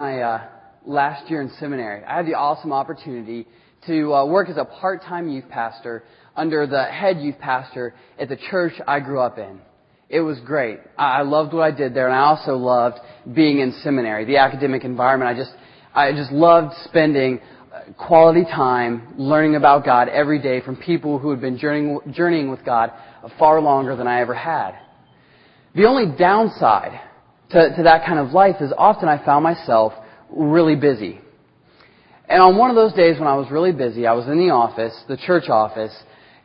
my 0.00 0.20
uh, 0.20 0.44
last 0.86 1.28
year 1.28 1.42
in 1.42 1.50
seminary, 1.58 2.04
I 2.04 2.18
had 2.18 2.26
the 2.26 2.34
awesome 2.34 2.72
opportunity 2.72 3.48
to 3.88 4.14
uh, 4.14 4.26
work 4.26 4.48
as 4.48 4.56
a 4.56 4.64
part-time 4.64 5.28
youth 5.28 5.48
pastor 5.48 6.04
under 6.36 6.68
the 6.68 6.84
head 6.84 7.20
youth 7.20 7.34
pastor 7.40 7.96
at 8.16 8.28
the 8.28 8.36
church 8.48 8.74
I 8.86 9.00
grew 9.00 9.18
up 9.18 9.38
in. 9.38 9.58
It 10.08 10.20
was 10.20 10.38
great. 10.46 10.78
I 10.96 11.22
loved 11.22 11.52
what 11.52 11.62
I 11.62 11.72
did 11.72 11.94
there, 11.94 12.06
and 12.06 12.14
I 12.14 12.26
also 12.26 12.54
loved 12.54 12.98
being 13.34 13.58
in 13.58 13.72
seminary, 13.82 14.24
the 14.24 14.36
academic 14.36 14.84
environment. 14.84 15.36
I 15.36 15.40
just, 15.40 15.50
I 15.92 16.12
just 16.12 16.30
loved 16.30 16.76
spending 16.84 17.40
uh, 17.74 17.92
quality 17.94 18.44
time 18.44 19.14
learning 19.18 19.56
about 19.56 19.84
God 19.84 20.08
every 20.08 20.40
day 20.40 20.60
from 20.60 20.76
people 20.76 21.18
who 21.18 21.30
had 21.30 21.40
been 21.40 21.58
journeying, 21.58 21.98
journeying 22.12 22.52
with 22.52 22.64
God 22.64 22.92
far 23.36 23.60
longer 23.60 23.96
than 23.96 24.06
I 24.06 24.20
ever 24.20 24.34
had. 24.34 24.78
The 25.74 25.86
only 25.86 26.16
downside 26.16 27.00
to, 27.50 27.76
to 27.76 27.82
that 27.84 28.04
kind 28.06 28.18
of 28.18 28.32
life 28.32 28.56
is 28.60 28.72
often 28.76 29.08
I 29.08 29.24
found 29.24 29.44
myself 29.44 29.92
really 30.30 30.76
busy. 30.76 31.20
And 32.28 32.42
on 32.42 32.58
one 32.58 32.68
of 32.68 32.76
those 32.76 32.92
days 32.92 33.18
when 33.18 33.26
I 33.26 33.36
was 33.36 33.50
really 33.50 33.72
busy, 33.72 34.06
I 34.06 34.12
was 34.12 34.26
in 34.26 34.38
the 34.38 34.50
office, 34.50 34.94
the 35.08 35.16
church 35.16 35.48
office, 35.48 35.94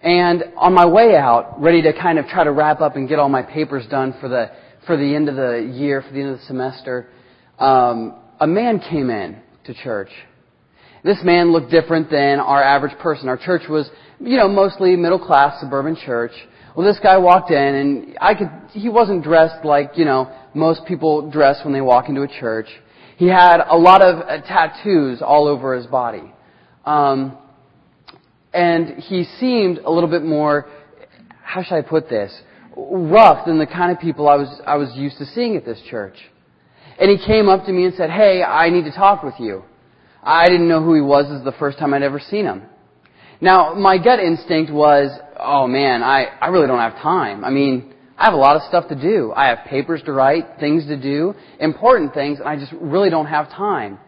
and 0.02 0.44
on 0.58 0.73
my 0.73 0.85
way 0.85 1.16
out, 1.16 1.61
ready 1.61 1.81
to 1.81 1.94
kind 1.94 2.20
of 2.20 2.27
try 2.27 2.44
to 2.44 2.52
wrap 2.52 2.81
up 2.81 2.95
and 2.95 3.08
get 3.08 3.20
all 3.20 3.30
my 3.30 3.41
papers 3.41 3.85
done 3.89 4.13
for 4.20 4.30
the, 4.30 4.52
for 4.85 4.95
the 4.95 5.16
end 5.16 5.27
of 5.27 5.35
the 5.35 5.71
year, 5.73 6.02
for 6.02 6.13
the 6.13 6.21
end 6.21 6.30
of 6.31 6.39
the 6.39 6.45
semester, 6.45 7.09
um, 7.59 8.16
a 8.39 8.47
man 8.47 8.80
came 8.80 9.09
in 9.09 9.38
to 9.66 9.73
church. 9.73 10.09
This 11.03 11.20
man 11.23 11.52
looked 11.52 11.70
different 11.70 12.09
than 12.09 12.39
our 12.39 12.63
average 12.63 12.97
person. 12.99 13.27
Our 13.27 13.38
church 13.38 13.63
was, 13.70 13.89
you 14.20 14.38
know, 14.38 14.47
mostly 14.47 14.95
middle 14.95 15.20
class 15.20 15.59
suburban 15.59 15.97
church. 16.05 16.31
Well, 16.75 16.88
this 16.88 16.99
guy 17.03 17.17
walked 17.17 17.52
in 17.52 17.58
and 17.58 18.17
I 18.20 18.35
could, 18.35 18.49
he 18.72 18.89
wasn't 18.89 19.23
dressed 19.23 19.66
like, 19.66 19.91
you 19.95 20.05
know, 20.05 20.33
most 20.53 20.85
people 20.85 21.30
dress 21.30 21.59
when 21.63 21.73
they 21.73 21.81
walk 21.81 22.09
into 22.09 22.21
a 22.21 22.27
church. 22.27 22.67
He 23.17 23.27
had 23.27 23.61
a 23.67 23.77
lot 23.77 24.02
of 24.02 24.20
uh, 24.20 24.41
tattoos 24.41 25.21
all 25.21 25.48
over 25.48 25.75
his 25.75 25.85
body. 25.88 26.34
Um, 26.85 27.38
and 28.53 29.00
he 29.03 29.23
seemed 29.39 29.80
a 29.80 29.89
little 29.89 30.09
bit 30.09 30.23
more, 30.23 30.69
how 31.42 31.64
should 31.64 31.75
I 31.75 31.81
put 31.81 32.09
this, 32.09 32.31
rough 32.75 33.45
than 33.45 33.59
the 33.59 33.67
kind 33.67 33.92
of 33.92 34.00
people 34.00 34.27
I 34.27 34.36
was, 34.36 34.61
I 34.66 34.75
was 34.75 34.92
used 34.95 35.17
to 35.19 35.25
seeing 35.25 35.55
at 35.55 35.66
this 35.66 35.81
church. 35.89 36.17
And 36.99 37.09
he 37.09 37.25
came 37.25 37.49
up 37.49 37.66
to 37.66 37.72
me 37.72 37.86
and 37.86 37.94
said, 37.95 38.09
hey, 38.09 38.44
I 38.44 38.70
need 38.70 38.86
to 38.86 38.92
talk 38.92 39.23
with 39.23 39.36
you. 39.39 39.64
I 40.22 40.45
didn't 40.45 40.67
know 40.67 40.83
who 40.83 40.94
he 40.94 41.02
was. 41.02 41.25
This 41.25 41.39
is 41.39 41.45
the 41.45 41.58
first 41.59 41.80
time 41.80 41.94
I'd 41.94 42.03
ever 42.03 42.20
seen 42.20 42.45
him. 42.45 42.64
Now, 43.42 43.73
my 43.73 43.97
gut 43.97 44.20
instinct 44.20 44.72
was, 44.72 45.09
oh 45.38 45.67
man, 45.67 46.02
I, 46.02 46.25
I 46.39 46.47
really 46.47 46.67
don't 46.67 46.80
have 46.80 46.95
time. 47.02 47.44
I 47.44 47.49
mean, 47.49 47.92
I 48.17 48.25
have 48.25 48.33
a 48.33 48.38
lot 48.38 48.56
of 48.56 48.61
stuff 48.64 48.88
to 48.89 48.95
do. 48.95 49.33
I 49.36 49.47
have 49.47 49.66
papers 49.67 50.02
to 50.06 50.14
write, 50.14 50.59
things 50.59 50.86
to 50.88 50.97
do, 50.97 51.33
important 51.59 52.14
things, 52.14 52.39
and 52.39 52.47
I 52.47 52.58
just 52.58 52.72
really 52.80 53.09
don't 53.09 53.25
have 53.25 53.50
time. 53.50 54.00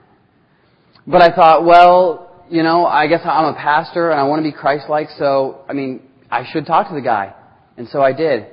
But 1.08 1.22
I 1.22 1.36
thought, 1.36 1.66
well, 1.66 2.46
you 2.50 2.64
know, 2.64 2.86
I 2.86 3.08
guess 3.08 3.22
I'm 3.24 3.46
a 3.46 3.58
pastor 3.58 4.12
and 4.12 4.20
I 4.20 4.24
want 4.24 4.40
to 4.40 4.44
be 4.44 4.56
Christ-like, 4.56 5.10
so, 5.18 5.62
I 5.68 5.74
mean, 5.74 6.02
I 6.30 6.46
should 6.52 6.66
talk 6.66 6.88
to 6.90 6.96
the 6.96 7.02
guy. 7.02 7.34
And 7.78 7.88
so 7.90 8.02
I 8.02 8.14
did. 8.14 8.46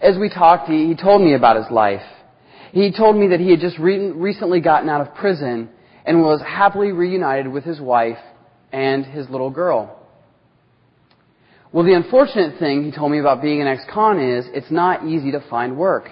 As 0.00 0.16
we 0.18 0.28
talked, 0.28 0.68
he, 0.68 0.86
he 0.86 0.94
told 0.94 1.22
me 1.22 1.34
about 1.34 1.56
his 1.56 1.70
life. 1.70 2.02
He 2.72 2.92
told 2.92 3.16
me 3.16 3.28
that 3.28 3.40
he 3.40 3.50
had 3.50 3.60
just 3.60 3.78
re- 3.78 4.10
recently 4.10 4.60
gotten 4.60 4.88
out 4.88 5.00
of 5.00 5.14
prison 5.14 5.70
and 6.04 6.20
was 6.20 6.40
happily 6.42 6.92
reunited 6.92 7.48
with 7.48 7.64
his 7.64 7.80
wife 7.80 8.18
and 8.72 9.04
his 9.04 9.28
little 9.30 9.50
girl. 9.50 9.97
Well, 11.70 11.84
the 11.84 11.92
unfortunate 11.92 12.58
thing 12.58 12.84
he 12.84 12.90
told 12.90 13.12
me 13.12 13.18
about 13.18 13.42
being 13.42 13.60
an 13.60 13.66
ex-con 13.66 14.20
is 14.20 14.46
it's 14.54 14.70
not 14.70 15.06
easy 15.06 15.32
to 15.32 15.40
find 15.50 15.76
work. 15.76 16.10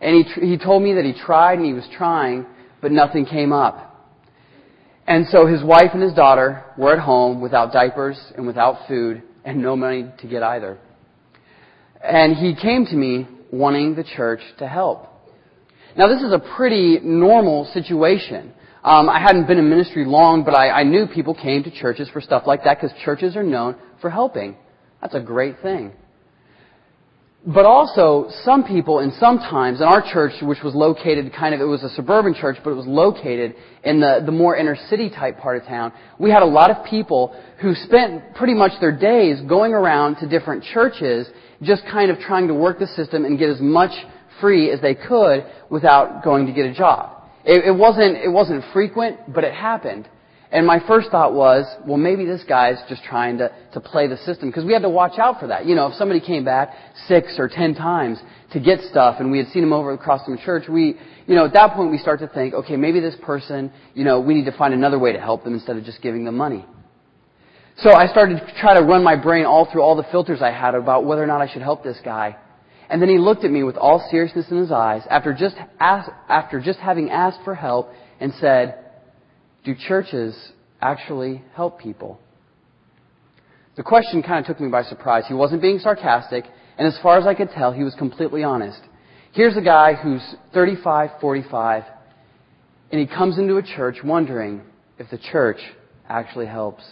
And 0.00 0.24
he, 0.24 0.48
he 0.48 0.58
told 0.58 0.82
me 0.82 0.94
that 0.94 1.04
he 1.04 1.12
tried 1.12 1.58
and 1.58 1.66
he 1.66 1.72
was 1.72 1.86
trying, 1.96 2.46
but 2.80 2.90
nothing 2.90 3.26
came 3.26 3.52
up. 3.52 3.86
And 5.06 5.26
so 5.28 5.46
his 5.46 5.62
wife 5.62 5.90
and 5.92 6.02
his 6.02 6.14
daughter 6.14 6.64
were 6.76 6.92
at 6.92 6.98
home 6.98 7.40
without 7.40 7.72
diapers 7.72 8.18
and 8.36 8.46
without 8.46 8.88
food 8.88 9.22
and 9.44 9.62
no 9.62 9.76
money 9.76 10.06
to 10.18 10.26
get 10.26 10.42
either. 10.42 10.78
And 12.02 12.36
he 12.36 12.54
came 12.60 12.86
to 12.86 12.96
me 12.96 13.28
wanting 13.52 13.94
the 13.94 14.04
church 14.04 14.40
to 14.58 14.66
help. 14.66 15.06
Now 15.96 16.08
this 16.08 16.22
is 16.22 16.32
a 16.32 16.42
pretty 16.56 16.98
normal 17.02 17.66
situation. 17.72 18.52
Um, 18.82 19.10
I 19.10 19.20
hadn't 19.20 19.46
been 19.46 19.58
in 19.58 19.68
ministry 19.68 20.04
long, 20.06 20.42
but 20.42 20.54
I, 20.54 20.70
I 20.70 20.82
knew 20.84 21.06
people 21.06 21.34
came 21.34 21.62
to 21.64 21.70
churches 21.70 22.08
for 22.08 22.20
stuff 22.20 22.44
like 22.46 22.64
that 22.64 22.80
because 22.80 22.96
churches 23.04 23.36
are 23.36 23.42
known 23.42 23.76
for 24.00 24.08
helping. 24.08 24.56
That's 25.02 25.14
a 25.14 25.20
great 25.20 25.60
thing. 25.60 25.92
But 27.46 27.64
also, 27.64 28.30
some 28.44 28.64
people, 28.64 28.98
and 28.98 29.14
sometimes 29.14 29.80
in 29.80 29.86
our 29.86 30.02
church, 30.02 30.32
which 30.42 30.62
was 30.62 30.74
located 30.74 31.32
kind 31.32 31.54
of, 31.54 31.60
it 31.62 31.64
was 31.64 31.82
a 31.82 31.88
suburban 31.90 32.34
church, 32.34 32.58
but 32.62 32.70
it 32.70 32.74
was 32.74 32.86
located 32.86 33.54
in 33.82 33.98
the, 34.00 34.22
the 34.24 34.32
more 34.32 34.56
inner 34.56 34.76
city 34.88 35.08
type 35.08 35.38
part 35.38 35.56
of 35.56 35.66
town, 35.66 35.92
we 36.18 36.30
had 36.30 36.42
a 36.42 36.46
lot 36.46 36.70
of 36.70 36.84
people 36.84 37.34
who 37.62 37.74
spent 37.74 38.34
pretty 38.34 38.52
much 38.52 38.72
their 38.80 38.94
days 38.94 39.40
going 39.48 39.72
around 39.72 40.16
to 40.16 40.28
different 40.28 40.64
churches, 40.64 41.28
just 41.62 41.82
kind 41.90 42.10
of 42.10 42.18
trying 42.18 42.46
to 42.48 42.54
work 42.54 42.78
the 42.78 42.86
system 42.88 43.24
and 43.24 43.38
get 43.38 43.48
as 43.48 43.60
much 43.60 43.92
free 44.38 44.70
as 44.70 44.80
they 44.82 44.94
could 44.94 45.46
without 45.70 46.22
going 46.22 46.46
to 46.46 46.52
get 46.52 46.66
a 46.66 46.74
job. 46.74 47.19
It, 47.44 47.64
it, 47.66 47.76
wasn't, 47.76 48.16
it 48.16 48.30
wasn't 48.30 48.64
frequent, 48.72 49.32
but 49.32 49.44
it 49.44 49.54
happened. 49.54 50.08
And 50.52 50.66
my 50.66 50.80
first 50.88 51.10
thought 51.10 51.32
was, 51.32 51.64
well, 51.86 51.96
maybe 51.96 52.24
this 52.24 52.42
guy's 52.42 52.78
just 52.88 53.04
trying 53.04 53.38
to, 53.38 53.52
to 53.72 53.80
play 53.80 54.08
the 54.08 54.16
system. 54.18 54.48
Because 54.48 54.64
we 54.64 54.72
had 54.72 54.82
to 54.82 54.88
watch 54.88 55.18
out 55.18 55.38
for 55.38 55.46
that. 55.46 55.64
You 55.64 55.76
know, 55.76 55.86
if 55.86 55.94
somebody 55.94 56.20
came 56.20 56.44
back 56.44 56.74
six 57.06 57.36
or 57.38 57.48
ten 57.48 57.74
times 57.74 58.18
to 58.52 58.58
get 58.58 58.80
stuff 58.80 59.16
and 59.20 59.30
we 59.30 59.38
had 59.38 59.46
seen 59.48 59.62
him 59.62 59.72
over 59.72 59.92
across 59.92 60.24
from 60.24 60.36
church, 60.38 60.64
we, 60.68 60.98
you 61.26 61.36
know, 61.36 61.44
at 61.44 61.52
that 61.52 61.74
point 61.74 61.92
we 61.92 61.98
start 61.98 62.18
to 62.18 62.26
think, 62.26 62.52
okay, 62.52 62.76
maybe 62.76 62.98
this 62.98 63.14
person, 63.22 63.72
you 63.94 64.02
know, 64.02 64.18
we 64.20 64.34
need 64.34 64.46
to 64.46 64.56
find 64.58 64.74
another 64.74 64.98
way 64.98 65.12
to 65.12 65.20
help 65.20 65.44
them 65.44 65.54
instead 65.54 65.76
of 65.76 65.84
just 65.84 66.02
giving 66.02 66.24
them 66.24 66.36
money. 66.36 66.66
So 67.76 67.92
I 67.92 68.08
started 68.08 68.40
to 68.40 68.60
try 68.60 68.74
to 68.74 68.84
run 68.84 69.04
my 69.04 69.14
brain 69.14 69.46
all 69.46 69.70
through 69.70 69.82
all 69.82 69.94
the 69.94 70.06
filters 70.10 70.42
I 70.42 70.50
had 70.50 70.74
about 70.74 71.04
whether 71.04 71.22
or 71.22 71.28
not 71.28 71.40
I 71.40 71.50
should 71.50 71.62
help 71.62 71.84
this 71.84 71.98
guy. 72.04 72.36
And 72.90 73.00
then 73.00 73.08
he 73.08 73.18
looked 73.18 73.44
at 73.44 73.52
me 73.52 73.62
with 73.62 73.76
all 73.76 74.06
seriousness 74.10 74.50
in 74.50 74.56
his 74.58 74.72
eyes 74.72 75.02
after 75.08 75.32
just, 75.32 75.54
ask, 75.78 76.10
after 76.28 76.60
just 76.60 76.80
having 76.80 77.08
asked 77.08 77.38
for 77.44 77.54
help 77.54 77.90
and 78.18 78.32
said, 78.40 78.84
do 79.64 79.74
churches 79.74 80.36
actually 80.80 81.42
help 81.54 81.80
people? 81.80 82.20
The 83.76 83.84
question 83.84 84.22
kind 84.22 84.40
of 84.40 84.46
took 84.46 84.60
me 84.60 84.68
by 84.68 84.82
surprise. 84.82 85.24
He 85.28 85.34
wasn't 85.34 85.62
being 85.62 85.78
sarcastic, 85.78 86.44
and 86.76 86.86
as 86.86 86.98
far 87.02 87.16
as 87.18 87.26
I 87.26 87.34
could 87.34 87.50
tell, 87.50 87.72
he 87.72 87.84
was 87.84 87.94
completely 87.94 88.42
honest. 88.42 88.80
Here's 89.32 89.56
a 89.56 89.62
guy 89.62 89.94
who's 89.94 90.22
35, 90.52 91.10
45, 91.20 91.84
and 92.90 93.00
he 93.00 93.06
comes 93.06 93.38
into 93.38 93.56
a 93.56 93.62
church 93.62 93.98
wondering 94.02 94.62
if 94.98 95.08
the 95.10 95.18
church 95.18 95.58
actually 96.08 96.46
helps. 96.46 96.82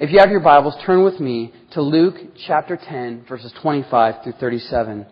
If 0.00 0.10
you 0.10 0.18
have 0.18 0.30
your 0.30 0.40
Bibles, 0.40 0.74
turn 0.84 1.04
with 1.04 1.20
me 1.20 1.52
to 1.74 1.80
Luke 1.80 2.16
chapter 2.48 2.76
10, 2.76 3.26
verses 3.28 3.54
25 3.62 4.24
through 4.24 4.32
37. 4.40 5.06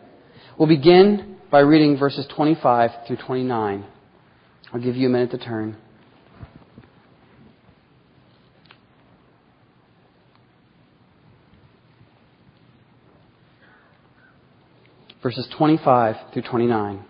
We'll 0.59 0.66
begin 0.66 1.37
by 1.53 1.60
reading 1.60 1.97
verses 1.97 2.26
25 2.34 2.91
through 3.06 3.19
29. 3.25 3.87
I'll 4.72 4.81
give 4.81 4.97
you 4.97 5.06
a 5.06 5.10
minute 5.10 5.31
to 5.31 5.38
turn. 5.38 5.76
Verses 15.22 15.47
25 15.56 16.16
through 16.32 16.43
29. 16.43 17.04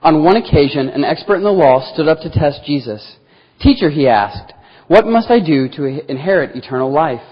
On 0.00 0.24
one 0.24 0.36
occasion, 0.36 0.88
an 0.88 1.04
expert 1.04 1.36
in 1.36 1.42
the 1.42 1.50
law 1.50 1.92
stood 1.92 2.08
up 2.08 2.20
to 2.20 2.30
test 2.30 2.60
Jesus. 2.64 3.16
Teacher, 3.60 3.90
he 3.90 4.08
asked, 4.08 4.54
what 4.88 5.06
must 5.06 5.30
I 5.30 5.40
do 5.40 5.68
to 5.68 6.10
inherit 6.10 6.56
eternal 6.56 6.90
life? 6.90 7.22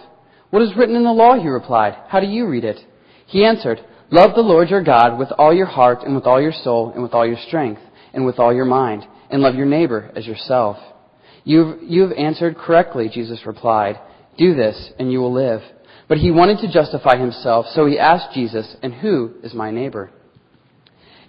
What 0.51 0.63
is 0.63 0.77
written 0.77 0.95
in 0.95 1.05
the 1.05 1.11
law? 1.11 1.39
He 1.39 1.49
replied. 1.49 1.97
How 2.09 2.21
do 2.21 2.27
you 2.27 2.47
read 2.47 2.65
it? 2.65 2.79
He 3.27 3.45
answered, 3.45 3.81
Love 4.11 4.35
the 4.35 4.43
Lord 4.43 4.69
your 4.71 4.85
God 4.85 5.19
with 5.19 5.29
all 5.37 5.53
your 5.53 5.67
heart 5.67 6.03
and 6.03 6.15
with 6.15 6.27
all 6.27 6.41
your 6.41 6.53
soul 6.53 6.93
and 6.93 7.03
with 7.03 7.13
all 7.13 7.27
your 7.27 7.39
strength 7.49 7.81
and 8.13 8.25
with 8.25 8.39
all 8.39 8.55
your 8.55 8.65
mind, 8.65 9.05
and 9.31 9.43
love 9.43 9.57
your 9.57 9.67
neighbor 9.67 10.11
as 10.15 10.27
yourself. 10.27 10.77
You've, 11.45 11.83
you've 11.83 12.13
answered 12.13 12.57
correctly, 12.57 13.11
Jesus 13.13 13.45
replied. 13.45 14.01
Do 14.39 14.55
this 14.55 14.93
and 14.99 15.11
you 15.11 15.21
will 15.21 15.33
live. 15.33 15.61
But 16.09 16.19
he 16.19 16.31
wanted 16.31 16.59
to 16.59 16.73
justify 16.73 17.17
himself, 17.17 17.67
so 17.71 17.87
he 17.87 17.99
asked 17.99 18.35
Jesus, 18.35 18.77
And 18.83 18.95
who 18.95 19.35
is 19.43 19.55
my 19.55 19.71
neighbor? 19.71 20.11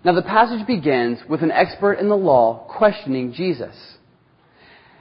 Now 0.03 0.13
the 0.13 0.21
passage 0.21 0.65
begins 0.67 1.19
with 1.27 1.41
an 1.41 1.51
expert 1.51 1.93
in 1.93 2.09
the 2.09 2.15
law 2.15 2.67
questioning 2.77 3.33
Jesus. 3.33 3.75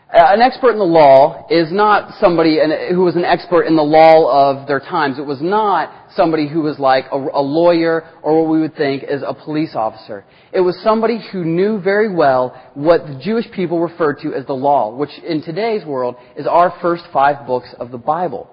Uh, 0.09 0.23
an 0.35 0.41
expert 0.41 0.71
in 0.71 0.79
the 0.79 0.85
law 0.85 1.45
is 1.51 1.73
not 1.73 2.15
somebody 2.21 2.61
who 2.91 3.01
was 3.01 3.17
an 3.17 3.25
expert 3.25 3.65
in 3.65 3.75
the 3.75 3.83
law 3.83 4.51
of 4.53 4.69
their 4.69 4.79
times. 4.79 5.19
It 5.19 5.27
was 5.27 5.41
not 5.41 5.93
somebody 6.15 6.49
who 6.49 6.63
was 6.63 6.79
like 6.79 7.07
a, 7.11 7.17
a, 7.17 7.43
lawyer 7.43 8.09
or 8.23 8.41
what 8.41 8.49
we 8.49 8.61
would 8.61 8.77
think 8.77 9.03
is 9.03 9.23
a 9.27 9.35
police 9.35 9.75
officer. 9.75 10.25
It 10.53 10.61
was 10.61 10.79
somebody 10.85 11.19
who 11.33 11.45
knew 11.45 11.81
very 11.81 12.09
well 12.15 12.55
what 12.75 13.05
the 13.05 13.21
Jewish 13.21 13.51
people 13.51 13.81
referred 13.81 14.21
to 14.23 14.33
as 14.33 14.47
the 14.47 14.53
law, 14.53 14.95
which 14.95 15.11
in 15.27 15.43
today's 15.43 15.85
world 15.85 16.15
is 16.37 16.47
our 16.47 16.73
first 16.81 17.03
five 17.13 17.45
books 17.45 17.75
of 17.81 17.91
the 17.91 17.99
Bible. 17.99 18.49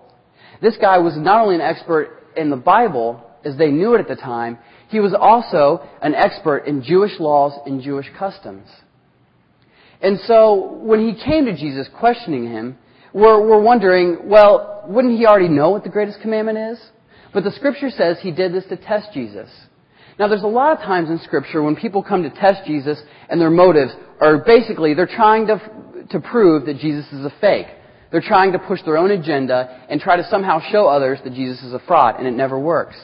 This 0.59 0.75
guy 0.81 0.97
was 0.97 1.15
not 1.15 1.41
only 1.41 1.53
an 1.53 1.61
expert 1.61 2.23
in 2.35 2.49
the 2.49 2.55
Bible, 2.55 3.23
as 3.45 3.55
they 3.57 3.69
knew 3.69 3.93
it 3.93 3.99
at 3.99 4.07
the 4.07 4.15
time, 4.15 4.57
he 4.89 4.99
was 4.99 5.13
also 5.13 5.87
an 6.01 6.15
expert 6.15 6.65
in 6.65 6.81
Jewish 6.81 7.19
laws 7.19 7.53
and 7.67 7.79
Jewish 7.79 8.07
customs. 8.17 8.67
And 10.03 10.19
so 10.27 10.79
when 10.81 10.99
he 10.99 11.23
came 11.23 11.45
to 11.45 11.55
Jesus 11.55 11.87
questioning 11.97 12.45
him, 12.45 12.77
we're, 13.13 13.39
we're 13.47 13.61
wondering, 13.61 14.27
well, 14.29 14.83
wouldn't 14.85 15.17
he 15.17 15.25
already 15.25 15.47
know 15.47 15.69
what 15.69 15.83
the 15.83 15.89
greatest 15.89 16.19
commandment 16.21 16.57
is? 16.57 16.79
But 17.33 17.45
the 17.45 17.51
scripture 17.51 17.89
says 17.89 18.17
he 18.19 18.31
did 18.31 18.53
this 18.53 18.65
to 18.65 18.75
test 18.75 19.13
Jesus. 19.13 19.49
Now 20.19 20.27
there's 20.27 20.43
a 20.43 20.47
lot 20.47 20.77
of 20.77 20.83
times 20.83 21.09
in 21.09 21.19
scripture 21.19 21.63
when 21.63 21.75
people 21.75 22.03
come 22.03 22.21
to 22.23 22.29
test 22.29 22.67
Jesus 22.67 23.01
and 23.29 23.39
their 23.39 23.49
motives 23.49 23.93
are 24.19 24.39
basically 24.39 24.93
they're 24.93 25.07
trying 25.07 25.47
to, 25.47 26.05
to 26.11 26.19
prove 26.19 26.65
that 26.65 26.77
Jesus 26.77 27.05
is 27.13 27.25
a 27.25 27.33
fake. 27.39 27.67
They're 28.11 28.21
trying 28.21 28.51
to 28.51 28.59
push 28.59 28.81
their 28.83 28.97
own 28.97 29.09
agenda 29.09 29.85
and 29.89 30.01
try 30.01 30.17
to 30.17 30.27
somehow 30.29 30.59
show 30.69 30.85
others 30.87 31.19
that 31.23 31.33
Jesus 31.33 31.63
is 31.63 31.73
a 31.73 31.79
fraud 31.87 32.17
and 32.17 32.27
it 32.27 32.33
never 32.33 32.59
works. 32.59 32.95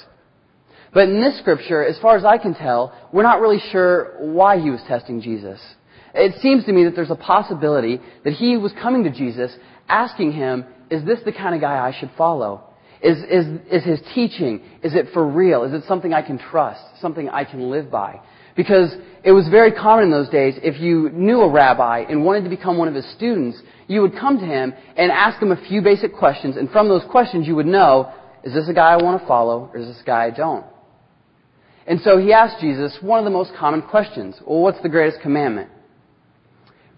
But 0.93 1.07
in 1.07 1.21
this 1.21 1.39
scripture, 1.39 1.83
as 1.83 1.97
far 1.99 2.17
as 2.17 2.25
I 2.25 2.37
can 2.37 2.53
tell, 2.53 2.93
we're 3.13 3.23
not 3.23 3.41
really 3.41 3.61
sure 3.71 4.17
why 4.19 4.59
he 4.59 4.69
was 4.69 4.81
testing 4.87 5.21
Jesus. 5.21 5.59
It 6.19 6.41
seems 6.41 6.65
to 6.65 6.73
me 6.73 6.83
that 6.83 6.95
there's 6.95 7.11
a 7.11 7.15
possibility 7.15 8.01
that 8.25 8.33
he 8.33 8.57
was 8.57 8.73
coming 8.81 9.03
to 9.05 9.09
Jesus 9.09 9.55
asking 9.87 10.33
him, 10.33 10.65
is 10.89 11.05
this 11.05 11.19
the 11.23 11.31
kind 11.31 11.55
of 11.55 11.61
guy 11.61 11.79
I 11.79 11.97
should 11.97 12.11
follow? 12.17 12.63
Is, 13.01 13.17
is, 13.19 13.45
is 13.71 13.83
his 13.85 14.01
teaching, 14.13 14.61
is 14.83 14.93
it 14.93 15.07
for 15.13 15.25
real? 15.25 15.63
Is 15.63 15.71
it 15.71 15.87
something 15.87 16.13
I 16.13 16.21
can 16.21 16.37
trust? 16.37 16.81
Something 16.99 17.29
I 17.29 17.45
can 17.45 17.71
live 17.71 17.89
by? 17.89 18.19
Because 18.57 18.93
it 19.23 19.31
was 19.31 19.47
very 19.47 19.71
common 19.71 20.05
in 20.05 20.11
those 20.11 20.27
days, 20.27 20.55
if 20.61 20.81
you 20.81 21.09
knew 21.11 21.39
a 21.39 21.49
rabbi 21.49 21.99
and 22.09 22.25
wanted 22.25 22.43
to 22.43 22.49
become 22.49 22.77
one 22.77 22.89
of 22.89 22.93
his 22.93 23.09
students, 23.13 23.61
you 23.87 24.01
would 24.01 24.17
come 24.17 24.37
to 24.39 24.45
him 24.45 24.73
and 24.97 25.11
ask 25.13 25.41
him 25.41 25.53
a 25.53 25.67
few 25.67 25.81
basic 25.81 26.13
questions, 26.13 26.57
and 26.57 26.69
from 26.69 26.89
those 26.89 27.03
questions 27.09 27.47
you 27.47 27.55
would 27.55 27.65
know, 27.65 28.11
is 28.43 28.53
this 28.53 28.67
a 28.67 28.73
guy 28.73 28.91
I 28.91 29.01
want 29.01 29.21
to 29.21 29.27
follow, 29.27 29.69
or 29.73 29.77
is 29.77 29.87
this 29.87 30.01
a 30.01 30.05
guy 30.05 30.25
I 30.25 30.31
don't? 30.31 30.65
And 31.87 32.01
so 32.01 32.17
he 32.17 32.33
asked 32.33 32.59
Jesus 32.59 32.97
one 33.01 33.19
of 33.19 33.25
the 33.25 33.31
most 33.31 33.51
common 33.57 33.81
questions. 33.81 34.35
Well, 34.45 34.59
what's 34.59 34.81
the 34.81 34.89
greatest 34.89 35.21
commandment? 35.21 35.69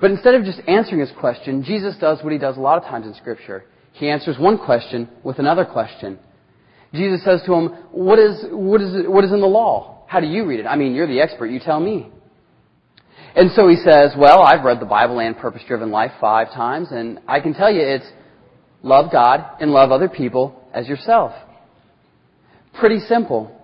But 0.01 0.09
instead 0.11 0.33
of 0.33 0.43
just 0.43 0.59
answering 0.67 0.99
his 0.99 1.11
question, 1.19 1.63
Jesus 1.63 1.95
does 1.97 2.23
what 2.23 2.33
he 2.33 2.39
does 2.39 2.57
a 2.57 2.59
lot 2.59 2.77
of 2.79 2.83
times 2.85 3.05
in 3.05 3.13
Scripture. 3.13 3.63
He 3.93 4.09
answers 4.09 4.37
one 4.39 4.57
question 4.57 5.07
with 5.23 5.37
another 5.37 5.63
question. 5.63 6.17
Jesus 6.93 7.23
says 7.23 7.41
to 7.45 7.53
him, 7.53 7.67
what 7.91 8.19
is, 8.19 8.45
what 8.49 8.81
is, 8.81 9.07
what 9.07 9.23
is 9.23 9.31
in 9.31 9.39
the 9.39 9.47
law? 9.47 10.03
How 10.07 10.19
do 10.19 10.27
you 10.27 10.45
read 10.45 10.59
it? 10.59 10.65
I 10.65 10.75
mean, 10.75 10.93
you're 10.93 11.07
the 11.07 11.21
expert. 11.21 11.47
You 11.47 11.59
tell 11.59 11.79
me. 11.79 12.09
And 13.35 13.51
so 13.51 13.67
he 13.69 13.77
says, 13.77 14.11
well, 14.17 14.41
I've 14.41 14.65
read 14.65 14.81
the 14.81 14.85
Bible 14.85 15.19
and 15.19 15.37
Purpose 15.37 15.61
Driven 15.67 15.91
Life 15.91 16.11
five 16.19 16.51
times, 16.51 16.89
and 16.91 17.19
I 17.27 17.39
can 17.39 17.53
tell 17.53 17.71
you 17.71 17.81
it's 17.81 18.05
love 18.83 19.11
God 19.11 19.45
and 19.61 19.71
love 19.71 19.91
other 19.91 20.09
people 20.09 20.61
as 20.73 20.87
yourself. 20.87 21.31
Pretty 22.77 22.99
simple. 22.99 23.55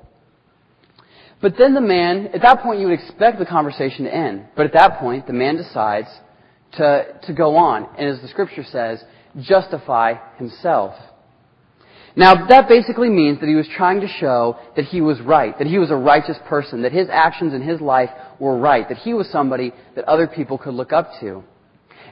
But 1.42 1.56
then 1.58 1.74
the 1.74 1.82
man, 1.82 2.28
at 2.28 2.42
that 2.44 2.62
point 2.62 2.80
you 2.80 2.88
would 2.88 3.00
expect 3.00 3.40
the 3.40 3.46
conversation 3.46 4.06
to 4.06 4.14
end. 4.14 4.46
But 4.56 4.68
at 4.68 4.74
that 4.74 5.00
point, 5.00 5.28
the 5.28 5.34
man 5.34 5.58
decides 5.58 6.08
to, 6.74 7.20
to 7.24 7.34
go 7.34 7.56
on, 7.56 7.88
and 7.98 8.10
as 8.10 8.22
the 8.22 8.28
scripture 8.28 8.64
says, 8.64 9.04
justify 9.40 10.16
himself. 10.38 10.96
Now, 12.16 12.48
that 12.48 12.68
basically 12.68 13.10
means 13.10 13.40
that 13.42 13.48
he 13.48 13.54
was 13.54 13.68
trying 13.78 14.02
to 14.02 14.08
show 14.08 14.58
that 14.76 14.86
he 14.86 15.02
was 15.02 15.22
right, 15.22 15.56
that 15.60 15.68
he 15.68 15.78
was 15.78 15.92
a 15.92 15.96
righteous 15.96 16.38
person, 16.48 16.82
that 16.82 16.92
his 16.92 17.08
actions 17.12 17.54
in 17.54 17.62
his 17.62 17.80
life 17.80 18.10
were 18.40 18.58
right, 18.58 18.90
that 18.90 18.98
he 18.98 19.14
was 19.14 19.30
somebody 19.30 19.72
that 19.96 20.06
other 20.06 20.26
people 20.26 20.58
could 20.58 20.74
look 20.74 20.92
up 20.92 21.12
to. 21.20 21.44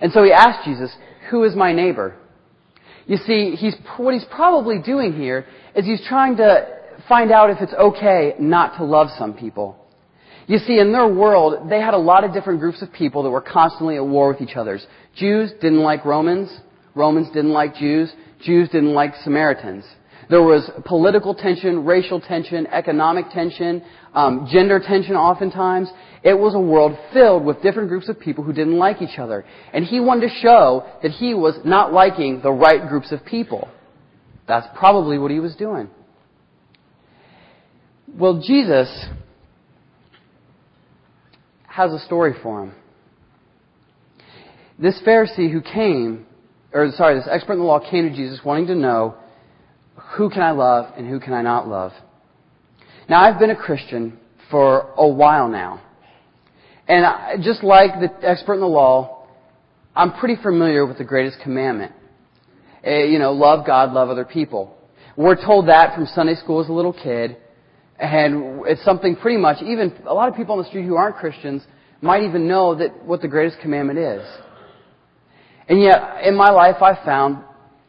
And 0.02 0.12
so 0.12 0.24
he 0.24 0.31
asked 0.31 0.63
Jesus, 0.63 0.96
who 1.31 1.44
is 1.44 1.56
my 1.56 1.74
neighbor? 1.74 2.16
You 3.08 3.18
see, 3.18 3.56
he's, 3.56 3.75
what 3.98 4.13
he's 4.13 4.25
probably 4.25 4.80
doing 4.80 5.13
here 5.13 5.48
is 5.75 5.86
he's 5.86 6.06
trying 6.08 6.38
to 6.38 6.68
find 7.08 7.31
out 7.31 7.50
if 7.50 7.58
it's 7.62 7.74
okay 7.74 8.36
not 8.40 8.78
to 8.78 8.84
love 8.84 9.10
some 9.18 9.34
people. 9.34 9.85
You 10.48 10.60
see, 10.60 10.80
in 10.80 10.92
their 10.92 11.08
world, 11.08 11.70
they 11.70 11.80
had 11.80 11.94
a 11.94 12.00
lot 12.00 12.24
of 12.24 12.34
different 12.34 12.60
groups 12.60 12.82
of 12.82 12.94
people 12.94 13.24
that 13.24 13.32
were 13.32 13.42
constantly 13.42 13.96
at 13.96 14.06
war 14.06 14.32
with 14.32 14.42
each 14.42 14.56
other. 14.56 14.80
Jews 15.16 15.52
didn't 15.62 15.82
like 15.82 16.06
Romans. 16.06 16.56
Romans 16.94 17.28
didn't 17.34 17.52
like 17.52 17.76
Jews. 17.76 18.14
Jews 18.44 18.70
didn't 18.70 18.94
like 18.94 19.16
Samaritans. 19.24 19.86
There 20.30 20.42
was 20.42 20.70
political 20.86 21.36
tension, 21.36 21.86
racial 21.86 22.20
tension, 22.20 22.68
economic 22.68 23.30
tension, 23.32 23.84
um, 24.14 24.48
gender 24.52 24.80
tension 24.80 25.16
oftentimes. 25.16 25.90
It 26.24 26.34
was 26.34 26.56
a 26.56 26.60
world 26.60 26.98
filled 27.14 27.46
with 27.46 27.62
different 27.62 27.90
groups 27.90 28.10
of 28.10 28.20
people 28.20 28.44
who 28.44 28.54
didn't 28.54 28.78
like 28.78 29.02
each 29.02 29.20
other. 29.20 29.46
And 29.74 29.86
he 29.86 30.00
wanted 30.00 30.30
to 30.30 30.36
show 30.42 30.86
that 31.04 31.12
he 31.12 31.34
was 31.34 31.60
not 31.64 31.94
liking 31.94 32.42
the 32.42 32.52
right 32.52 32.88
groups 32.88 33.12
of 33.12 33.24
people. 33.26 33.70
That's 34.48 34.68
probably 34.78 35.18
what 35.18 35.32
he 35.32 35.40
was 35.40 35.56
doing. 35.56 35.90
Well, 38.08 38.42
Jesus 38.46 38.90
has 41.75 41.92
a 41.92 42.00
story 42.00 42.33
for 42.42 42.63
him. 42.63 42.74
This 44.80 44.98
Pharisee 45.06 45.51
who 45.51 45.62
came, 45.62 46.25
or 46.72 46.89
sorry, 46.95 47.16
this 47.16 47.27
expert 47.30 47.54
in 47.54 47.60
the 47.60 47.66
law 47.66 47.80
came 47.80 48.10
to 48.10 48.16
Jesus 48.16 48.39
wanting 48.45 48.68
to 48.68 48.75
know 48.75 49.16
who 50.16 50.30
can 50.30 50.42
I 50.42 50.51
love 50.51 50.94
and 50.95 51.06
who 51.06 51.19
can 51.19 51.33
I 51.33 51.42
not 51.42 51.68
love. 51.68 51.92
Now, 53.10 53.22
I've 53.22 53.39
been 53.39 53.50
a 53.50 53.57
Christian 53.57 54.18
for 54.50 54.94
a 54.95 55.07
while 55.07 55.50
now. 55.50 55.81
And 56.88 57.44
just 57.44 57.62
like 57.62 58.00
the 58.00 58.25
expert 58.25 58.54
in 58.54 58.62
the 58.62 58.68
law, 58.68 59.27
I'm 59.94 60.13
pretty 60.13 60.42
familiar 60.42 60.86
with 60.86 60.98
the 60.98 61.04
greatest 61.04 61.39
commandment. 61.44 61.92
Eh, 62.86 63.04
you 63.04 63.19
know, 63.19 63.33
love 63.33 63.66
God, 63.66 63.92
love 63.92 64.10
other 64.10 64.25
people. 64.25 64.77
We're 65.18 65.44
told 65.44 65.68
that 65.68 65.94
from 65.94 66.06
Sunday 66.06 66.36
school 66.36 66.63
as 66.63 66.69
a 66.69 66.74
little 66.74 66.94
kid. 66.94 67.36
And 68.00 68.62
it's 68.66 68.84
something 68.84 69.16
pretty 69.16 69.38
much, 69.38 69.62
even 69.62 69.94
a 70.06 70.14
lot 70.14 70.28
of 70.28 70.36
people 70.36 70.56
on 70.56 70.62
the 70.62 70.68
street 70.68 70.86
who 70.86 70.96
aren't 70.96 71.16
Christians 71.16 71.64
might 72.02 72.24
even 72.24 72.48
know 72.48 72.76
that 72.76 73.06
what 73.06 73.22
the 73.22 73.28
greatest 73.28 73.60
commandment 73.62 74.00
is. 74.00 74.22
And 75.68 75.82
yet, 75.82 76.24
in 76.24 76.36
my 76.36 76.52
life, 76.52 76.82
I've 76.82 77.04
found 77.06 77.44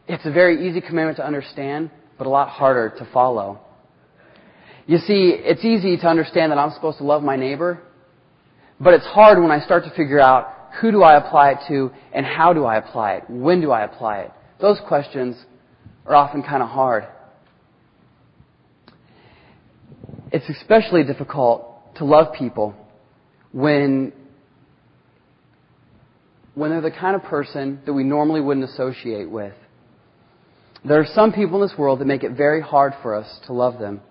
it's 0.07 0.25
a 0.25 0.31
very 0.31 0.69
easy 0.69 0.81
commandment 0.81 1.17
to 1.17 1.25
understand, 1.25 1.91
but 2.17 2.25
a 2.25 2.29
lot 2.29 2.49
harder 2.49 2.89
to 2.97 3.07
follow. 3.13 3.59
You 4.87 4.99
see, 4.99 5.35
it's 5.37 5.65
easy 5.65 5.97
to 5.97 6.07
understand 6.07 6.51
that 6.51 6.57
I'm 6.57 6.71
supposed 6.71 6.99
to 6.99 7.03
love 7.03 7.21
my 7.21 7.35
neighbor, 7.35 7.81
but 8.79 8.93
it's 8.93 9.05
hard 9.05 9.37
when 9.39 9.51
I 9.51 9.59
start 9.59 9.83
to 9.83 9.89
figure 9.91 10.21
out 10.21 10.53
who 10.79 10.91
do 10.91 11.03
I 11.03 11.17
apply 11.17 11.51
it 11.51 11.57
to 11.67 11.91
and 12.13 12.25
how 12.25 12.53
do 12.53 12.63
I 12.63 12.77
apply 12.77 13.15
it? 13.15 13.23
When 13.29 13.59
do 13.59 13.71
I 13.71 13.83
apply 13.83 14.19
it? 14.19 14.31
Those 14.61 14.79
questions 14.87 15.35
are 16.05 16.15
often 16.15 16.41
kind 16.41 16.63
of 16.63 16.69
hard. 16.69 17.05
It's 20.31 20.49
especially 20.49 21.03
difficult 21.03 21.95
to 21.95 22.05
love 22.05 22.33
people 22.33 22.75
when 23.51 24.13
when 26.53 26.71
they're 26.71 26.81
the 26.81 26.91
kind 26.91 27.15
of 27.15 27.23
person 27.23 27.79
that 27.85 27.93
we 27.93 28.03
normally 28.03 28.41
wouldn't 28.41 28.67
associate 28.67 29.29
with. 29.29 29.53
There 30.83 30.99
are 30.99 31.05
some 31.13 31.31
people 31.31 31.61
in 31.61 31.67
this 31.67 31.77
world 31.77 31.99
that 31.99 32.05
make 32.05 32.23
it 32.23 32.31
very 32.31 32.61
hard 32.61 32.93
for 33.03 33.13
us 33.13 33.27
to 33.45 33.53
love 33.53 33.79
them. 33.79 34.01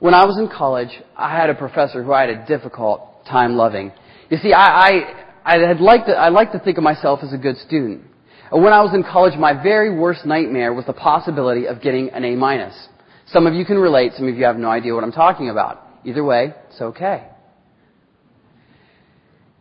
When 0.00 0.14
I 0.14 0.24
was 0.24 0.38
in 0.38 0.48
college, 0.48 0.88
I 1.16 1.36
had 1.36 1.50
a 1.50 1.54
professor 1.54 2.02
who 2.02 2.12
I 2.12 2.22
had 2.22 2.30
a 2.30 2.46
difficult 2.46 3.26
time 3.26 3.56
loving. 3.56 3.92
You 4.30 4.38
see, 4.38 4.52
I, 4.54 4.64
I, 4.64 5.24
I 5.44 5.58
had 5.58 5.80
liked 5.80 6.06
to, 6.06 6.12
I 6.12 6.30
like 6.30 6.52
to 6.52 6.58
think 6.60 6.78
of 6.78 6.84
myself 6.84 7.20
as 7.22 7.32
a 7.34 7.38
good 7.38 7.56
student. 7.58 8.04
When 8.50 8.72
I 8.72 8.80
was 8.82 8.94
in 8.94 9.02
college, 9.02 9.38
my 9.38 9.60
very 9.62 9.94
worst 9.94 10.24
nightmare 10.24 10.72
was 10.72 10.86
the 10.86 10.94
possibility 10.94 11.66
of 11.66 11.82
getting 11.82 12.08
an 12.10 12.24
A 12.24 12.36
minus. 12.36 12.88
Some 13.32 13.46
of 13.46 13.54
you 13.54 13.64
can 13.64 13.78
relate, 13.78 14.12
some 14.16 14.28
of 14.28 14.36
you 14.36 14.44
have 14.44 14.56
no 14.56 14.70
idea 14.70 14.94
what 14.94 15.04
I'm 15.04 15.12
talking 15.12 15.50
about. 15.50 15.84
Either 16.04 16.24
way, 16.24 16.54
it's 16.70 16.80
okay. 16.80 17.28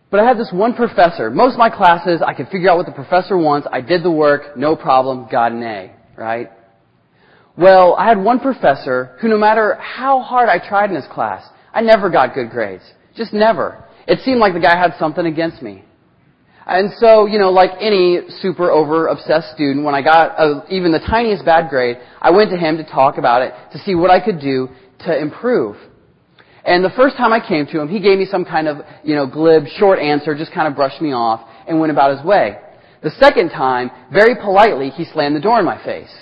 But 0.09 0.21
I 0.21 0.25
had 0.25 0.37
this 0.37 0.51
one 0.53 0.73
professor. 0.73 1.29
Most 1.29 1.53
of 1.53 1.59
my 1.59 1.69
classes, 1.69 2.21
I 2.25 2.33
could 2.33 2.47
figure 2.47 2.69
out 2.69 2.77
what 2.77 2.85
the 2.85 2.93
professor 2.93 3.37
wants. 3.37 3.67
I 3.71 3.81
did 3.81 4.03
the 4.03 4.11
work, 4.11 4.55
no 4.57 4.75
problem, 4.75 5.27
got 5.29 5.51
an 5.51 5.63
A, 5.63 5.91
right? 6.15 6.49
Well, 7.57 7.95
I 7.95 8.07
had 8.07 8.17
one 8.17 8.39
professor 8.39 9.17
who 9.19 9.27
no 9.27 9.37
matter 9.37 9.75
how 9.75 10.21
hard 10.21 10.47
I 10.47 10.65
tried 10.65 10.89
in 10.89 10.95
his 10.95 11.07
class, 11.11 11.43
I 11.73 11.81
never 11.81 12.09
got 12.09 12.33
good 12.33 12.49
grades. 12.49 12.83
Just 13.15 13.33
never. 13.33 13.83
It 14.07 14.19
seemed 14.23 14.39
like 14.39 14.53
the 14.53 14.59
guy 14.59 14.77
had 14.77 14.93
something 14.97 15.25
against 15.25 15.61
me. 15.61 15.83
And 16.67 16.91
so, 16.99 17.27
you 17.27 17.39
know, 17.39 17.49
like 17.49 17.71
any 17.79 18.19
super 18.41 18.69
over 18.69 19.07
obsessed 19.07 19.53
student, 19.53 19.85
when 19.85 19.95
I 19.95 20.01
got 20.01 20.37
a, 20.37 20.65
even 20.69 20.91
the 20.91 20.99
tiniest 20.99 21.45
bad 21.45 21.69
grade, 21.69 21.97
I 22.21 22.31
went 22.31 22.51
to 22.51 22.57
him 22.57 22.75
to 22.77 22.83
talk 22.83 23.17
about 23.17 23.41
it, 23.41 23.53
to 23.71 23.79
see 23.79 23.95
what 23.95 24.11
I 24.11 24.19
could 24.19 24.41
do 24.41 24.67
to 25.05 25.17
improve. 25.17 25.77
And 26.65 26.83
the 26.83 26.91
first 26.97 27.15
time 27.15 27.31
I 27.31 27.39
came 27.39 27.65
to 27.67 27.79
him, 27.79 27.87
he 27.87 28.01
gave 28.01 28.19
me 28.19 28.27
some 28.29 28.43
kind 28.43 28.67
of, 28.67 28.79
you 29.01 29.15
know, 29.15 29.25
glib, 29.25 29.63
short 29.77 29.99
answer, 29.99 30.35
just 30.35 30.51
kind 30.51 30.67
of 30.67 30.75
brushed 30.75 31.01
me 31.01 31.13
off, 31.13 31.47
and 31.65 31.79
went 31.79 31.93
about 31.93 32.17
his 32.17 32.25
way. 32.25 32.57
The 33.01 33.11
second 33.11 33.51
time, 33.51 33.89
very 34.11 34.35
politely, 34.35 34.89
he 34.89 35.05
slammed 35.05 35.37
the 35.37 35.39
door 35.39 35.59
in 35.59 35.65
my 35.65 35.81
face. 35.85 36.13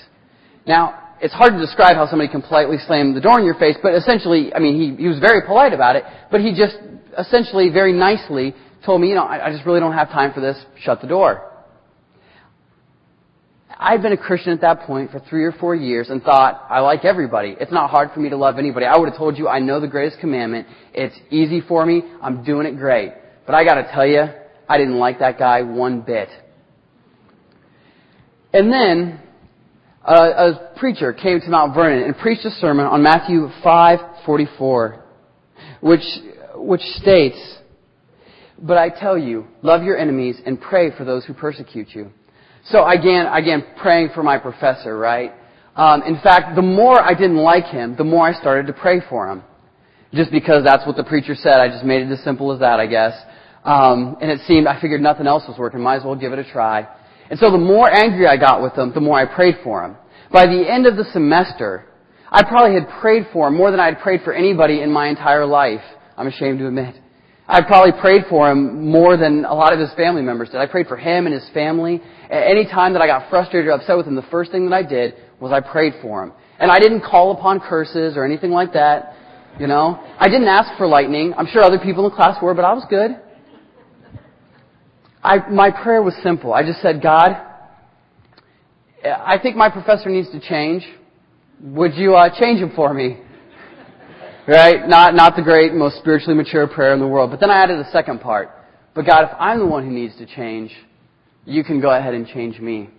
Now, 0.68 1.16
it's 1.22 1.34
hard 1.34 1.54
to 1.54 1.60
describe 1.60 1.96
how 1.96 2.06
somebody 2.08 2.32
can 2.32 2.44
politely 2.44 2.78
slam 2.86 3.16
the 3.16 3.22
door 3.22 3.40
in 3.40 3.46
your 3.46 3.56
face, 3.56 3.78
but 3.82 3.96
essentially, 3.96 4.54
I 4.54 4.60
mean, 4.60 4.80
he, 4.80 5.02
he 5.02 5.08
was 5.08 5.18
very 5.18 5.42
polite 5.42 5.74
about 5.74 5.96
it, 5.96 6.04
but 6.30 6.42
he 6.42 6.54
just 6.54 6.78
essentially 7.18 7.70
very 7.70 7.94
nicely 7.94 8.54
told 8.86 9.02
me, 9.02 9.10
you 9.10 9.16
know, 9.16 9.24
I, 9.24 9.48
I 9.48 9.52
just 9.52 9.66
really 9.66 9.80
don't 9.80 9.94
have 9.94 10.10
time 10.10 10.34
for 10.34 10.42
this, 10.42 10.58
shut 10.80 11.02
the 11.02 11.08
door. 11.08 11.52
I'd 13.78 14.02
been 14.02 14.14
a 14.14 14.18
Christian 14.18 14.54
at 14.54 14.62
that 14.62 14.82
point 14.82 15.12
for 15.12 15.20
three 15.20 15.44
or 15.44 15.52
four 15.52 15.76
years 15.76 16.10
and 16.10 16.24
thought, 16.24 16.66
I 16.70 16.80
like 16.80 17.04
everybody. 17.04 17.58
It's 17.60 17.72
not 17.72 17.90
hard 17.90 18.12
for 18.14 18.22
me 18.22 18.30
to 18.30 18.38
love 18.38 18.58
anybody. 18.58 18.86
I 18.86 18.98
would 18.98 19.10
have 19.10 19.18
told 19.18 19.38
you, 19.38 19.50
I 19.50 19.60
know 19.60 19.82
the 19.82 19.88
greatest 19.88 20.20
commandment. 20.20 20.68
It's 20.94 21.16
easy 21.30 21.62
for 21.62 21.86
me. 21.86 22.04
I'm 22.22 22.44
doing 22.44 22.66
it 22.68 22.78
great. 22.78 23.14
But 23.46 23.56
I 23.56 23.66
gotta 23.66 23.88
tell 23.94 24.06
you, 24.08 24.24
I 24.70 24.78
didn't 24.78 24.98
like 24.98 25.20
that 25.20 25.38
guy 25.38 25.62
one 25.62 26.02
bit. 26.02 26.30
And 28.54 28.72
then 28.72 29.22
a 30.06 30.72
preacher 30.78 31.12
came 31.12 31.42
to 31.42 31.50
Mount 31.50 31.76
Vernon 31.76 32.04
and 32.04 32.18
preached 32.18 32.46
a 32.46 32.52
sermon 32.52 32.86
on 32.86 33.04
Matthew 33.04 33.50
5:44, 33.64 35.02
which 35.82 36.04
which 36.56 36.82
states, 36.82 37.38
"But 38.60 38.78
I 38.78 38.90
tell 38.90 39.18
you, 39.18 39.48
love 39.62 39.84
your 39.84 39.98
enemies 39.98 40.42
and 40.46 40.60
pray 40.60 40.92
for 40.92 41.04
those 41.06 41.26
who 41.26 41.34
persecute 41.34 41.90
you." 41.94 42.12
So 42.66 42.86
again, 42.86 43.28
again, 43.28 43.64
praying 43.78 44.10
for 44.16 44.24
my 44.24 44.38
professor, 44.38 44.98
right? 44.98 45.34
Um, 45.76 46.04
in 46.04 46.18
fact, 46.20 46.56
the 46.56 46.62
more 46.62 47.00
I 47.00 47.14
didn't 47.14 47.38
like 47.38 47.66
him, 47.66 47.96
the 47.96 48.04
more 48.04 48.28
I 48.28 48.34
started 48.34 48.68
to 48.68 48.74
pray 48.74 49.02
for 49.10 49.30
him, 49.30 49.44
just 50.14 50.32
because 50.32 50.64
that's 50.64 50.86
what 50.88 50.96
the 50.96 51.04
preacher 51.04 51.36
said. 51.36 51.60
I 51.60 51.68
just 51.68 51.84
made 51.84 52.02
it 52.02 52.12
as 52.12 52.24
simple 52.24 52.52
as 52.52 52.60
that, 52.62 52.80
I 52.80 52.88
guess. 52.88 53.14
Um, 53.66 54.18
and 54.22 54.32
it 54.32 54.40
seemed 54.48 54.68
I 54.68 54.80
figured 54.80 55.02
nothing 55.02 55.28
else 55.28 55.44
was 55.48 55.58
working. 55.58 55.82
Might 55.82 55.98
as 55.98 56.04
well 56.04 56.16
give 56.16 56.32
it 56.32 56.40
a 56.40 56.50
try. 56.50 56.88
And 57.30 57.38
so 57.40 57.52
the 57.52 57.58
more 57.58 57.90
angry 57.90 58.28
I 58.28 58.38
got 58.38 58.62
with 58.62 58.74
him, 58.74 58.94
the 58.94 59.02
more 59.02 59.20
I 59.20 59.26
prayed 59.26 59.56
for 59.64 59.84
him. 59.84 59.98
By 60.32 60.46
the 60.46 60.72
end 60.72 60.86
of 60.86 60.96
the 60.96 61.06
semester, 61.12 61.86
I 62.32 62.44
probably 62.44 62.76
had 62.76 62.90
prayed 63.02 63.28
for 63.34 63.48
him 63.48 63.56
more 63.56 63.72
than 63.72 63.80
I 63.80 63.86
had 63.86 64.00
prayed 64.00 64.22
for 64.24 64.34
anybody 64.34 64.82
in 64.82 64.92
my 64.92 65.08
entire 65.08 65.46
life. 65.46 65.82
I'm 66.18 66.28
ashamed 66.28 66.60
to 66.60 66.68
admit. 66.68 66.96
I 67.48 67.62
probably 67.62 67.92
prayed 68.00 68.24
for 68.28 68.50
him 68.50 68.90
more 68.90 69.18
than 69.18 69.46
a 69.46 69.54
lot 69.54 69.72
of 69.72 69.80
his 69.80 69.92
family 69.94 70.24
members 70.24 70.50
did. 70.50 70.60
I 70.60 70.66
prayed 70.66 70.88
for 70.88 70.98
him 70.98 71.28
and 71.28 71.34
his 71.34 71.48
family. 71.54 72.02
Any 72.30 72.66
time 72.66 72.94
that 72.94 73.04
I 73.04 73.08
got 73.08 73.30
frustrated 73.30 73.68
or 73.68 73.74
upset 73.74 73.98
with 73.98 74.08
him, 74.08 74.16
the 74.16 74.24
first 74.32 74.52
thing 74.52 74.68
that 74.68 74.76
I 74.76 74.82
did 74.82 75.14
was 75.40 75.52
I 75.52 75.62
prayed 75.62 75.94
for 76.02 76.24
him. 76.24 76.34
And 76.60 76.72
I 76.72 76.80
didn't 76.80 77.02
call 77.02 77.32
upon 77.38 77.60
curses 77.60 78.18
or 78.18 78.26
anything 78.26 78.50
like 78.50 78.74
that. 78.74 79.16
You 79.60 79.68
know, 79.68 80.04
I 80.20 80.28
didn't 80.28 80.48
ask 80.48 80.76
for 80.78 80.88
lightning. 80.88 81.34
I'm 81.38 81.48
sure 81.48 81.62
other 81.64 81.80
people 81.80 82.10
in 82.10 82.16
class 82.16 82.42
were, 82.42 82.54
but 82.54 82.66
I 82.66 82.74
was 82.74 82.86
good. 82.90 83.12
I, 85.24 85.48
my 85.50 85.70
prayer 85.72 86.02
was 86.02 86.16
simple. 86.24 86.54
I 86.54 86.64
just 86.64 86.82
said, 86.82 87.02
God, 87.02 87.36
I 89.04 89.38
think 89.42 89.56
my 89.56 89.70
professor 89.70 90.10
needs 90.10 90.30
to 90.32 90.40
change. 90.40 90.86
Would 91.62 91.94
you 91.96 92.16
uh, 92.16 92.30
change 92.40 92.60
him 92.60 92.72
for 92.76 92.94
me? 92.94 93.20
Right? 94.48 94.88
Not, 94.88 95.16
not 95.16 95.36
the 95.36 95.42
great, 95.42 95.74
most 95.74 95.98
spiritually 95.98 96.36
mature 96.36 96.68
prayer 96.68 96.94
in 96.94 97.00
the 97.00 97.08
world. 97.08 97.32
But 97.32 97.40
then 97.40 97.50
I 97.50 97.64
added 97.64 97.80
a 97.80 97.90
second 97.92 98.22
part. 98.22 98.52
But 98.94 99.06
God, 99.06 99.24
if 99.24 99.32
I'm 99.40 99.60
the 99.60 99.66
one 99.66 99.84
who 99.84 99.92
needs 99.92 100.16
to 100.18 100.26
change, 100.26 100.72
you 101.46 101.64
can 101.64 101.82
go 101.82 101.90
ahead 101.90 102.14
and 102.14 102.28
change 102.28 102.60
me. 102.60 102.90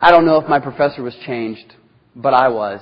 I 0.00 0.10
don't 0.10 0.26
know 0.26 0.38
if 0.38 0.48
my 0.48 0.60
professor 0.60 1.02
was 1.02 1.16
changed, 1.26 1.74
but 2.14 2.34
I 2.34 2.48
was. 2.48 2.80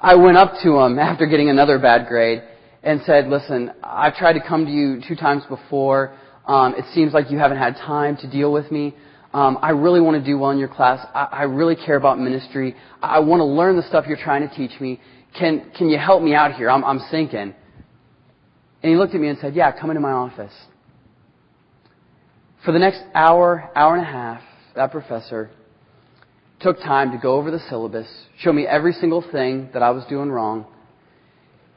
I 0.00 0.14
went 0.16 0.36
up 0.36 0.54
to 0.62 0.78
him 0.78 0.98
after 0.98 1.26
getting 1.26 1.48
another 1.48 1.78
bad 1.78 2.06
grade 2.06 2.42
and 2.82 3.00
said, 3.06 3.28
listen, 3.28 3.72
I've 3.82 4.14
tried 4.14 4.34
to 4.34 4.40
come 4.46 4.66
to 4.66 4.70
you 4.70 5.00
two 5.06 5.16
times 5.16 5.42
before. 5.48 6.16
Um, 6.46 6.74
it 6.74 6.84
seems 6.94 7.12
like 7.12 7.30
you 7.30 7.38
haven't 7.38 7.58
had 7.58 7.76
time 7.76 8.16
to 8.18 8.30
deal 8.30 8.52
with 8.52 8.70
me. 8.70 8.94
Um, 9.34 9.58
I 9.60 9.70
really 9.70 10.00
want 10.00 10.22
to 10.22 10.24
do 10.24 10.38
well 10.38 10.50
in 10.50 10.58
your 10.58 10.68
class. 10.68 11.06
I, 11.14 11.28
I 11.30 11.42
really 11.42 11.76
care 11.76 11.96
about 11.96 12.18
ministry. 12.18 12.74
I 13.02 13.18
want 13.20 13.40
to 13.40 13.44
learn 13.44 13.76
the 13.76 13.82
stuff 13.82 14.06
you're 14.08 14.16
trying 14.16 14.48
to 14.48 14.54
teach 14.54 14.80
me. 14.80 15.00
Can, 15.38 15.70
can 15.76 15.88
you 15.88 15.98
help 15.98 16.22
me 16.22 16.34
out 16.34 16.54
here? 16.54 16.70
I'm, 16.70 16.84
I'm 16.84 17.00
sinking. 17.10 17.54
And 18.82 18.90
he 18.92 18.96
looked 18.96 19.14
at 19.14 19.20
me 19.20 19.28
and 19.28 19.38
said, 19.40 19.54
yeah, 19.54 19.72
come 19.78 19.90
into 19.90 20.00
my 20.00 20.12
office. 20.12 20.52
For 22.64 22.72
the 22.72 22.78
next 22.78 23.02
hour, 23.14 23.70
hour 23.74 23.96
and 23.96 24.02
a 24.06 24.10
half, 24.10 24.42
that 24.74 24.90
professor 24.90 25.50
took 26.60 26.78
time 26.78 27.12
to 27.12 27.18
go 27.18 27.36
over 27.36 27.50
the 27.50 27.60
syllabus, 27.68 28.08
show 28.38 28.52
me 28.52 28.66
every 28.66 28.92
single 28.92 29.24
thing 29.30 29.70
that 29.72 29.82
I 29.82 29.90
was 29.90 30.04
doing 30.08 30.30
wrong. 30.30 30.66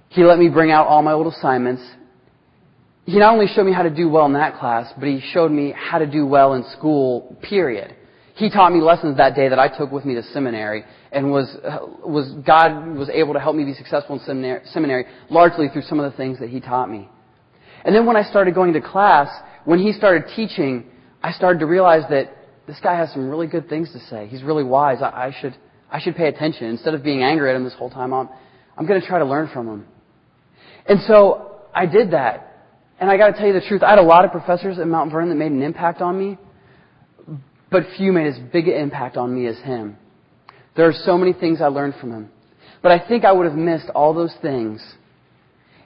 He 0.09 0.23
let 0.23 0.39
me 0.39 0.49
bring 0.49 0.71
out 0.71 0.87
all 0.87 1.03
my 1.03 1.11
old 1.11 1.31
assignments, 1.31 1.83
he 3.05 3.17
not 3.17 3.33
only 3.33 3.47
showed 3.47 3.65
me 3.65 3.73
how 3.73 3.83
to 3.83 3.89
do 3.89 4.09
well 4.09 4.25
in 4.25 4.33
that 4.33 4.59
class, 4.59 4.91
but 4.97 5.07
he 5.07 5.21
showed 5.33 5.51
me 5.51 5.73
how 5.75 5.97
to 5.97 6.05
do 6.05 6.25
well 6.25 6.53
in 6.53 6.63
school, 6.77 7.35
period. 7.41 7.95
He 8.41 8.49
taught 8.49 8.73
me 8.73 8.81
lessons 8.81 9.17
that 9.17 9.35
day 9.35 9.49
that 9.49 9.59
I 9.59 9.67
took 9.67 9.91
with 9.91 10.03
me 10.03 10.15
to 10.15 10.23
seminary 10.33 10.83
and 11.11 11.31
was, 11.31 11.55
was, 12.03 12.33
God 12.43 12.97
was 12.97 13.07
able 13.09 13.33
to 13.33 13.39
help 13.39 13.55
me 13.55 13.65
be 13.65 13.75
successful 13.75 14.15
in 14.15 14.61
seminary, 14.65 15.05
largely 15.29 15.67
through 15.69 15.83
some 15.83 15.99
of 15.99 16.11
the 16.11 16.17
things 16.17 16.39
that 16.39 16.49
he 16.49 16.59
taught 16.59 16.89
me. 16.89 17.07
And 17.85 17.93
then 17.95 18.07
when 18.07 18.15
I 18.15 18.23
started 18.23 18.55
going 18.55 18.73
to 18.73 18.81
class, 18.81 19.29
when 19.65 19.77
he 19.77 19.93
started 19.93 20.23
teaching, 20.35 20.85
I 21.21 21.33
started 21.33 21.59
to 21.59 21.67
realize 21.67 22.01
that 22.09 22.35
this 22.65 22.79
guy 22.81 22.97
has 22.97 23.11
some 23.13 23.29
really 23.29 23.45
good 23.45 23.69
things 23.69 23.91
to 23.91 23.99
say. 24.09 24.25
He's 24.25 24.41
really 24.41 24.63
wise. 24.63 25.03
I, 25.03 25.27
I 25.27 25.35
should, 25.39 25.55
I 25.91 25.99
should 26.01 26.15
pay 26.15 26.27
attention. 26.27 26.65
Instead 26.65 26.95
of 26.95 27.03
being 27.03 27.21
angry 27.21 27.47
at 27.51 27.55
him 27.55 27.63
this 27.63 27.75
whole 27.75 27.91
time, 27.91 28.11
I'm, 28.11 28.27
I'm 28.75 28.87
going 28.87 28.99
to 28.99 29.05
try 29.05 29.19
to 29.19 29.25
learn 29.25 29.51
from 29.53 29.67
him. 29.67 29.85
And 30.87 30.99
so 31.05 31.59
I 31.75 31.85
did 31.85 32.09
that. 32.13 32.71
And 32.99 33.07
I 33.07 33.17
got 33.17 33.27
to 33.27 33.33
tell 33.33 33.45
you 33.45 33.53
the 33.53 33.61
truth, 33.67 33.83
I 33.83 33.91
had 33.91 33.99
a 33.99 34.03
lot 34.03 34.25
of 34.25 34.31
professors 34.31 34.79
at 34.79 34.87
Mount 34.87 35.11
Vernon 35.11 35.29
that 35.29 35.35
made 35.35 35.51
an 35.51 35.61
impact 35.61 36.01
on 36.01 36.17
me, 36.17 36.39
but 37.71 37.83
few 37.97 38.11
made 38.11 38.27
as 38.27 38.37
big 38.51 38.67
an 38.67 38.75
impact 38.75 39.17
on 39.17 39.33
me 39.33 39.47
as 39.47 39.57
him. 39.59 39.97
There 40.75 40.87
are 40.87 40.93
so 40.93 41.17
many 41.17 41.33
things 41.33 41.61
I 41.61 41.67
learned 41.67 41.95
from 41.99 42.11
him. 42.11 42.29
But 42.81 42.91
I 42.91 43.07
think 43.07 43.25
I 43.25 43.31
would 43.31 43.45
have 43.45 43.55
missed 43.55 43.89
all 43.95 44.13
those 44.13 44.35
things 44.41 44.81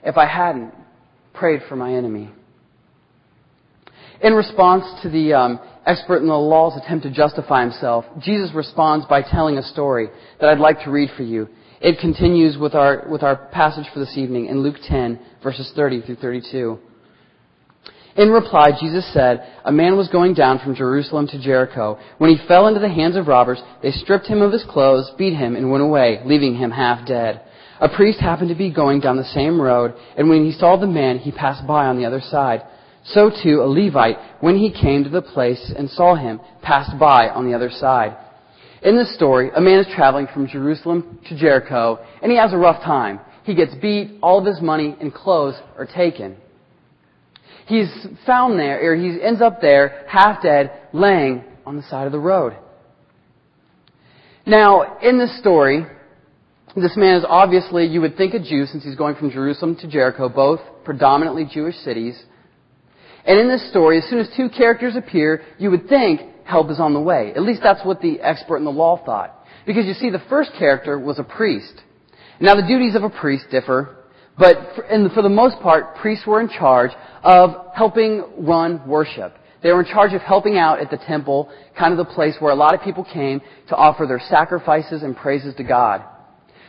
if 0.02 0.16
I 0.16 0.26
hadn't 0.26 0.72
prayed 1.32 1.60
for 1.68 1.76
my 1.76 1.94
enemy. 1.94 2.30
In 4.22 4.32
response 4.32 4.84
to 5.02 5.10
the 5.10 5.34
um, 5.34 5.60
expert 5.84 6.18
in 6.18 6.28
the 6.28 6.34
law's 6.34 6.80
attempt 6.82 7.04
to 7.04 7.10
justify 7.10 7.62
himself, 7.62 8.04
Jesus 8.20 8.50
responds 8.54 9.04
by 9.06 9.22
telling 9.22 9.58
a 9.58 9.62
story 9.62 10.08
that 10.40 10.48
I'd 10.48 10.58
like 10.58 10.82
to 10.84 10.90
read 10.90 11.10
for 11.16 11.22
you. 11.22 11.48
It 11.80 12.00
continues 12.00 12.56
with 12.56 12.74
our, 12.74 13.06
with 13.10 13.22
our 13.22 13.36
passage 13.36 13.84
for 13.92 14.00
this 14.00 14.16
evening 14.16 14.46
in 14.46 14.62
Luke 14.62 14.76
10, 14.82 15.20
verses 15.42 15.70
30 15.76 16.02
through 16.02 16.16
32. 16.16 16.78
In 18.16 18.30
reply, 18.30 18.70
Jesus 18.80 19.06
said, 19.12 19.46
A 19.64 19.72
man 19.72 19.96
was 19.96 20.08
going 20.08 20.32
down 20.32 20.58
from 20.58 20.74
Jerusalem 20.74 21.26
to 21.28 21.38
Jericho. 21.38 21.98
When 22.16 22.30
he 22.30 22.48
fell 22.48 22.66
into 22.66 22.80
the 22.80 22.88
hands 22.88 23.14
of 23.14 23.26
robbers, 23.26 23.62
they 23.82 23.90
stripped 23.90 24.26
him 24.26 24.40
of 24.40 24.52
his 24.52 24.64
clothes, 24.64 25.10
beat 25.18 25.34
him, 25.34 25.54
and 25.54 25.70
went 25.70 25.84
away, 25.84 26.22
leaving 26.24 26.56
him 26.56 26.70
half 26.70 27.06
dead. 27.06 27.42
A 27.78 27.90
priest 27.90 28.18
happened 28.18 28.48
to 28.48 28.54
be 28.54 28.72
going 28.72 29.00
down 29.00 29.18
the 29.18 29.24
same 29.24 29.60
road, 29.60 29.92
and 30.16 30.30
when 30.30 30.46
he 30.46 30.52
saw 30.52 30.76
the 30.76 30.86
man, 30.86 31.18
he 31.18 31.30
passed 31.30 31.66
by 31.66 31.84
on 31.84 31.98
the 31.98 32.06
other 32.06 32.22
side. 32.22 32.62
So 33.04 33.30
too, 33.30 33.60
a 33.60 33.68
Levite, 33.68 34.16
when 34.40 34.56
he 34.56 34.72
came 34.72 35.04
to 35.04 35.10
the 35.10 35.20
place 35.20 35.72
and 35.76 35.90
saw 35.90 36.14
him, 36.14 36.40
passed 36.62 36.98
by 36.98 37.28
on 37.28 37.46
the 37.46 37.54
other 37.54 37.70
side. 37.70 38.16
In 38.82 38.96
this 38.96 39.14
story, 39.14 39.50
a 39.54 39.60
man 39.60 39.78
is 39.78 39.94
traveling 39.94 40.26
from 40.32 40.48
Jerusalem 40.48 41.18
to 41.28 41.36
Jericho, 41.38 41.98
and 42.22 42.32
he 42.32 42.38
has 42.38 42.54
a 42.54 42.58
rough 42.58 42.82
time. 42.82 43.20
He 43.44 43.54
gets 43.54 43.74
beat, 43.74 44.18
all 44.22 44.38
of 44.38 44.46
his 44.46 44.62
money 44.62 44.96
and 45.00 45.12
clothes 45.12 45.56
are 45.76 45.86
taken 45.86 46.38
he's 47.66 48.06
found 48.24 48.58
there, 48.58 48.90
or 48.90 48.96
he 48.96 49.20
ends 49.22 49.42
up 49.42 49.60
there, 49.60 50.04
half 50.08 50.42
dead, 50.42 50.72
laying 50.92 51.44
on 51.64 51.76
the 51.76 51.82
side 51.82 52.06
of 52.06 52.12
the 52.12 52.18
road. 52.18 52.56
Now, 54.46 54.98
in 55.00 55.18
this 55.18 55.36
story, 55.38 55.84
this 56.76 56.96
man 56.96 57.16
is 57.16 57.24
obviously, 57.28 57.86
you 57.86 58.00
would 58.00 58.16
think, 58.16 58.34
a 58.34 58.38
Jew 58.38 58.66
since 58.66 58.84
he's 58.84 58.94
going 58.94 59.16
from 59.16 59.30
Jerusalem 59.30 59.76
to 59.76 59.88
Jericho, 59.88 60.28
both 60.28 60.60
predominantly 60.84 61.44
Jewish 61.52 61.76
cities. 61.76 62.20
And 63.24 63.40
in 63.40 63.48
this 63.48 63.68
story, 63.70 63.98
as 63.98 64.04
soon 64.08 64.20
as 64.20 64.28
two 64.36 64.48
characters 64.48 64.94
appear, 64.94 65.42
you 65.58 65.70
would 65.70 65.88
think 65.88 66.20
help 66.44 66.70
is 66.70 66.78
on 66.78 66.94
the 66.94 67.00
way. 67.00 67.32
At 67.34 67.42
least 67.42 67.60
that's 67.62 67.84
what 67.84 68.00
the 68.00 68.20
expert 68.20 68.58
in 68.58 68.64
the 68.64 68.70
law 68.70 69.02
thought. 69.04 69.44
Because 69.66 69.86
you 69.86 69.94
see, 69.94 70.10
the 70.10 70.22
first 70.30 70.52
character 70.56 70.96
was 70.96 71.18
a 71.18 71.24
priest. 71.24 71.74
Now, 72.40 72.54
the 72.54 72.66
duties 72.66 72.94
of 72.94 73.02
a 73.02 73.10
priest 73.10 73.46
differ 73.50 73.95
but 74.38 74.56
for, 74.74 75.08
for 75.14 75.22
the 75.22 75.28
most 75.28 75.60
part, 75.60 75.96
priests 75.96 76.26
were 76.26 76.40
in 76.40 76.48
charge 76.48 76.90
of 77.22 77.50
helping 77.74 78.24
run 78.38 78.86
worship. 78.86 79.34
They 79.62 79.72
were 79.72 79.80
in 79.80 79.86
charge 79.86 80.12
of 80.12 80.20
helping 80.20 80.58
out 80.58 80.80
at 80.80 80.90
the 80.90 80.98
temple, 80.98 81.50
kind 81.76 81.92
of 81.92 81.98
the 81.98 82.12
place 82.14 82.36
where 82.38 82.52
a 82.52 82.56
lot 82.56 82.74
of 82.74 82.82
people 82.82 83.04
came 83.04 83.40
to 83.68 83.76
offer 83.76 84.06
their 84.06 84.20
sacrifices 84.28 85.02
and 85.02 85.16
praises 85.16 85.54
to 85.56 85.64
God. 85.64 86.04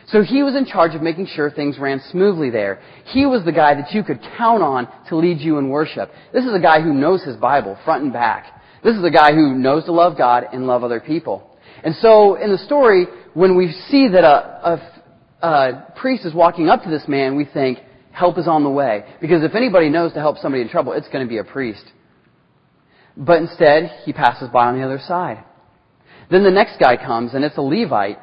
So 0.08 0.22
he 0.22 0.42
was 0.42 0.56
in 0.56 0.64
charge 0.64 0.94
of 0.94 1.02
making 1.02 1.26
sure 1.26 1.50
things 1.50 1.78
ran 1.78 2.00
smoothly 2.10 2.48
there. 2.48 2.80
He 3.12 3.26
was 3.26 3.44
the 3.44 3.52
guy 3.52 3.74
that 3.74 3.92
you 3.92 4.02
could 4.02 4.20
count 4.38 4.62
on 4.62 4.88
to 5.10 5.16
lead 5.16 5.38
you 5.38 5.58
in 5.58 5.68
worship. 5.68 6.10
This 6.32 6.44
is 6.44 6.54
a 6.54 6.60
guy 6.60 6.80
who 6.80 6.94
knows 6.94 7.22
his 7.22 7.36
Bible 7.36 7.78
front 7.84 8.04
and 8.04 8.12
back. 8.12 8.46
This 8.82 8.96
is 8.96 9.04
a 9.04 9.10
guy 9.10 9.32
who 9.32 9.54
knows 9.54 9.84
to 9.84 9.92
love 9.92 10.16
God 10.16 10.44
and 10.52 10.66
love 10.66 10.82
other 10.82 11.00
people. 11.00 11.50
And 11.84 11.94
so 11.96 12.36
in 12.36 12.50
the 12.50 12.58
story, 12.58 13.06
when 13.34 13.54
we 13.54 13.70
see 13.90 14.08
that 14.08 14.24
a, 14.24 14.70
a 14.72 14.97
uh, 15.42 15.82
priest 15.96 16.24
is 16.24 16.34
walking 16.34 16.68
up 16.68 16.82
to 16.82 16.90
this 16.90 17.06
man, 17.06 17.36
we 17.36 17.44
think, 17.44 17.78
help 18.12 18.38
is 18.38 18.48
on 18.48 18.64
the 18.64 18.70
way. 18.70 19.04
Because 19.20 19.44
if 19.44 19.54
anybody 19.54 19.88
knows 19.88 20.12
to 20.14 20.20
help 20.20 20.38
somebody 20.38 20.62
in 20.62 20.68
trouble, 20.68 20.92
it's 20.92 21.08
going 21.08 21.24
to 21.24 21.28
be 21.28 21.38
a 21.38 21.44
priest. 21.44 21.84
But 23.16 23.42
instead, 23.42 23.90
he 24.04 24.12
passes 24.12 24.48
by 24.48 24.66
on 24.66 24.78
the 24.78 24.84
other 24.84 24.98
side. 24.98 25.44
Then 26.30 26.44
the 26.44 26.50
next 26.50 26.78
guy 26.78 26.96
comes, 26.96 27.34
and 27.34 27.44
it's 27.44 27.56
a 27.56 27.62
Levite. 27.62 28.18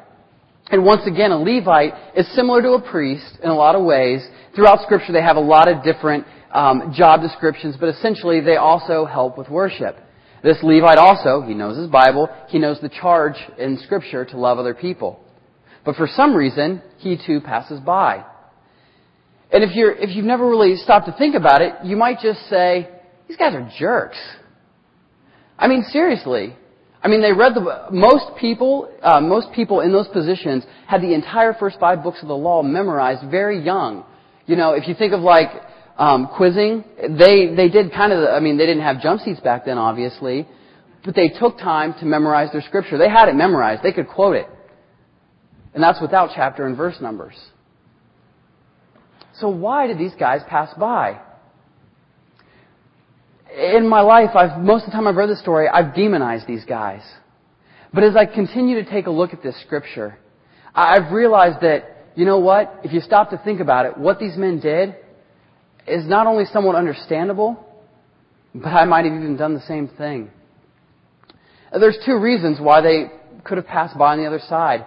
And 0.70 0.84
once 0.84 1.02
again, 1.06 1.32
a 1.32 1.38
Levite 1.38 1.92
is 2.16 2.26
similar 2.34 2.62
to 2.62 2.72
a 2.72 2.90
priest 2.90 3.38
in 3.42 3.50
a 3.50 3.54
lot 3.54 3.74
of 3.74 3.84
ways. 3.84 4.26
Throughout 4.54 4.82
Scripture, 4.82 5.12
they 5.12 5.22
have 5.22 5.36
a 5.36 5.40
lot 5.40 5.68
of 5.68 5.82
different 5.82 6.26
um, 6.52 6.92
job 6.94 7.20
descriptions, 7.20 7.76
but 7.78 7.88
essentially, 7.88 8.40
they 8.40 8.56
also 8.56 9.04
help 9.04 9.36
with 9.36 9.48
worship. 9.48 9.96
This 10.42 10.58
Levite 10.62 10.98
also, 10.98 11.42
he 11.42 11.54
knows 11.54 11.76
his 11.76 11.88
Bible, 11.88 12.28
he 12.48 12.58
knows 12.58 12.80
the 12.80 12.88
charge 12.88 13.36
in 13.58 13.78
Scripture 13.78 14.24
to 14.26 14.38
love 14.38 14.58
other 14.58 14.74
people. 14.74 15.20
But 15.86 15.94
for 15.94 16.08
some 16.08 16.34
reason, 16.34 16.82
he 16.98 17.16
too 17.16 17.40
passes 17.40 17.80
by. 17.80 18.24
And 19.52 19.62
if 19.62 19.74
you're, 19.76 19.92
if 19.92 20.14
you've 20.14 20.26
never 20.26 20.46
really 20.46 20.74
stopped 20.76 21.06
to 21.06 21.12
think 21.16 21.36
about 21.36 21.62
it, 21.62 21.74
you 21.84 21.96
might 21.96 22.18
just 22.20 22.40
say, 22.50 22.90
these 23.28 23.36
guys 23.36 23.54
are 23.54 23.70
jerks. 23.78 24.18
I 25.56 25.68
mean, 25.68 25.84
seriously. 25.84 26.56
I 27.02 27.08
mean, 27.08 27.22
they 27.22 27.32
read 27.32 27.54
the, 27.54 27.86
most 27.92 28.36
people, 28.38 28.92
uh, 29.00 29.20
most 29.20 29.52
people 29.54 29.80
in 29.80 29.92
those 29.92 30.08
positions 30.08 30.64
had 30.88 31.02
the 31.02 31.14
entire 31.14 31.54
first 31.54 31.78
five 31.78 32.02
books 32.02 32.18
of 32.20 32.26
the 32.26 32.36
law 32.36 32.64
memorized 32.64 33.30
very 33.30 33.64
young. 33.64 34.04
You 34.46 34.56
know, 34.56 34.72
if 34.72 34.88
you 34.88 34.94
think 34.94 35.12
of 35.12 35.20
like, 35.20 35.50
um, 35.98 36.28
quizzing, 36.36 36.84
they, 37.16 37.54
they 37.54 37.68
did 37.68 37.92
kind 37.92 38.12
of, 38.12 38.28
I 38.28 38.40
mean, 38.40 38.58
they 38.58 38.66
didn't 38.66 38.82
have 38.82 39.00
jump 39.00 39.20
seats 39.20 39.40
back 39.40 39.64
then, 39.64 39.78
obviously, 39.78 40.48
but 41.04 41.14
they 41.14 41.28
took 41.28 41.58
time 41.58 41.94
to 42.00 42.04
memorize 42.04 42.50
their 42.50 42.62
scripture. 42.62 42.98
They 42.98 43.08
had 43.08 43.28
it 43.28 43.36
memorized. 43.36 43.84
They 43.84 43.92
could 43.92 44.08
quote 44.08 44.34
it. 44.34 44.46
And 45.76 45.82
that's 45.82 46.00
without 46.00 46.30
chapter 46.34 46.66
and 46.66 46.74
verse 46.74 46.96
numbers. 47.02 47.34
So 49.38 49.50
why 49.50 49.86
did 49.86 49.98
these 49.98 50.14
guys 50.18 50.40
pass 50.48 50.72
by? 50.80 51.20
In 53.54 53.86
my 53.86 54.00
life, 54.00 54.30
I've, 54.34 54.58
most 54.58 54.84
of 54.84 54.86
the 54.86 54.92
time 54.92 55.06
I've 55.06 55.16
read 55.16 55.28
this 55.28 55.38
story, 55.38 55.68
I've 55.68 55.94
demonized 55.94 56.46
these 56.46 56.64
guys. 56.64 57.02
But 57.92 58.04
as 58.04 58.16
I 58.16 58.24
continue 58.24 58.82
to 58.82 58.90
take 58.90 59.06
a 59.06 59.10
look 59.10 59.34
at 59.34 59.42
this 59.42 59.60
scripture, 59.60 60.18
I've 60.74 61.12
realized 61.12 61.60
that, 61.60 62.06
you 62.14 62.24
know 62.24 62.38
what? 62.38 62.80
If 62.82 62.94
you 62.94 63.00
stop 63.02 63.28
to 63.28 63.36
think 63.44 63.60
about 63.60 63.84
it, 63.84 63.98
what 63.98 64.18
these 64.18 64.34
men 64.38 64.60
did 64.60 64.96
is 65.86 66.06
not 66.06 66.26
only 66.26 66.46
somewhat 66.46 66.74
understandable, 66.74 67.62
but 68.54 68.70
I 68.70 68.86
might 68.86 69.04
have 69.04 69.12
even 69.12 69.36
done 69.36 69.52
the 69.52 69.60
same 69.60 69.88
thing. 69.88 70.30
There's 71.70 71.98
two 72.06 72.18
reasons 72.18 72.60
why 72.60 72.80
they 72.80 73.10
could 73.44 73.58
have 73.58 73.66
passed 73.66 73.98
by 73.98 74.12
on 74.12 74.18
the 74.18 74.26
other 74.26 74.40
side. 74.48 74.86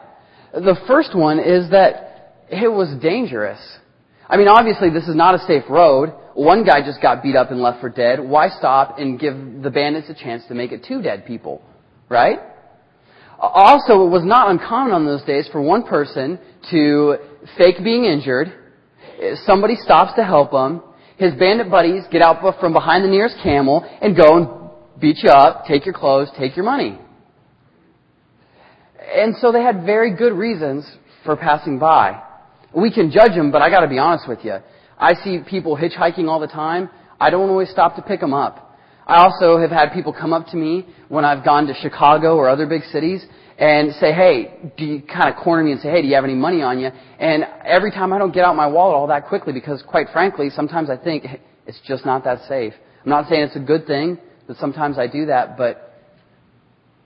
The 0.54 0.78
first 0.88 1.16
one 1.16 1.40
is 1.40 1.70
that 1.72 2.46
it 2.50 2.72
was 2.72 2.96
dangerous. 3.02 3.60
I 4.28 4.38
mean, 4.38 4.48
obviously 4.48 4.90
this 4.90 5.08
is 5.08 5.16
not 5.16 5.36
a 5.36 5.40
safe 5.46 5.64
road. 5.70 6.14
One 6.34 6.64
guy 6.64 6.82
just 6.86 7.02
got 7.02 7.24
beat 7.24 7.36
up 7.36 7.52
and 7.52 7.62
left 7.62 7.82
for 7.82 7.90
dead. 7.90 8.20
Why 8.20 8.50
stop 8.50 8.98
and 8.98 9.20
give 9.20 9.36
the 9.62 9.70
bandits 9.70 10.10
a 10.10 10.14
chance 10.14 10.44
to 10.48 10.54
make 10.54 10.72
it 10.72 10.86
two 10.88 11.02
dead 11.02 11.26
people? 11.26 11.62
Right? 12.10 12.40
Also, 13.40 14.06
it 14.06 14.10
was 14.10 14.24
not 14.24 14.52
uncommon 14.52 14.94
on 14.94 15.06
those 15.06 15.24
days 15.24 15.48
for 15.52 15.62
one 15.62 15.84
person 15.84 16.40
to 16.72 17.18
fake 17.58 17.78
being 17.84 18.06
injured. 18.06 18.54
Somebody 19.46 19.76
stops 19.76 20.14
to 20.16 20.24
help 20.24 20.52
him. 20.52 20.82
His 21.18 21.34
bandit 21.34 21.70
buddies 21.70 22.04
get 22.12 22.22
out 22.22 22.42
from 22.60 22.74
behind 22.74 23.04
the 23.04 23.10
nearest 23.10 23.38
camel 23.44 23.84
and 24.02 24.16
go 24.16 24.38
and 24.38 25.00
beat 25.00 25.18
you 25.24 25.30
up, 25.30 25.66
take 25.66 25.86
your 25.86 25.94
clothes, 25.94 26.30
take 26.38 26.56
your 26.56 26.66
money. 26.66 27.00
And 29.14 29.36
so 29.38 29.52
they 29.52 29.62
had 29.62 29.86
very 29.86 30.16
good 30.16 30.34
reasons 30.34 30.90
for 31.26 31.36
passing 31.36 31.80
by. 31.80 32.22
We 32.76 32.92
can 32.92 33.12
judge 33.12 33.32
them, 33.32 33.52
but 33.52 33.62
I 33.62 33.70
gotta 33.70 33.88
be 33.88 33.98
honest 33.98 34.28
with 34.28 34.40
you. 34.44 34.58
I 34.98 35.14
see 35.24 35.40
people 35.50 35.78
hitchhiking 35.78 36.28
all 36.28 36.40
the 36.40 36.48
time. 36.48 36.90
I 37.20 37.30
don't 37.30 37.50
always 37.50 37.70
stop 37.70 37.96
to 37.96 38.02
pick 38.02 38.20
them 38.20 38.34
up. 38.34 38.78
I 39.08 39.24
also 39.24 39.58
have 39.58 39.72
had 39.72 39.92
people 39.92 40.14
come 40.14 40.34
up 40.34 40.48
to 40.48 40.58
me 40.58 40.86
when 41.08 41.26
I've 41.26 41.44
gone 41.44 41.66
to 41.68 41.74
Chicago 41.74 42.36
or 42.36 42.48
other 42.48 42.68
big 42.68 42.84
cities 42.92 43.26
and 43.58 43.94
say, 43.96 44.14
hey, 44.14 44.72
do 44.78 44.86
you 44.86 45.02
kind 45.02 45.34
of 45.34 45.44
corner 45.44 45.64
me 45.64 45.72
and 45.72 45.82
say, 45.82 45.90
hey, 45.90 46.02
do 46.02 46.08
you 46.08 46.16
have 46.16 46.24
any 46.24 46.36
money 46.36 46.62
on 46.62 46.80
you? 46.80 46.90
And 47.20 47.44
every 47.66 47.92
time 47.92 48.14
I 48.14 48.20
don't 48.20 48.34
get 48.34 48.46
out 48.46 48.56
my 48.56 48.68
wallet 48.68 48.96
all 48.96 49.08
that 49.08 49.28
quickly 49.28 49.52
because 49.52 49.82
quite 49.82 50.08
frankly, 50.14 50.50
sometimes 50.50 50.90
I 50.90 50.98
think 50.98 51.26
it's 51.66 51.80
just 51.86 52.06
not 52.06 52.24
that 52.26 52.48
safe. 52.48 52.74
I'm 53.04 53.10
not 53.10 53.28
saying 53.28 53.42
it's 53.42 53.56
a 53.56 53.60
good 53.60 53.88
thing 53.88 54.20
that 54.48 54.58
sometimes 54.58 54.98
I 54.98 55.08
do 55.08 55.26
that, 55.26 55.58
but 55.58 55.96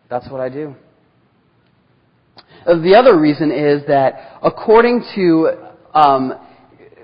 that's 0.09 0.29
what 0.29 0.41
I 0.41 0.49
do. 0.49 0.75
The 2.65 2.95
other 2.97 3.19
reason 3.19 3.51
is 3.51 3.85
that 3.87 4.37
according 4.41 5.03
to 5.15 5.49
um, 5.93 6.33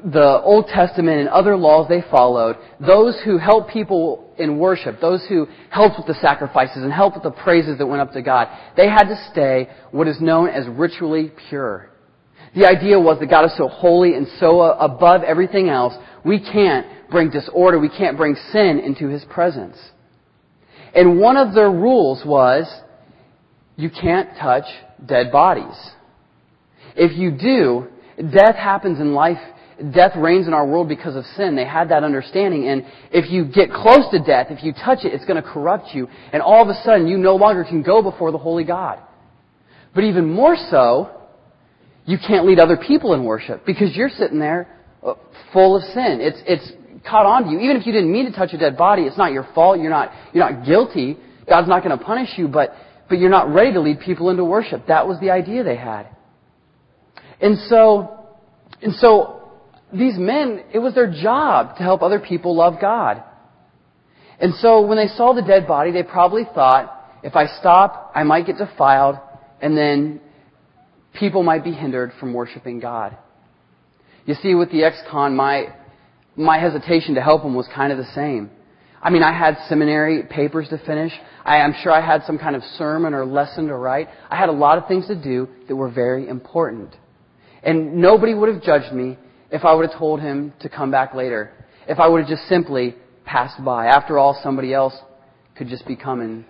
the 0.04 0.42
Old 0.42 0.68
Testament 0.68 1.20
and 1.20 1.30
other 1.30 1.56
laws 1.56 1.88
they 1.90 2.04
followed, 2.10 2.58
those 2.80 3.20
who 3.26 3.38
helped 3.38 3.72
people 3.72 4.34
in 4.38 4.58
worship, 4.58 5.02
those 5.02 5.26
who 5.28 5.48
helped 5.70 5.98
with 5.98 6.08
the 6.08 6.20
sacrifices 6.22 6.78
and 6.78 6.94
helped 6.94 7.18
with 7.18 7.24
the 7.24 7.44
praises 7.44 7.78
that 7.78 7.86
went 7.86 8.02
up 8.02 8.14
to 8.14 8.22
God, 8.22 8.48
they 8.78 8.88
had 8.88 9.04
to 9.04 9.28
stay 9.32 9.70
what 9.92 10.08
is 10.08 10.22
known 10.22 10.50
as 10.50 10.68
ritually 10.68 11.32
pure. 11.50 11.90
The 12.56 12.66
idea 12.66 13.00
was 13.00 13.20
that 13.20 13.30
God 13.30 13.46
is 13.46 13.56
so 13.58 13.68
holy 13.68 14.16
and 14.16 14.28
so 14.40 14.62
above 14.62 15.24
everything 15.24 15.70
else, 15.70 15.94
we 16.26 16.40
can't 16.40 16.88
bring 17.12 17.30
disorder, 17.30 17.80
we 17.80 17.90
can't 17.90 18.18
bring 18.18 18.36
sin 18.52 18.80
into 18.80 19.08
His 19.08 19.24
presence. 19.26 19.78
And 20.96 21.20
one 21.20 21.38
of 21.38 21.54
their 21.54 21.70
rules 21.70 22.24
was 22.26 22.66
you 23.76 23.90
can't 23.90 24.30
touch 24.38 24.66
dead 25.06 25.32
bodies. 25.32 25.78
If 26.96 27.18
you 27.18 27.32
do, 27.32 27.88
death 28.32 28.56
happens 28.56 29.00
in 29.00 29.14
life. 29.14 29.38
Death 29.94 30.12
reigns 30.18 30.48
in 30.48 30.54
our 30.54 30.68
world 30.68 30.90
because 30.90 31.16
of 31.16 31.24
sin. 31.38 31.56
They 31.56 31.66
had 31.66 31.90
that 31.90 32.04
understanding. 32.04 32.68
And 32.68 32.86
if 33.12 33.32
you 33.32 33.46
get 33.46 33.72
close 33.72 34.10
to 34.12 34.20
death, 34.20 34.48
if 34.50 34.64
you 34.64 34.74
touch 34.74 35.06
it, 35.06 35.14
it's 35.14 35.24
going 35.26 35.42
to 35.42 35.48
corrupt 35.48 35.94
you. 35.94 36.08
And 36.34 36.42
all 36.42 36.62
of 36.62 36.68
a 36.68 36.82
sudden, 36.84 37.08
you 37.08 37.18
no 37.18 37.36
longer 37.38 37.64
can 37.64 37.82
go 37.82 38.02
before 38.02 38.32
the 38.32 38.38
holy 38.38 38.66
God. 38.66 39.00
But 39.96 40.04
even 40.04 40.30
more 40.30 40.58
so, 40.70 41.12
you 42.06 42.18
can't 42.18 42.46
lead 42.46 42.60
other 42.60 42.76
people 42.76 43.14
in 43.14 43.24
worship 43.24 43.66
because 43.66 43.96
you're 43.96 44.10
sitting 44.10 44.40
there 44.40 44.68
uh, 45.02 45.14
full 45.54 45.78
of 45.78 45.84
sin. 45.84 46.20
It's, 46.20 46.42
it's 46.46 46.72
caught 47.08 47.26
on 47.26 47.46
to 47.46 47.52
you. 47.52 47.60
Even 47.60 47.78
if 47.78 47.88
you 47.88 47.94
didn't 47.94 48.12
mean 48.12 48.26
to 48.26 48.36
touch 48.36 48.52
a 48.54 48.58
dead 48.58 48.78
body, 48.78 49.04
it's 49.04 49.18
not 49.18 49.32
your 49.32 49.48
fault. 49.56 49.80
You're 49.80 49.90
not, 49.90 50.12
you're 50.34 50.50
not 50.50 50.66
guilty. 50.66 51.18
God's 51.48 51.70
not 51.70 51.84
going 51.84 51.98
to 51.98 52.04
punish 52.04 52.30
you, 52.38 52.48
but, 52.48 52.74
but 53.10 53.20
you're 53.20 53.30
not 53.30 53.54
ready 53.54 53.74
to 53.74 53.82
lead 53.82 54.00
people 54.00 54.30
into 54.30 54.46
worship. 54.46 54.88
That 54.88 55.08
was 55.08 55.20
the 55.20 55.32
idea 55.32 55.64
they 55.64 55.76
had. 55.76 56.08
And 57.42 57.58
so, 57.68 58.28
and 58.82 58.94
so, 58.96 59.36
these 59.92 60.18
men, 60.18 60.64
it 60.74 60.80
was 60.80 60.94
their 60.94 61.12
job 61.12 61.78
to 61.78 61.84
help 61.84 62.04
other 62.04 62.20
people 62.20 62.56
love 62.56 62.76
God. 62.80 63.24
And 64.40 64.54
so 64.56 64.86
when 64.86 64.98
they 64.98 65.08
saw 65.08 65.34
the 65.34 65.42
dead 65.42 65.68
body, 65.68 65.92
they 65.92 66.04
probably 66.04 66.44
thought, 66.54 66.96
if 67.24 67.36
I 67.36 67.48
stop, 67.60 68.12
I 68.16 68.24
might 68.24 68.46
get 68.46 68.58
defiled, 68.58 69.18
and 69.62 69.76
then 69.76 70.22
people 71.14 71.44
might 71.44 71.64
be 71.64 71.72
hindered 71.72 72.12
from 72.20 72.34
worshiping 72.34 72.80
God. 72.80 73.18
You 74.26 74.36
see, 74.36 74.54
with 74.54 74.72
the 74.72 74.84
ex-con, 74.84 75.36
my, 75.36 75.74
my 76.36 76.60
hesitation 76.60 77.16
to 77.16 77.22
help 77.22 77.44
him 77.44 77.56
was 77.56 77.68
kind 77.74 77.92
of 77.92 77.98
the 77.98 78.10
same. 78.14 78.52
I 79.02 79.10
mean, 79.10 79.24
I 79.24 79.32
had 79.32 79.58
seminary 79.70 80.24
papers 80.24 80.68
to 80.70 80.78
finish. 80.80 81.14
I, 81.46 81.58
am 81.58 81.74
sure 81.82 81.92
I 81.92 82.06
had 82.06 82.24
some 82.26 82.38
kind 82.38 82.56
of 82.56 82.64
sermon 82.78 83.14
or 83.14 83.26
lesson 83.26 83.68
to 83.68 83.76
write. 83.76 84.10
I 84.30 84.36
had 84.36 84.50
a 84.50 84.54
lot 84.54 84.78
of 84.78 84.88
things 84.88 85.08
to 85.08 85.16
do 85.16 85.48
that 85.68 85.76
were 85.76 85.90
very 85.90 86.28
important. 86.28 86.96
And 87.64 87.96
nobody 87.96 88.34
would 88.34 88.54
have 88.54 88.62
judged 88.62 88.94
me 88.94 89.18
if 89.52 89.64
I 89.64 89.74
would 89.74 89.90
have 89.90 89.98
told 89.98 90.20
him 90.20 90.54
to 90.62 90.70
come 90.70 90.92
back 90.92 91.14
later. 91.14 91.52
If 91.88 92.00
I 92.00 92.08
would 92.08 92.22
have 92.22 92.30
just 92.30 92.48
simply 92.48 92.96
passed 93.26 93.64
by. 93.64 93.88
After 93.88 94.18
all, 94.18 94.40
somebody 94.44 94.74
else 94.74 94.94
could 95.58 95.70
just 95.70 95.88
be 95.88 95.96
coming 95.96 96.46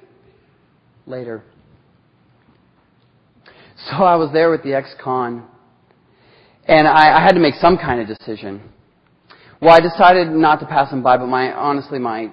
later. 1.06 1.44
So 3.90 3.98
I 3.98 4.16
was 4.16 4.32
there 4.34 4.50
with 4.50 4.64
the 4.64 4.74
ex-con. 4.74 5.46
And 6.66 6.88
I, 6.88 7.18
I 7.18 7.24
had 7.24 7.34
to 7.34 7.40
make 7.40 7.56
some 7.56 7.78
kind 7.78 8.02
of 8.02 8.18
decision. 8.18 8.62
Well, 9.62 9.72
I 9.72 9.80
decided 9.80 10.30
not 10.30 10.60
to 10.60 10.66
pass 10.66 10.92
him 10.92 11.02
by, 11.04 11.18
but 11.18 11.28
my, 11.28 11.52
honestly, 11.52 12.00
my, 12.00 12.32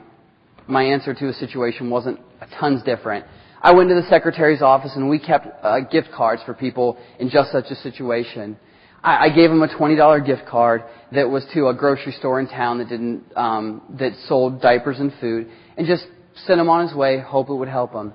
my 0.69 0.83
answer 0.83 1.15
to 1.15 1.29
a 1.29 1.33
situation 1.33 1.91
wasn't 1.91 2.21
a 2.41 2.47
tons 2.59 2.83
different. 2.83 3.25
I 3.63 3.73
went 3.73 3.89
to 3.89 3.95
the 3.95 4.07
secretary's 4.09 4.63
office 4.63 4.93
and 4.95 5.09
we 5.09 5.19
kept 5.19 5.47
uh, 5.65 5.81
gift 5.81 6.09
cards 6.15 6.43
for 6.45 6.55
people 6.55 6.99
in 7.19 7.31
just 7.31 7.53
such 7.53 7.67
a 7.71 7.75
situation. 7.77 8.57
I, 9.03 9.27
I 9.27 9.29
gave 9.35 9.51
him 9.51 9.63
a 9.63 9.69
$20 9.69 10.27
gift 10.27 10.47
card 10.47 10.85
that 11.13 11.29
was 11.29 11.45
to 11.55 11.69
a 11.69 11.75
grocery 11.75 12.13
store 12.13 12.41
in 12.41 12.49
town 12.49 12.79
that 12.79 12.89
didn't, 12.89 13.25
um, 13.37 13.83
that 13.99 14.13
sold 14.29 14.61
diapers 14.61 14.99
and 14.99 15.13
food 15.21 15.49
and 15.77 15.87
just 15.87 16.05
sent 16.47 16.61
him 16.61 16.69
on 16.69 16.87
his 16.87 16.97
way, 16.97 17.21
hope 17.21 17.49
it 17.49 17.55
would 17.55 17.69
help 17.69 17.93
him. 17.93 18.13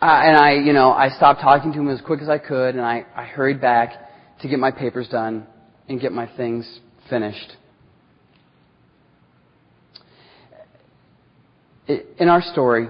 Uh, 0.00 0.04
and 0.04 0.36
I, 0.36 0.52
you 0.54 0.72
know, 0.72 0.90
I 0.92 1.08
stopped 1.10 1.40
talking 1.40 1.72
to 1.72 1.80
him 1.80 1.88
as 1.88 2.00
quick 2.00 2.20
as 2.20 2.28
I 2.28 2.38
could 2.38 2.74
and 2.74 2.84
I, 2.84 3.06
I 3.16 3.24
hurried 3.24 3.60
back 3.60 3.94
to 4.42 4.48
get 4.48 4.58
my 4.58 4.70
papers 4.70 5.08
done 5.08 5.46
and 5.88 6.00
get 6.00 6.12
my 6.12 6.30
things 6.36 6.80
finished. 7.08 7.56
In 11.88 12.28
our 12.28 12.42
story, 12.42 12.88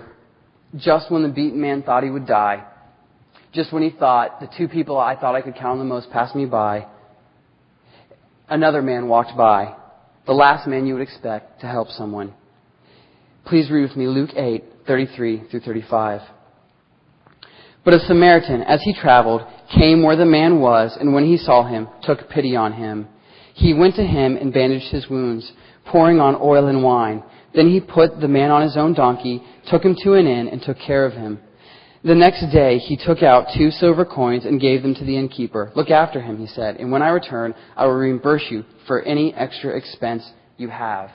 just 0.76 1.10
when 1.10 1.22
the 1.22 1.28
beaten 1.28 1.60
man 1.60 1.82
thought 1.82 2.02
he 2.02 2.10
would 2.10 2.26
die, 2.26 2.64
just 3.52 3.72
when 3.72 3.82
he 3.82 3.90
thought 3.90 4.40
the 4.40 4.48
two 4.56 4.68
people 4.68 4.98
I 4.98 5.16
thought 5.16 5.34
I 5.34 5.42
could 5.42 5.54
count 5.54 5.72
on 5.72 5.78
the 5.78 5.84
most 5.84 6.10
passed 6.10 6.34
me 6.34 6.46
by, 6.46 6.86
another 8.48 8.82
man 8.82 9.08
walked 9.08 9.36
by, 9.36 9.74
the 10.26 10.32
last 10.32 10.66
man 10.66 10.86
you 10.86 10.94
would 10.94 11.02
expect 11.02 11.60
to 11.60 11.66
help 11.66 11.88
someone. 11.88 12.34
Please 13.44 13.70
read 13.70 13.88
with 13.88 13.96
me 13.96 14.08
Luke 14.08 14.30
8, 14.34 14.64
33 14.86 15.48
through 15.50 15.60
35. 15.60 16.20
But 17.84 17.94
a 17.94 18.00
Samaritan, 18.00 18.62
as 18.62 18.82
he 18.82 18.92
traveled, 18.92 19.42
came 19.72 20.02
where 20.02 20.16
the 20.16 20.26
man 20.26 20.60
was, 20.60 20.96
and 20.98 21.14
when 21.14 21.24
he 21.24 21.36
saw 21.36 21.62
him, 21.62 21.88
took 22.02 22.28
pity 22.28 22.56
on 22.56 22.72
him. 22.72 23.06
He 23.54 23.72
went 23.72 23.94
to 23.94 24.02
him 24.02 24.36
and 24.36 24.52
bandaged 24.52 24.90
his 24.90 25.08
wounds, 25.08 25.52
pouring 25.84 26.18
on 26.18 26.36
oil 26.40 26.66
and 26.66 26.82
wine. 26.82 27.22
Then 27.56 27.70
he 27.70 27.80
put 27.80 28.20
the 28.20 28.28
man 28.28 28.50
on 28.50 28.62
his 28.62 28.76
own 28.76 28.92
donkey, 28.92 29.42
took 29.68 29.82
him 29.82 29.96
to 30.04 30.12
an 30.12 30.26
inn, 30.26 30.46
and 30.46 30.60
took 30.62 30.76
care 30.78 31.06
of 31.06 31.14
him. 31.14 31.40
The 32.04 32.14
next 32.14 32.52
day 32.52 32.78
he 32.78 32.96
took 32.96 33.22
out 33.22 33.46
two 33.56 33.70
silver 33.70 34.04
coins 34.04 34.44
and 34.44 34.60
gave 34.60 34.82
them 34.82 34.94
to 34.94 35.04
the 35.04 35.16
innkeeper. 35.16 35.72
Look 35.74 35.90
after 35.90 36.20
him, 36.20 36.38
he 36.38 36.46
said, 36.46 36.76
and 36.76 36.92
when 36.92 37.02
I 37.02 37.08
return, 37.08 37.54
I 37.74 37.86
will 37.86 37.94
reimburse 37.94 38.44
you 38.50 38.64
for 38.86 39.02
any 39.02 39.34
extra 39.34 39.76
expense 39.76 40.30
you 40.58 40.68
have. 40.68 41.10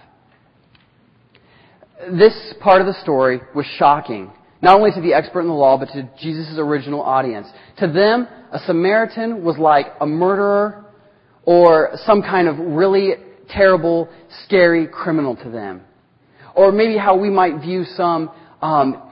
this 2.12 2.56
part 2.60 2.82
of 2.82 2.88
the 2.88 3.00
story 3.04 3.40
was 3.56 3.66
shocking, 3.78 4.32
not 4.64 4.76
only 4.76 4.92
to 4.92 5.00
the 5.00 5.14
expert 5.14 5.42
in 5.42 5.48
the 5.48 5.54
law, 5.54 5.78
but 5.78 5.90
to 5.90 6.10
Jesus' 6.20 6.56
original 6.58 7.02
audience. 7.02 7.48
To 7.78 7.88
them, 7.88 8.28
a 8.52 8.60
Samaritan 8.66 9.44
was 9.44 9.60
like 9.60 9.86
a 10.02 10.08
murderer 10.08 10.86
or 11.46 11.92
some 12.06 12.24
kind 12.24 12.48
of 12.48 12.58
really 12.58 13.12
terrible, 13.48 14.10
scary 14.46 14.88
criminal 14.88 15.36
to 15.36 15.50
them. 15.50 15.84
Or 16.56 16.72
maybe 16.72 16.98
how 16.98 17.18
we 17.18 17.30
might 17.30 17.62
view 17.62 17.86
some, 17.96 18.32
um, 18.62 19.12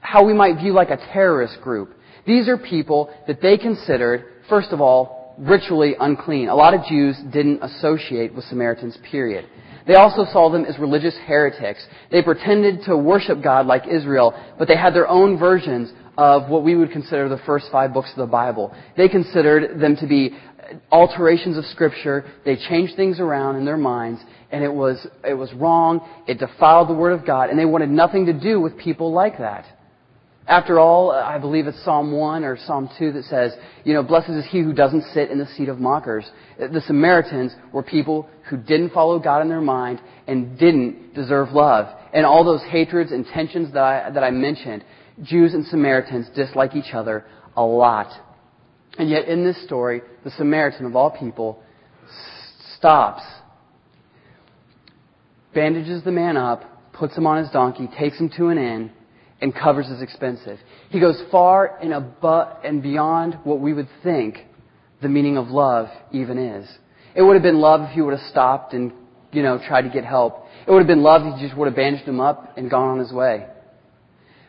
how 0.00 0.24
we 0.24 0.32
might 0.32 0.56
view 0.58 0.72
like 0.72 0.90
a 0.90 0.96
terrorist 0.96 1.60
group. 1.62 1.94
These 2.26 2.48
are 2.48 2.58
people 2.58 3.14
that 3.26 3.40
they 3.40 3.56
considered, 3.56 4.24
first 4.48 4.70
of 4.72 4.80
all, 4.80 5.36
ritually 5.38 5.94
unclean. 5.98 6.48
A 6.48 6.54
lot 6.54 6.74
of 6.74 6.84
Jews 6.88 7.16
didn't 7.32 7.62
associate 7.62 8.34
with 8.34 8.44
Samaritans, 8.44 8.98
period. 9.10 9.46
They 9.86 9.94
also 9.94 10.24
saw 10.32 10.50
them 10.50 10.64
as 10.64 10.78
religious 10.78 11.16
heretics. 11.26 11.86
They 12.10 12.22
pretended 12.22 12.82
to 12.86 12.96
worship 12.96 13.42
God 13.42 13.66
like 13.66 13.86
Israel, 13.86 14.34
but 14.58 14.66
they 14.66 14.76
had 14.76 14.94
their 14.94 15.08
own 15.08 15.38
versions 15.38 15.92
of 16.18 16.48
what 16.48 16.64
we 16.64 16.74
would 16.74 16.90
consider 16.90 17.28
the 17.28 17.38
first 17.46 17.66
five 17.70 17.92
books 17.92 18.10
of 18.10 18.16
the 18.16 18.26
Bible. 18.26 18.74
They 18.96 19.08
considered 19.08 19.80
them 19.80 19.96
to 19.96 20.06
be 20.06 20.36
alterations 20.90 21.56
of 21.56 21.64
Scripture. 21.66 22.24
They 22.44 22.56
changed 22.56 22.96
things 22.96 23.20
around 23.20 23.56
in 23.56 23.64
their 23.64 23.76
minds, 23.76 24.20
and 24.50 24.62
it 24.62 24.72
was, 24.72 25.06
it 25.24 25.34
was 25.34 25.52
wrong. 25.54 26.00
It 26.26 26.38
defiled 26.38 26.88
the 26.88 26.94
Word 26.94 27.12
of 27.12 27.26
God, 27.26 27.50
and 27.50 27.58
they 27.58 27.64
wanted 27.64 27.90
nothing 27.90 28.26
to 28.26 28.32
do 28.32 28.60
with 28.60 28.76
people 28.78 29.12
like 29.12 29.38
that. 29.38 29.66
After 30.48 30.78
all, 30.78 31.10
I 31.10 31.38
believe 31.38 31.66
it's 31.66 31.82
Psalm 31.84 32.12
1 32.12 32.44
or 32.44 32.56
Psalm 32.56 32.88
2 33.00 33.12
that 33.12 33.24
says, 33.24 33.52
you 33.82 33.94
know, 33.94 34.04
blessed 34.04 34.30
is 34.30 34.46
he 34.48 34.60
who 34.60 34.72
doesn't 34.72 35.02
sit 35.12 35.30
in 35.30 35.38
the 35.38 35.46
seat 35.56 35.68
of 35.68 35.80
mockers. 35.80 36.24
The 36.56 36.82
Samaritans 36.86 37.52
were 37.72 37.82
people 37.82 38.28
who 38.48 38.56
didn't 38.56 38.90
follow 38.90 39.18
God 39.18 39.42
in 39.42 39.48
their 39.48 39.60
mind 39.60 40.00
and 40.28 40.56
didn't 40.56 41.14
deserve 41.14 41.48
love. 41.50 41.86
And 42.14 42.24
all 42.24 42.44
those 42.44 42.62
hatreds 42.70 43.10
and 43.10 43.26
tensions 43.26 43.72
that 43.72 43.82
I, 43.82 44.10
that 44.10 44.22
I 44.22 44.30
mentioned, 44.30 44.84
Jews 45.20 45.52
and 45.52 45.66
Samaritans 45.66 46.28
dislike 46.36 46.76
each 46.76 46.94
other 46.94 47.24
a 47.56 47.62
lot. 47.62 48.12
And 48.98 49.10
yet 49.10 49.26
in 49.26 49.44
this 49.44 49.60
story, 49.64 50.02
the 50.26 50.32
Samaritan 50.32 50.86
of 50.86 50.96
all 50.96 51.12
people 51.12 51.62
stops, 52.76 53.22
bandages 55.54 56.02
the 56.02 56.10
man 56.10 56.36
up, 56.36 56.64
puts 56.92 57.16
him 57.16 57.28
on 57.28 57.38
his 57.38 57.48
donkey, 57.52 57.88
takes 57.96 58.18
him 58.18 58.28
to 58.36 58.48
an 58.48 58.58
inn, 58.58 58.90
and 59.40 59.54
covers 59.54 59.86
his 59.86 60.02
expenses. 60.02 60.58
He 60.90 60.98
goes 60.98 61.22
far 61.30 61.78
and 61.78 61.92
above 61.94 62.56
and 62.64 62.82
beyond 62.82 63.38
what 63.44 63.60
we 63.60 63.72
would 63.72 63.86
think 64.02 64.38
the 65.00 65.08
meaning 65.08 65.36
of 65.36 65.46
love 65.46 65.86
even 66.10 66.38
is. 66.38 66.68
It 67.14 67.22
would 67.22 67.34
have 67.34 67.44
been 67.44 67.60
love 67.60 67.82
if 67.82 67.90
he 67.90 68.02
would 68.02 68.18
have 68.18 68.28
stopped 68.28 68.72
and, 68.72 68.90
you 69.30 69.44
know, 69.44 69.60
tried 69.64 69.82
to 69.82 69.90
get 69.90 70.04
help. 70.04 70.44
It 70.66 70.72
would 70.72 70.80
have 70.80 70.88
been 70.88 71.04
love 71.04 71.22
if 71.24 71.38
he 71.38 71.46
just 71.46 71.56
would 71.56 71.66
have 71.66 71.76
bandaged 71.76 72.02
him 72.02 72.18
up 72.18 72.58
and 72.58 72.68
gone 72.68 72.88
on 72.88 72.98
his 72.98 73.12
way. 73.12 73.46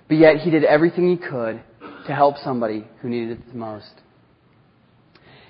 But 0.07 0.17
yet 0.17 0.37
he 0.37 0.49
did 0.49 0.63
everything 0.63 1.07
he 1.07 1.17
could 1.17 1.61
to 2.07 2.15
help 2.15 2.37
somebody 2.37 2.87
who 3.03 3.09
needed 3.09 3.41
it 3.41 3.47
the 3.51 3.59
most. 3.59 3.91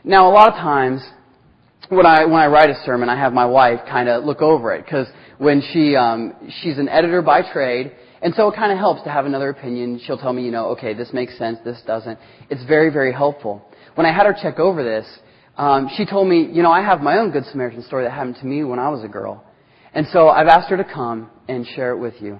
Now, 0.08 0.32
a 0.32 0.32
lot 0.32 0.48
of 0.48 0.54
times, 0.54 1.04
when 1.89 2.06
I 2.06 2.24
when 2.24 2.39
I 2.39 2.48
write 2.48 2.70
a 2.70 2.82
sermon, 2.86 3.10
I 3.10 3.20
have 3.20 3.34
my 3.34 3.46
wife 3.46 3.82
kind 3.89 4.08
of 4.08 4.24
look 4.24 4.41
over 4.41 4.74
it 4.74 4.86
because 4.86 5.06
when 5.38 5.62
she 5.74 5.98
um, 5.98 6.34
she's 6.62 6.78
an 6.78 6.88
editor 6.88 7.22
by 7.22 7.41
trade, 7.41 7.91
and 8.22 8.34
so 8.34 8.48
it 8.48 8.56
kind 8.56 8.72
of 8.72 8.78
helps 8.78 9.04
to 9.04 9.10
have 9.10 9.26
another 9.26 9.50
opinion. 9.50 10.00
She'll 10.02 10.17
tell 10.17 10.32
me, 10.32 10.46
you 10.46 10.52
know, 10.52 10.67
okay, 10.67 10.93
this 10.93 11.12
makes 11.12 11.38
sense, 11.38 11.60
this 11.65 11.82
doesn't. 11.86 12.17
It's 12.50 12.63
very, 12.63 12.89
very 12.89 13.12
helpful. 13.12 13.62
When 13.96 14.06
I 14.06 14.13
had 14.13 14.26
her 14.26 14.34
check 14.41 14.60
over 14.60 14.82
this, 14.82 15.06
um, 15.58 15.89
she 15.98 16.06
told 16.06 16.30
me, 16.30 16.50
you 16.54 16.63
know, 16.63 16.72
I 16.72 16.82
have 16.82 17.02
my 17.02 17.17
own 17.17 17.32
Good 17.32 17.43
Samaritan 17.52 17.84
story 17.84 18.06
that 18.06 18.12
happened 18.12 18.38
to 18.39 18.46
me 18.46 18.63
when 18.63 18.80
I 18.80 18.88
was 18.88 19.04
a 19.04 19.10
girl. 19.10 19.43
And 19.93 20.08
so 20.13 20.30
I've 20.30 20.48
asked 20.48 20.70
her 20.70 20.78
to 20.78 20.86
come 20.86 21.30
and 21.50 21.67
share 21.76 21.91
it 21.91 21.98
with 21.98 22.13
you. 22.22 22.39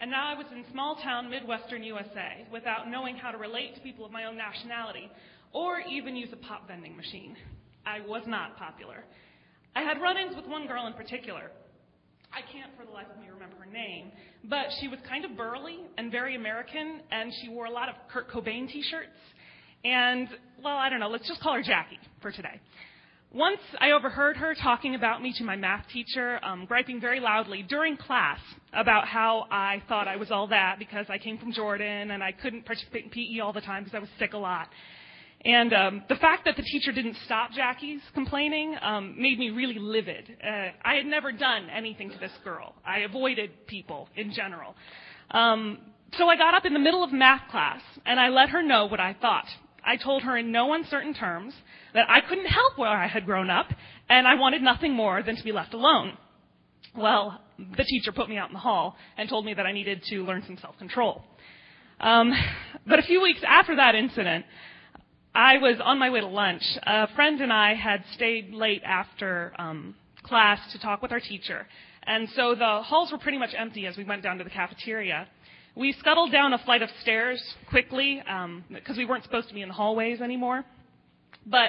and 0.00 0.10
now 0.10 0.28
I 0.28 0.34
was 0.34 0.46
in 0.52 0.64
small 0.70 0.96
town 0.96 1.30
Midwestern 1.30 1.82
USA 1.82 2.46
without 2.52 2.90
knowing 2.90 3.16
how 3.16 3.30
to 3.30 3.38
relate 3.38 3.74
to 3.74 3.80
people 3.80 4.04
of 4.04 4.12
my 4.12 4.24
own 4.24 4.36
nationality 4.36 5.10
or 5.52 5.80
even 5.80 6.16
use 6.16 6.28
a 6.32 6.36
pop 6.36 6.68
vending 6.68 6.96
machine. 6.96 7.36
I 7.86 8.00
was 8.00 8.22
not 8.26 8.58
popular. 8.58 9.04
I 9.74 9.82
had 9.82 10.00
run 10.00 10.16
ins 10.18 10.36
with 10.36 10.46
one 10.46 10.66
girl 10.66 10.86
in 10.86 10.92
particular. 10.92 11.50
I 12.32 12.40
can't 12.52 12.70
for 12.76 12.84
the 12.84 12.92
life 12.92 13.06
of 13.14 13.20
me 13.20 13.28
remember 13.32 13.56
her 13.56 13.70
name, 13.70 14.12
but 14.44 14.66
she 14.80 14.88
was 14.88 14.98
kind 15.08 15.24
of 15.24 15.36
burly 15.36 15.78
and 15.96 16.10
very 16.10 16.36
American, 16.36 17.00
and 17.10 17.32
she 17.40 17.48
wore 17.48 17.66
a 17.66 17.70
lot 17.70 17.88
of 17.88 17.94
Kurt 18.12 18.28
Cobain 18.30 18.68
t 18.68 18.82
shirts. 18.82 19.08
And, 19.84 20.28
well, 20.62 20.76
I 20.76 20.90
don't 20.90 21.00
know, 21.00 21.08
let's 21.08 21.28
just 21.28 21.40
call 21.40 21.54
her 21.54 21.62
Jackie 21.62 21.98
for 22.20 22.32
today. 22.32 22.60
Once 23.32 23.60
I 23.80 23.90
overheard 23.90 24.36
her 24.36 24.54
talking 24.54 24.94
about 24.94 25.20
me 25.20 25.32
to 25.36 25.44
my 25.44 25.56
math 25.56 25.86
teacher, 25.92 26.38
um, 26.44 26.64
griping 26.64 27.00
very 27.00 27.20
loudly 27.20 27.62
during 27.62 27.96
class 27.96 28.38
about 28.72 29.06
how 29.06 29.46
I 29.50 29.82
thought 29.88 30.08
I 30.08 30.16
was 30.16 30.30
all 30.30 30.46
that 30.48 30.78
because 30.78 31.06
I 31.08 31.18
came 31.18 31.36
from 31.36 31.52
Jordan 31.52 32.12
and 32.12 32.22
I 32.22 32.32
couldn't 32.32 32.64
participate 32.64 33.04
in 33.04 33.10
PE 33.10 33.40
all 33.40 33.52
the 33.52 33.60
time 33.60 33.84
because 33.84 33.96
I 33.96 34.00
was 34.00 34.08
sick 34.18 34.32
a 34.32 34.38
lot. 34.38 34.68
And 35.44 35.72
um, 35.74 36.04
the 36.08 36.16
fact 36.16 36.44
that 36.46 36.56
the 36.56 36.62
teacher 36.62 36.92
didn't 36.92 37.16
stop 37.24 37.52
Jackie's 37.52 38.00
complaining 38.14 38.76
um, 38.80 39.20
made 39.20 39.38
me 39.38 39.50
really 39.50 39.78
livid. 39.78 40.36
Uh, 40.42 40.70
I 40.84 40.94
had 40.94 41.06
never 41.06 41.30
done 41.30 41.68
anything 41.68 42.10
to 42.10 42.18
this 42.18 42.32
girl. 42.42 42.74
I 42.86 43.00
avoided 43.00 43.66
people 43.66 44.08
in 44.16 44.32
general. 44.32 44.74
Um, 45.30 45.78
so 46.16 46.28
I 46.28 46.36
got 46.36 46.54
up 46.54 46.64
in 46.64 46.72
the 46.72 46.80
middle 46.80 47.04
of 47.04 47.12
math 47.12 47.50
class 47.50 47.80
and 48.06 48.18
I 48.18 48.28
let 48.28 48.50
her 48.50 48.62
know 48.62 48.86
what 48.86 49.00
I 49.00 49.14
thought. 49.20 49.46
I 49.86 49.96
told 49.96 50.22
her 50.24 50.36
in 50.36 50.50
no 50.50 50.74
uncertain 50.74 51.14
terms 51.14 51.54
that 51.94 52.10
I 52.10 52.20
couldn't 52.20 52.46
help 52.46 52.76
where 52.76 52.90
I 52.90 53.06
had 53.06 53.24
grown 53.24 53.48
up, 53.48 53.68
and 54.08 54.26
I 54.26 54.34
wanted 54.34 54.60
nothing 54.60 54.92
more 54.92 55.22
than 55.22 55.36
to 55.36 55.44
be 55.44 55.52
left 55.52 55.72
alone. 55.72 56.18
Well, 56.94 57.40
the 57.58 57.84
teacher 57.84 58.12
put 58.12 58.28
me 58.28 58.36
out 58.36 58.48
in 58.48 58.54
the 58.54 58.58
hall 58.60 58.96
and 59.16 59.28
told 59.28 59.44
me 59.44 59.54
that 59.54 59.64
I 59.64 59.72
needed 59.72 60.02
to 60.04 60.24
learn 60.24 60.42
some 60.46 60.58
self-control. 60.58 61.22
Um, 62.00 62.32
but 62.86 62.98
a 62.98 63.02
few 63.02 63.22
weeks 63.22 63.40
after 63.46 63.76
that 63.76 63.94
incident, 63.94 64.44
I 65.34 65.58
was 65.58 65.76
on 65.82 65.98
my 65.98 66.10
way 66.10 66.20
to 66.20 66.26
lunch. 66.26 66.62
A 66.82 67.08
friend 67.14 67.40
and 67.40 67.52
I 67.52 67.74
had 67.74 68.04
stayed 68.14 68.52
late 68.52 68.82
after 68.84 69.52
um, 69.58 69.94
class 70.22 70.72
to 70.72 70.78
talk 70.78 71.00
with 71.02 71.12
our 71.12 71.20
teacher, 71.20 71.66
and 72.02 72.28
so 72.30 72.54
the 72.54 72.82
halls 72.82 73.12
were 73.12 73.18
pretty 73.18 73.38
much 73.38 73.50
empty 73.56 73.86
as 73.86 73.96
we 73.96 74.04
went 74.04 74.22
down 74.22 74.38
to 74.38 74.44
the 74.44 74.50
cafeteria. 74.50 75.28
We 75.76 75.92
scuttled 75.92 76.32
down 76.32 76.54
a 76.54 76.58
flight 76.58 76.80
of 76.80 76.88
stairs 77.02 77.42
quickly 77.68 78.22
because 78.24 78.96
um, 78.96 78.96
we 78.96 79.04
weren't 79.04 79.24
supposed 79.24 79.48
to 79.48 79.54
be 79.54 79.60
in 79.60 79.68
the 79.68 79.74
hallways 79.74 80.22
anymore. 80.22 80.64
But 81.44 81.68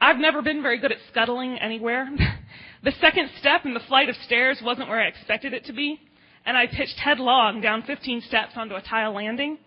I've 0.00 0.16
never 0.16 0.40
been 0.40 0.62
very 0.62 0.80
good 0.80 0.90
at 0.90 0.98
scuttling 1.10 1.58
anywhere. 1.58 2.08
the 2.82 2.92
second 3.02 3.28
step 3.38 3.66
in 3.66 3.74
the 3.74 3.80
flight 3.86 4.08
of 4.08 4.16
stairs 4.24 4.62
wasn't 4.64 4.88
where 4.88 4.98
I 4.98 5.08
expected 5.08 5.52
it 5.52 5.66
to 5.66 5.74
be, 5.74 6.00
and 6.46 6.56
I 6.56 6.66
pitched 6.66 6.98
headlong 6.98 7.60
down 7.60 7.82
15 7.82 8.22
steps 8.22 8.52
onto 8.56 8.76
a 8.76 8.80
tile 8.80 9.12
landing. 9.12 9.58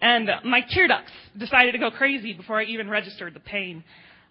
And 0.00 0.30
my 0.44 0.60
tear 0.70 0.86
ducts 0.86 1.10
decided 1.36 1.72
to 1.72 1.78
go 1.78 1.90
crazy 1.90 2.34
before 2.34 2.60
I 2.60 2.64
even 2.66 2.88
registered 2.88 3.34
the 3.34 3.40
pain. 3.40 3.82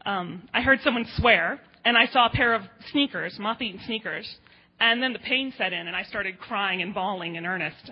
Um, 0.06 0.48
I 0.54 0.62
heard 0.62 0.80
someone 0.82 1.06
swear, 1.18 1.60
and 1.84 1.98
I 1.98 2.06
saw 2.08 2.28
a 2.28 2.30
pair 2.30 2.54
of 2.54 2.62
sneakers, 2.94 3.38
moth-eaten 3.38 3.82
sneakers, 3.86 4.34
and 4.80 5.04
then 5.04 5.12
the 5.12 5.20
pain 5.20 5.54
set 5.58 5.74
in, 5.74 5.88
and 5.88 5.96
I 5.96 6.04
started 6.04 6.40
crying 6.40 6.82
and 6.82 6.94
bawling 6.94 7.36
in 7.36 7.46
earnest 7.46 7.92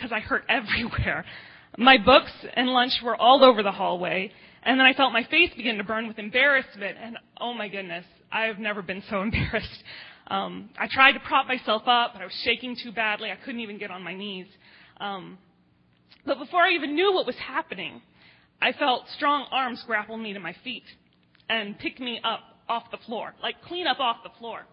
because 0.00 0.12
I 0.12 0.20
hurt 0.20 0.44
everywhere. 0.48 1.24
My 1.78 1.98
books 1.98 2.32
and 2.54 2.68
lunch 2.68 2.92
were 3.02 3.16
all 3.16 3.44
over 3.44 3.62
the 3.62 3.72
hallway, 3.72 4.32
and 4.62 4.78
then 4.78 4.86
I 4.86 4.92
felt 4.92 5.12
my 5.12 5.24
face 5.24 5.50
begin 5.56 5.78
to 5.78 5.84
burn 5.84 6.08
with 6.08 6.18
embarrassment. 6.18 6.96
And 7.00 7.18
oh 7.40 7.54
my 7.54 7.68
goodness, 7.68 8.04
I've 8.32 8.58
never 8.58 8.82
been 8.82 9.02
so 9.08 9.22
embarrassed. 9.22 9.84
Um, 10.28 10.70
I 10.78 10.86
tried 10.90 11.12
to 11.12 11.20
prop 11.20 11.46
myself 11.46 11.82
up, 11.86 12.12
but 12.12 12.22
I 12.22 12.24
was 12.24 12.40
shaking 12.44 12.76
too 12.82 12.92
badly. 12.92 13.30
I 13.30 13.36
couldn't 13.44 13.60
even 13.60 13.78
get 13.78 13.90
on 13.90 14.02
my 14.02 14.14
knees. 14.14 14.46
Um, 15.00 15.38
but 16.24 16.38
before 16.38 16.60
I 16.60 16.72
even 16.72 16.94
knew 16.94 17.12
what 17.12 17.26
was 17.26 17.36
happening, 17.36 18.02
I 18.60 18.72
felt 18.72 19.04
strong 19.16 19.46
arms 19.50 19.82
grapple 19.86 20.16
me 20.16 20.34
to 20.34 20.40
my 20.40 20.54
feet 20.62 20.84
and 21.48 21.78
pick 21.78 21.98
me 21.98 22.20
up 22.22 22.40
off 22.68 22.84
the 22.92 22.98
floor, 22.98 23.34
like 23.42 23.56
clean 23.66 23.86
up 23.86 23.98
off 23.98 24.18
the 24.22 24.30
floor. 24.38 24.66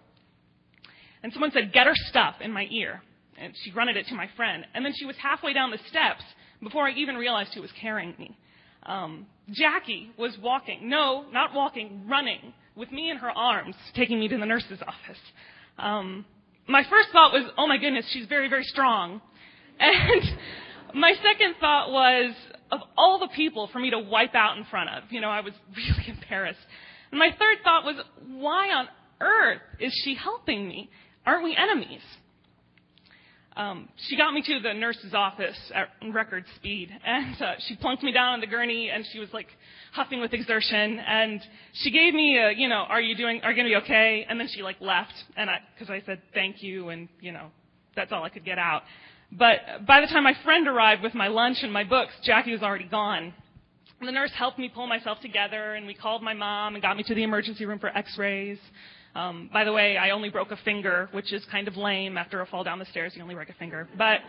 And 1.23 1.33
someone 1.33 1.51
said, 1.51 1.73
get 1.73 1.87
her 1.87 1.95
stuff 1.95 2.35
in 2.41 2.51
my 2.51 2.67
ear. 2.69 3.01
And 3.37 3.53
she 3.63 3.71
grunted 3.71 3.97
it 3.97 4.07
to 4.07 4.15
my 4.15 4.27
friend. 4.35 4.65
And 4.73 4.83
then 4.83 4.93
she 4.95 5.05
was 5.05 5.15
halfway 5.21 5.53
down 5.53 5.71
the 5.71 5.79
steps 5.89 6.23
before 6.61 6.87
I 6.87 6.91
even 6.93 7.15
realized 7.15 7.53
who 7.53 7.61
was 7.61 7.71
carrying 7.79 8.15
me. 8.17 8.35
Um, 8.83 9.27
Jackie 9.51 10.11
was 10.17 10.37
walking, 10.41 10.89
no, 10.89 11.25
not 11.31 11.53
walking, 11.53 12.05
running, 12.07 12.53
with 12.75 12.91
me 12.91 13.09
in 13.09 13.17
her 13.17 13.29
arms, 13.29 13.75
taking 13.95 14.19
me 14.19 14.27
to 14.27 14.37
the 14.37 14.45
nurse's 14.45 14.79
office. 14.81 15.19
Um, 15.77 16.25
my 16.67 16.83
first 16.89 17.09
thought 17.11 17.33
was, 17.33 17.49
oh 17.57 17.67
my 17.67 17.77
goodness, 17.77 18.05
she's 18.11 18.27
very, 18.27 18.49
very 18.49 18.63
strong. 18.63 19.21
And 19.79 21.01
my 21.01 21.13
second 21.21 21.55
thought 21.59 21.91
was, 21.91 22.33
of 22.71 22.79
all 22.97 23.19
the 23.19 23.29
people 23.35 23.69
for 23.71 23.79
me 23.79 23.91
to 23.91 23.99
wipe 23.99 24.35
out 24.35 24.57
in 24.57 24.65
front 24.65 24.89
of, 24.89 25.03
you 25.11 25.21
know, 25.21 25.29
I 25.29 25.41
was 25.41 25.53
really 25.75 26.09
embarrassed. 26.19 26.59
And 27.11 27.19
my 27.19 27.29
third 27.29 27.57
thought 27.63 27.83
was, 27.85 27.95
why 28.25 28.69
on 28.71 28.87
earth 29.21 29.61
is 29.79 29.93
she 30.03 30.15
helping 30.15 30.67
me? 30.67 30.89
Aren't 31.25 31.43
we 31.43 31.55
enemies? 31.55 32.01
Um, 33.57 33.89
she 34.07 34.15
got 34.15 34.35
me 34.35 34.43
to 34.43 34.59
the 34.59 34.73
nurse's 34.75 35.15
office 35.15 35.57
at 35.73 35.89
record 36.13 36.45
speed, 36.57 36.91
and 37.03 37.41
uh, 37.41 37.53
she 37.67 37.75
plunked 37.75 38.03
me 38.03 38.11
down 38.11 38.33
on 38.33 38.39
the 38.39 38.45
gurney, 38.45 38.91
and 38.91 39.03
she 39.11 39.17
was 39.17 39.29
like 39.33 39.47
huffing 39.93 40.21
with 40.21 40.31
exertion, 40.31 40.99
and 40.99 41.41
she 41.73 41.89
gave 41.89 42.13
me 42.13 42.37
a, 42.37 42.51
you 42.51 42.69
know, 42.69 42.85
are 42.87 43.01
you 43.01 43.15
doing, 43.15 43.41
are 43.41 43.49
you 43.49 43.57
gonna 43.57 43.69
be 43.69 43.75
okay? 43.77 44.27
And 44.29 44.39
then 44.39 44.47
she 44.47 44.61
like 44.61 44.79
left, 44.79 45.13
and 45.35 45.49
I, 45.49 45.57
because 45.73 45.89
I 45.89 46.03
said 46.05 46.21
thank 46.35 46.61
you, 46.61 46.89
and 46.89 47.09
you 47.19 47.31
know, 47.31 47.47
that's 47.95 48.11
all 48.11 48.23
I 48.23 48.29
could 48.29 48.45
get 48.45 48.59
out. 48.59 48.83
But 49.31 49.87
by 49.87 50.01
the 50.01 50.07
time 50.07 50.23
my 50.23 50.35
friend 50.43 50.67
arrived 50.67 51.01
with 51.01 51.15
my 51.15 51.27
lunch 51.27 51.57
and 51.63 51.73
my 51.73 51.83
books, 51.83 52.13
Jackie 52.23 52.51
was 52.51 52.61
already 52.61 52.87
gone. 52.87 53.33
And 53.99 54.07
the 54.07 54.13
nurse 54.13 54.31
helped 54.37 54.59
me 54.59 54.69
pull 54.69 54.85
myself 54.85 55.19
together, 55.21 55.73
and 55.73 55.87
we 55.87 55.95
called 55.95 56.21
my 56.21 56.35
mom 56.35 56.75
and 56.75 56.81
got 56.83 56.95
me 56.95 57.01
to 57.01 57.15
the 57.15 57.23
emergency 57.23 57.65
room 57.65 57.79
for 57.79 57.89
X-rays. 57.89 58.59
Um, 59.15 59.49
by 59.51 59.63
the 59.63 59.73
way, 59.73 59.97
I 59.97 60.11
only 60.11 60.29
broke 60.29 60.51
a 60.51 60.57
finger, 60.57 61.09
which 61.11 61.33
is 61.33 61.43
kind 61.51 61.67
of 61.67 61.75
lame. 61.75 62.17
After 62.17 62.41
a 62.41 62.45
fall 62.45 62.63
down 62.63 62.79
the 62.79 62.85
stairs, 62.85 63.13
you 63.15 63.21
only 63.21 63.35
break 63.35 63.49
a 63.49 63.53
finger. 63.53 63.87
But 63.97 64.19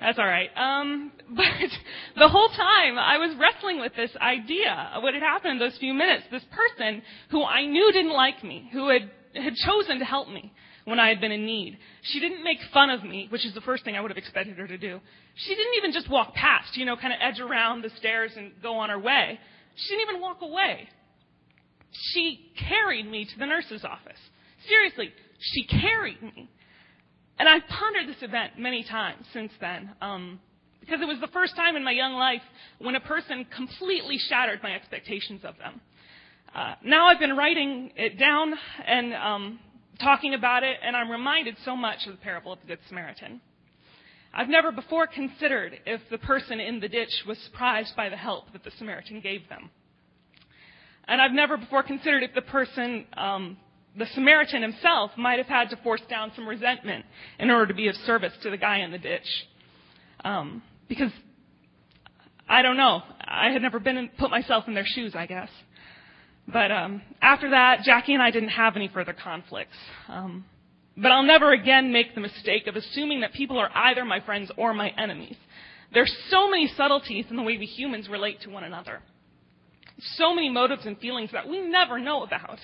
that's 0.00 0.18
all 0.18 0.26
right. 0.26 0.50
Um, 0.56 1.12
but 1.30 1.44
the 2.16 2.28
whole 2.28 2.48
time 2.48 2.98
I 2.98 3.18
was 3.18 3.36
wrestling 3.38 3.80
with 3.80 3.94
this 3.94 4.10
idea 4.20 4.90
of 4.94 5.02
what 5.02 5.14
had 5.14 5.22
happened 5.22 5.52
in 5.52 5.58
those 5.58 5.76
few 5.78 5.94
minutes. 5.94 6.24
This 6.30 6.44
person 6.50 7.02
who 7.30 7.44
I 7.44 7.66
knew 7.66 7.92
didn't 7.92 8.12
like 8.12 8.42
me, 8.42 8.68
who 8.72 8.88
had, 8.88 9.10
had 9.34 9.54
chosen 9.54 9.98
to 9.98 10.04
help 10.04 10.28
me 10.28 10.52
when 10.84 10.98
I 10.98 11.08
had 11.08 11.20
been 11.20 11.32
in 11.32 11.44
need. 11.44 11.78
She 12.02 12.20
didn't 12.20 12.42
make 12.42 12.58
fun 12.72 12.90
of 12.90 13.04
me, 13.04 13.26
which 13.30 13.44
is 13.44 13.54
the 13.54 13.60
first 13.60 13.84
thing 13.84 13.96
I 13.96 14.00
would 14.00 14.10
have 14.10 14.18
expected 14.18 14.56
her 14.56 14.66
to 14.66 14.78
do. 14.78 15.00
She 15.34 15.54
didn't 15.54 15.74
even 15.76 15.92
just 15.92 16.10
walk 16.10 16.34
past, 16.34 16.76
you 16.76 16.84
know, 16.84 16.96
kind 16.96 17.12
of 17.12 17.18
edge 17.22 17.40
around 17.40 17.82
the 17.82 17.90
stairs 17.98 18.32
and 18.36 18.52
go 18.62 18.76
on 18.78 18.90
her 18.90 18.98
way. 18.98 19.38
She 19.76 19.94
didn't 19.94 20.10
even 20.10 20.22
walk 20.22 20.38
away. 20.42 20.88
She 21.92 22.52
carried 22.68 23.10
me 23.10 23.24
to 23.24 23.38
the 23.38 23.46
nurse's 23.46 23.84
office. 23.84 24.18
Seriously, 24.68 25.12
she 25.38 25.64
carried 25.64 26.22
me. 26.22 26.48
And 27.38 27.48
I've 27.48 27.66
pondered 27.68 28.06
this 28.06 28.22
event 28.22 28.58
many 28.58 28.84
times 28.84 29.26
since 29.32 29.50
then, 29.60 29.90
um, 30.02 30.40
because 30.80 31.00
it 31.00 31.06
was 31.06 31.18
the 31.20 31.28
first 31.28 31.56
time 31.56 31.74
in 31.74 31.82
my 31.82 31.92
young 31.92 32.12
life 32.14 32.42
when 32.78 32.94
a 32.96 33.00
person 33.00 33.46
completely 33.54 34.18
shattered 34.18 34.62
my 34.62 34.74
expectations 34.74 35.40
of 35.44 35.56
them. 35.58 35.80
Uh, 36.54 36.74
now 36.84 37.06
I've 37.06 37.18
been 37.18 37.36
writing 37.36 37.92
it 37.96 38.18
down 38.18 38.52
and 38.86 39.14
um, 39.14 39.60
talking 40.00 40.34
about 40.34 40.64
it, 40.64 40.76
and 40.82 40.96
I'm 40.96 41.10
reminded 41.10 41.56
so 41.64 41.76
much 41.76 42.06
of 42.06 42.12
the 42.12 42.18
parable 42.18 42.52
of 42.52 42.60
the 42.60 42.66
Good 42.66 42.80
Samaritan. 42.88 43.40
I've 44.34 44.48
never 44.48 44.70
before 44.70 45.06
considered 45.06 45.78
if 45.86 46.00
the 46.10 46.18
person 46.18 46.60
in 46.60 46.80
the 46.80 46.88
ditch 46.88 47.24
was 47.26 47.38
surprised 47.38 47.96
by 47.96 48.08
the 48.08 48.16
help 48.16 48.52
that 48.52 48.64
the 48.64 48.70
Samaritan 48.78 49.20
gave 49.20 49.48
them. 49.48 49.70
And 51.08 51.20
I've 51.20 51.32
never 51.32 51.56
before 51.56 51.82
considered 51.82 52.22
if 52.22 52.34
the 52.34 52.42
person, 52.42 53.04
um, 53.16 53.56
the 53.96 54.06
Samaritan 54.14 54.62
himself, 54.62 55.10
might 55.16 55.38
have 55.38 55.48
had 55.48 55.70
to 55.70 55.76
force 55.76 56.02
down 56.08 56.32
some 56.36 56.46
resentment 56.46 57.04
in 57.38 57.50
order 57.50 57.66
to 57.66 57.74
be 57.74 57.88
of 57.88 57.96
service 58.06 58.32
to 58.42 58.50
the 58.50 58.56
guy 58.56 58.78
in 58.78 58.90
the 58.90 58.98
ditch. 58.98 59.26
Um, 60.24 60.62
because 60.88 61.10
I 62.48 62.62
don't 62.62 62.76
know. 62.76 63.02
I 63.20 63.50
had 63.50 63.62
never 63.62 63.80
been 63.80 63.96
in, 63.96 64.08
put 64.18 64.30
myself 64.30 64.64
in 64.68 64.74
their 64.74 64.86
shoes, 64.86 65.14
I 65.14 65.26
guess. 65.26 65.48
But 66.52 66.72
um, 66.72 67.02
after 67.22 67.50
that, 67.50 67.82
Jackie 67.84 68.14
and 68.14 68.22
I 68.22 68.30
didn't 68.30 68.48
have 68.50 68.76
any 68.76 68.88
further 68.88 69.12
conflicts. 69.12 69.76
Um, 70.08 70.44
but 70.96 71.12
I'll 71.12 71.22
never 71.22 71.52
again 71.52 71.92
make 71.92 72.14
the 72.14 72.20
mistake 72.20 72.66
of 72.66 72.76
assuming 72.76 73.20
that 73.20 73.32
people 73.32 73.58
are 73.58 73.70
either 73.72 74.04
my 74.04 74.20
friends 74.20 74.50
or 74.56 74.74
my 74.74 74.90
enemies. 74.98 75.36
There's 75.92 76.14
so 76.28 76.48
many 76.50 76.68
subtleties 76.76 77.26
in 77.30 77.36
the 77.36 77.42
way 77.42 77.56
we 77.56 77.66
humans 77.66 78.08
relate 78.08 78.40
to 78.42 78.50
one 78.50 78.64
another 78.64 79.00
so 80.16 80.34
many 80.34 80.50
motives 80.50 80.86
and 80.86 80.98
feelings 80.98 81.30
that 81.32 81.48
we 81.48 81.60
never 81.60 81.98
know 81.98 82.22
about. 82.22 82.58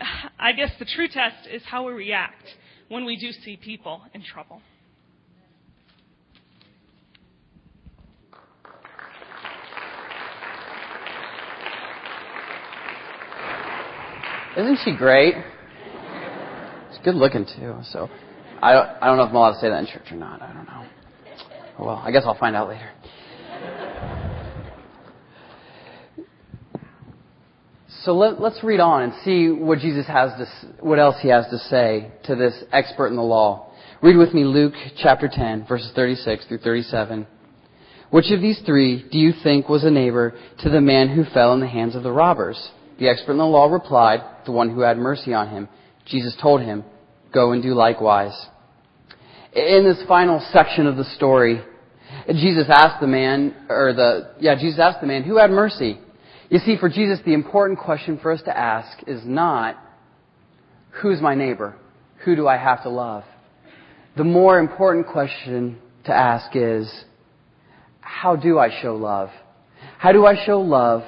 I 0.38 0.52
guess 0.52 0.70
the 0.78 0.84
true 0.84 1.08
test 1.08 1.48
is 1.50 1.62
how 1.64 1.86
we 1.86 1.92
react 1.92 2.44
when 2.88 3.04
we 3.04 3.16
do 3.16 3.32
see 3.32 3.56
people 3.56 4.02
in 4.14 4.22
trouble. 4.22 4.60
Isn't 14.56 14.78
she 14.84 14.94
great? 14.94 15.34
She's 16.90 17.00
good 17.02 17.14
looking 17.14 17.46
too. 17.46 17.76
So 17.84 18.10
I 18.60 18.74
don't, 18.74 18.88
I 19.00 19.06
don't 19.06 19.16
know 19.16 19.22
if 19.22 19.30
I'm 19.30 19.36
allowed 19.36 19.54
to 19.54 19.60
say 19.60 19.70
that 19.70 19.78
in 19.78 19.86
church 19.86 20.12
or 20.12 20.16
not. 20.16 20.42
I 20.42 20.52
don't 20.52 20.66
know. 20.66 20.86
Well, 21.78 22.02
I 22.04 22.10
guess 22.10 22.24
I'll 22.26 22.38
find 22.38 22.54
out 22.54 22.68
later. 22.68 22.90
So 28.04 28.16
let, 28.16 28.40
us 28.40 28.58
read 28.64 28.80
on 28.80 29.02
and 29.02 29.12
see 29.24 29.48
what 29.48 29.78
Jesus 29.78 30.06
has 30.08 30.32
to, 30.32 30.46
what 30.80 30.98
else 30.98 31.16
he 31.22 31.28
has 31.28 31.46
to 31.50 31.58
say 31.58 32.10
to 32.24 32.34
this 32.34 32.64
expert 32.72 33.08
in 33.08 33.16
the 33.16 33.22
law. 33.22 33.72
Read 34.02 34.16
with 34.16 34.34
me 34.34 34.42
Luke 34.42 34.74
chapter 35.00 35.30
10, 35.32 35.66
verses 35.68 35.92
36 35.94 36.46
through 36.46 36.58
37. 36.58 37.28
Which 38.10 38.32
of 38.32 38.40
these 38.40 38.60
three 38.66 39.08
do 39.08 39.18
you 39.18 39.32
think 39.44 39.68
was 39.68 39.84
a 39.84 39.90
neighbor 39.90 40.34
to 40.58 40.68
the 40.68 40.80
man 40.80 41.10
who 41.10 41.22
fell 41.32 41.54
in 41.54 41.60
the 41.60 41.68
hands 41.68 41.94
of 41.94 42.02
the 42.02 42.10
robbers? 42.10 42.70
The 42.98 43.08
expert 43.08 43.32
in 43.32 43.38
the 43.38 43.44
law 43.44 43.66
replied, 43.66 44.20
the 44.46 44.52
one 44.52 44.74
who 44.74 44.80
had 44.80 44.98
mercy 44.98 45.32
on 45.32 45.50
him. 45.50 45.68
Jesus 46.04 46.36
told 46.42 46.60
him, 46.60 46.82
go 47.32 47.52
and 47.52 47.62
do 47.62 47.72
likewise. 47.72 48.34
In 49.52 49.84
this 49.84 50.02
final 50.08 50.44
section 50.52 50.88
of 50.88 50.96
the 50.96 51.04
story, 51.16 51.62
Jesus 52.26 52.66
asked 52.68 53.00
the 53.00 53.06
man, 53.06 53.54
or 53.68 53.92
the, 53.92 54.34
yeah, 54.40 54.56
Jesus 54.56 54.80
asked 54.80 55.00
the 55.00 55.06
man, 55.06 55.22
who 55.22 55.38
had 55.38 55.50
mercy? 55.50 56.00
You 56.52 56.58
see, 56.58 56.76
for 56.76 56.90
Jesus, 56.90 57.18
the 57.24 57.32
important 57.32 57.78
question 57.78 58.18
for 58.18 58.30
us 58.30 58.42
to 58.42 58.54
ask 58.54 58.98
is 59.06 59.22
not, 59.24 59.78
who's 61.00 61.18
my 61.18 61.34
neighbor? 61.34 61.74
Who 62.26 62.36
do 62.36 62.46
I 62.46 62.58
have 62.58 62.82
to 62.82 62.90
love? 62.90 63.24
The 64.18 64.24
more 64.24 64.58
important 64.58 65.06
question 65.06 65.78
to 66.04 66.12
ask 66.12 66.54
is, 66.54 66.92
how 68.02 68.36
do 68.36 68.58
I 68.58 68.68
show 68.82 68.96
love? 68.96 69.30
How 69.96 70.12
do 70.12 70.26
I 70.26 70.44
show 70.44 70.60
love 70.60 71.04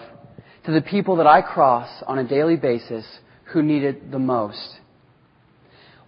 to 0.64 0.72
the 0.72 0.80
people 0.80 1.16
that 1.16 1.26
I 1.26 1.42
cross 1.42 1.90
on 2.06 2.18
a 2.18 2.26
daily 2.26 2.56
basis 2.56 3.04
who 3.52 3.62
need 3.62 3.82
it 3.82 4.10
the 4.10 4.18
most? 4.18 4.76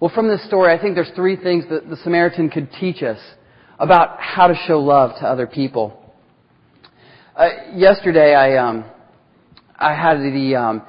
Well, 0.00 0.10
from 0.14 0.28
this 0.28 0.46
story, 0.46 0.72
I 0.72 0.80
think 0.80 0.94
there's 0.94 1.12
three 1.14 1.36
things 1.36 1.64
that 1.68 1.90
the 1.90 1.98
Samaritan 1.98 2.48
could 2.48 2.70
teach 2.80 3.02
us 3.02 3.18
about 3.78 4.18
how 4.18 4.46
to 4.46 4.54
show 4.66 4.80
love 4.80 5.10
to 5.20 5.26
other 5.26 5.46
people. 5.46 6.02
Uh, 7.36 7.48
yesterday, 7.74 8.34
I 8.34 8.56
um, 8.56 8.86
I 9.78 9.94
had 9.94 10.18
the 10.18 10.56
um, 10.56 10.82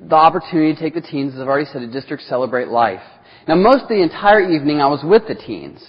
the 0.00 0.14
opportunity 0.14 0.74
to 0.74 0.80
take 0.80 0.94
the 0.94 1.00
teens, 1.00 1.34
as 1.34 1.40
I've 1.40 1.48
already 1.48 1.68
said, 1.72 1.80
to 1.80 1.90
District 1.90 2.22
Celebrate 2.24 2.68
Life. 2.68 3.02
Now, 3.48 3.54
most 3.54 3.82
of 3.82 3.88
the 3.88 4.02
entire 4.02 4.40
evening, 4.40 4.80
I 4.80 4.86
was 4.86 5.00
with 5.02 5.22
the 5.26 5.34
teens. 5.34 5.84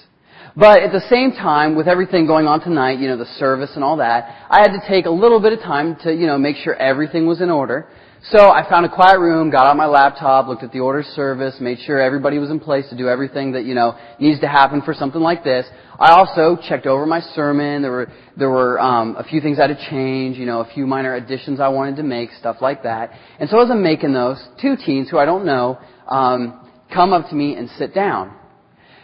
But 0.56 0.82
at 0.82 0.92
the 0.92 1.02
same 1.10 1.34
time, 1.34 1.76
with 1.76 1.88
everything 1.88 2.26
going 2.26 2.48
on 2.48 2.62
tonight, 2.62 3.00
you 3.00 3.08
know, 3.08 3.18
the 3.18 3.30
service 3.38 3.72
and 3.76 3.84
all 3.84 3.98
that, 3.98 4.48
I 4.50 4.60
had 4.60 4.72
to 4.72 4.82
take 4.88 5.06
a 5.06 5.12
little 5.12 5.40
bit 5.40 5.54
of 5.54 5.60
time 5.60 5.98
to, 6.04 6.12
you 6.12 6.26
know, 6.26 6.40
make 6.40 6.56
sure 6.56 6.74
everything 6.76 7.28
was 7.28 7.42
in 7.42 7.52
order. 7.52 7.88
So 8.24 8.50
I 8.50 8.68
found 8.68 8.86
a 8.86 8.90
quiet 8.90 9.20
room, 9.20 9.52
got 9.52 9.68
out 9.68 9.78
my 9.78 9.86
laptop, 9.86 10.48
looked 10.48 10.64
at 10.64 10.72
the 10.72 10.80
order 10.80 11.04
service, 11.04 11.56
made 11.62 11.78
sure 11.86 12.02
everybody 12.02 12.40
was 12.40 12.50
in 12.50 12.60
place 12.60 12.90
to 12.90 12.98
do 12.98 13.08
everything 13.08 13.52
that, 13.52 13.64
you 13.64 13.76
know, 13.76 13.96
needs 14.20 14.42
to 14.42 14.48
happen 14.48 14.82
for 14.82 14.96
something 14.96 15.22
like 15.22 15.44
this. 15.44 15.68
I 16.00 16.14
also 16.14 16.58
checked 16.68 16.88
over 16.88 17.06
my 17.06 17.22
sermon. 17.22 17.84
There 17.84 17.92
were, 17.92 18.08
there 18.36 18.50
were, 18.50 18.80
um, 18.80 19.16
a 19.18 19.24
few 19.24 19.40
things 19.40 19.60
I 19.60 19.68
had 19.68 19.78
to 19.78 19.90
change, 19.90 20.38
you 20.38 20.48
know, 20.48 20.62
a 20.62 20.74
few 20.74 20.88
minor 20.88 21.14
additions 21.14 21.60
I 21.60 21.68
wanted 21.68 21.98
to 21.98 22.04
make, 22.04 22.32
stuff 22.34 22.58
like 22.60 22.84
that. 22.84 23.12
And 23.40 23.50
so 23.50 23.62
as 23.62 23.70
I'm 23.70 23.84
making 23.84 24.14
those, 24.14 24.44
two 24.60 24.76
teens 24.84 25.10
who 25.10 25.20
I 25.20 25.26
don't 25.26 25.46
know, 25.46 25.78
um, 26.08 26.68
come 26.92 27.14
up 27.14 27.30
to 27.30 27.36
me 27.36 27.56
and 27.56 27.70
sit 27.78 27.94
down. 27.94 28.36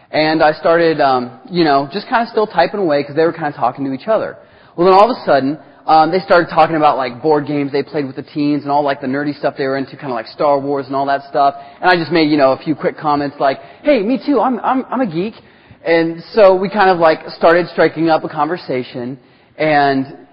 And 0.09 0.41
I 0.43 0.53
started, 0.53 0.99
um, 0.99 1.41
you 1.51 1.63
know, 1.63 1.87
just 1.93 2.09
kind 2.09 2.23
of 2.23 2.29
still 2.29 2.47
typing 2.47 2.79
away 2.79 3.03
because 3.03 3.15
they 3.15 3.23
were 3.23 3.33
kind 3.33 3.47
of 3.47 3.55
talking 3.55 3.85
to 3.85 3.93
each 3.93 4.07
other. 4.07 4.37
Well, 4.75 4.87
then 4.87 4.95
all 4.95 5.09
of 5.09 5.15
a 5.15 5.25
sudden, 5.25 5.59
um, 5.85 6.11
they 6.11 6.19
started 6.19 6.47
talking 6.49 6.77
about 6.77 6.97
like 6.97 7.21
board 7.21 7.45
games 7.45 7.71
they 7.71 7.83
played 7.83 8.05
with 8.05 8.15
the 8.15 8.23
teens 8.23 8.63
and 8.63 8.71
all 8.71 8.83
like 8.83 9.01
the 9.01 9.07
nerdy 9.07 9.37
stuff 9.37 9.55
they 9.57 9.65
were 9.65 9.77
into, 9.77 9.97
kind 9.97 10.11
of 10.11 10.15
like 10.15 10.27
Star 10.27 10.59
Wars 10.59 10.85
and 10.87 10.95
all 10.95 11.05
that 11.07 11.29
stuff. 11.29 11.55
And 11.57 11.89
I 11.89 11.95
just 11.95 12.11
made 12.11 12.29
you 12.31 12.37
know 12.37 12.51
a 12.53 12.63
few 12.63 12.75
quick 12.75 12.97
comments 12.97 13.35
like, 13.39 13.59
"Hey, 13.83 14.01
me 14.01 14.19
too. 14.25 14.39
I'm 14.39 14.59
I'm 14.59 14.85
I'm 14.85 15.01
a 15.01 15.11
geek." 15.11 15.33
And 15.85 16.23
so 16.31 16.55
we 16.55 16.69
kind 16.69 16.89
of 16.89 16.99
like 16.99 17.27
started 17.37 17.67
striking 17.73 18.09
up 18.09 18.23
a 18.23 18.29
conversation, 18.29 19.19
and 19.57 20.27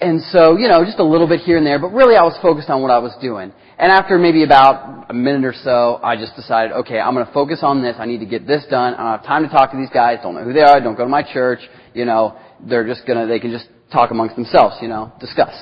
and 0.00 0.20
so 0.32 0.56
you 0.56 0.66
know 0.66 0.84
just 0.84 0.98
a 0.98 1.04
little 1.04 1.28
bit 1.28 1.40
here 1.40 1.58
and 1.58 1.66
there, 1.66 1.78
but 1.78 1.88
really 1.88 2.16
I 2.16 2.22
was 2.22 2.36
focused 2.42 2.68
on 2.68 2.82
what 2.82 2.90
I 2.90 2.98
was 2.98 3.14
doing. 3.20 3.52
And 3.78 3.92
after 3.92 4.18
maybe 4.18 4.42
about 4.42 5.06
a 5.08 5.14
minute 5.14 5.44
or 5.44 5.54
so, 5.62 6.00
I 6.02 6.16
just 6.16 6.34
decided, 6.34 6.72
okay, 6.72 6.98
I'm 6.98 7.14
going 7.14 7.24
to 7.24 7.32
focus 7.32 7.60
on 7.62 7.80
this. 7.80 7.94
I 8.00 8.06
need 8.06 8.18
to 8.18 8.26
get 8.26 8.44
this 8.44 8.64
done. 8.68 8.94
I 8.94 8.96
don't 8.96 9.18
have 9.18 9.24
time 9.24 9.44
to 9.44 9.48
talk 9.48 9.70
to 9.70 9.76
these 9.76 9.88
guys. 9.94 10.18
Don't 10.20 10.34
know 10.34 10.42
who 10.42 10.52
they 10.52 10.62
are. 10.62 10.80
Don't 10.80 10.96
go 10.96 11.04
to 11.04 11.08
my 11.08 11.22
church. 11.22 11.60
You 11.94 12.04
know, 12.04 12.36
they're 12.58 12.84
just 12.84 13.06
gonna, 13.06 13.28
they 13.28 13.38
can 13.38 13.52
just 13.52 13.68
talk 13.92 14.10
amongst 14.10 14.36
themselves, 14.36 14.76
you 14.80 14.88
know, 14.88 15.12
discuss. 15.20 15.54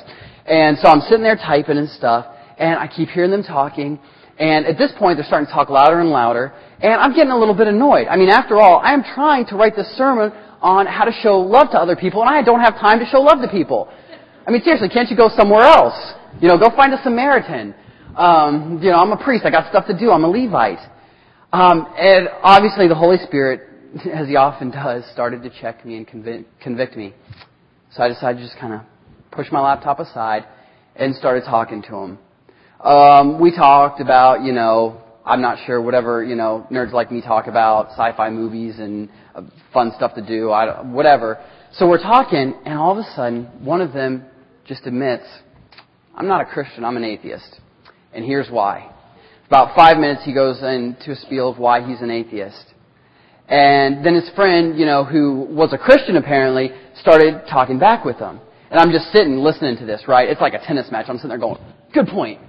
And 0.46 0.78
so 0.78 0.88
I'm 0.88 1.00
sitting 1.02 1.22
there 1.22 1.36
typing 1.36 1.78
and 1.78 1.88
stuff, 1.88 2.26
and 2.58 2.78
I 2.78 2.88
keep 2.88 3.08
hearing 3.08 3.30
them 3.30 3.42
talking, 3.42 3.98
And 4.38 4.66
at 4.66 4.76
this 4.76 4.92
point, 4.98 5.16
they're 5.16 5.24
starting 5.24 5.46
to 5.46 5.52
talk 5.52 5.70
louder 5.70 6.00
and 6.00 6.10
louder, 6.10 6.52
and 6.80 6.92
I'm 6.92 7.14
getting 7.14 7.32
a 7.32 7.38
little 7.38 7.54
bit 7.54 7.68
annoyed. 7.68 8.06
I 8.06 8.16
mean, 8.16 8.28
after 8.28 8.60
all, 8.60 8.80
I 8.80 8.92
am 8.92 9.02
trying 9.02 9.46
to 9.46 9.56
write 9.56 9.74
this 9.74 9.88
sermon 9.96 10.30
on 10.60 10.86
how 10.86 11.04
to 11.04 11.12
show 11.22 11.38
love 11.40 11.70
to 11.70 11.78
other 11.78 11.96
people, 11.96 12.20
and 12.20 12.28
I 12.28 12.42
don't 12.42 12.60
have 12.60 12.74
time 12.74 12.98
to 12.98 13.06
show 13.06 13.20
love 13.20 13.40
to 13.40 13.48
people. 13.48 13.88
I 14.46 14.50
mean, 14.50 14.62
seriously, 14.62 14.90
can't 14.90 15.08
you 15.10 15.16
go 15.16 15.30
somewhere 15.34 15.62
else? 15.62 15.96
You 16.40 16.48
know, 16.48 16.58
go 16.58 16.68
find 16.76 16.92
a 16.92 17.02
Samaritan. 17.02 17.74
Um, 18.14 18.78
you 18.82 18.90
know, 18.90 18.98
I'm 18.98 19.12
a 19.12 19.22
priest. 19.22 19.44
I 19.46 19.50
got 19.50 19.68
stuff 19.70 19.86
to 19.86 19.98
do. 19.98 20.10
I'm 20.10 20.24
a 20.24 20.28
Levite. 20.28 20.84
Um, 21.52 21.86
and 21.96 22.28
obviously, 22.42 22.88
the 22.88 22.94
Holy 22.94 23.18
Spirit, 23.26 23.62
as 24.12 24.28
He 24.28 24.36
often 24.36 24.70
does, 24.70 25.04
started 25.12 25.42
to 25.44 25.50
check 25.60 25.84
me 25.84 25.96
and 25.96 26.06
convict, 26.06 26.60
convict 26.60 26.96
me. 26.96 27.14
So 27.96 28.02
I 28.02 28.08
decided 28.08 28.38
to 28.38 28.44
just 28.46 28.58
kind 28.58 28.74
of 28.74 28.80
push 29.30 29.46
my 29.50 29.60
laptop 29.60 30.00
aside 30.00 30.44
and 30.96 31.14
started 31.14 31.44
talking 31.44 31.80
to 31.82 31.96
Him. 31.96 32.18
Um, 32.78 33.40
we 33.40 33.56
talked 33.56 34.02
about, 34.02 34.42
you 34.42 34.52
know, 34.52 35.00
I'm 35.24 35.40
not 35.40 35.58
sure, 35.64 35.80
whatever, 35.80 36.22
you 36.22 36.36
know, 36.36 36.66
nerds 36.70 36.92
like 36.92 37.10
me 37.10 37.22
talk 37.22 37.46
about, 37.46 37.88
sci-fi 37.92 38.28
movies 38.28 38.78
and 38.78 39.08
uh, 39.34 39.42
fun 39.72 39.92
stuff 39.96 40.14
to 40.14 40.26
do, 40.26 40.50
I, 40.50 40.82
whatever. 40.82 41.42
So 41.72 41.88
we're 41.88 42.02
talking, 42.02 42.54
and 42.66 42.78
all 42.78 42.92
of 42.92 42.98
a 42.98 43.10
sudden, 43.16 43.44
one 43.64 43.80
of 43.80 43.94
them 43.94 44.26
just 44.66 44.86
admits, 44.86 45.24
I'm 46.14 46.28
not 46.28 46.42
a 46.42 46.44
Christian, 46.44 46.84
I'm 46.84 46.98
an 46.98 47.04
atheist. 47.04 47.60
And 48.12 48.26
here's 48.26 48.50
why. 48.50 48.92
About 49.46 49.74
five 49.74 49.96
minutes, 49.96 50.22
he 50.22 50.34
goes 50.34 50.58
into 50.58 51.12
a 51.12 51.16
spiel 51.16 51.48
of 51.48 51.58
why 51.58 51.86
he's 51.86 52.02
an 52.02 52.10
atheist. 52.10 52.74
And 53.48 54.04
then 54.04 54.14
his 54.14 54.28
friend, 54.34 54.78
you 54.78 54.86
know, 54.86 55.04
who 55.04 55.46
was 55.50 55.72
a 55.72 55.78
Christian 55.78 56.16
apparently, 56.16 56.70
started 57.00 57.42
talking 57.48 57.78
back 57.78 58.04
with 58.04 58.18
him. 58.18 58.40
And 58.70 58.80
I'm 58.80 58.90
just 58.90 59.12
sitting 59.12 59.38
listening 59.38 59.76
to 59.78 59.86
this, 59.86 60.02
right? 60.08 60.28
It's 60.28 60.40
like 60.40 60.54
a 60.54 60.58
tennis 60.58 60.90
match. 60.90 61.06
I'm 61.08 61.16
sitting 61.16 61.30
there 61.30 61.38
going, 61.38 61.58
good 61.94 62.08
point. 62.08 62.40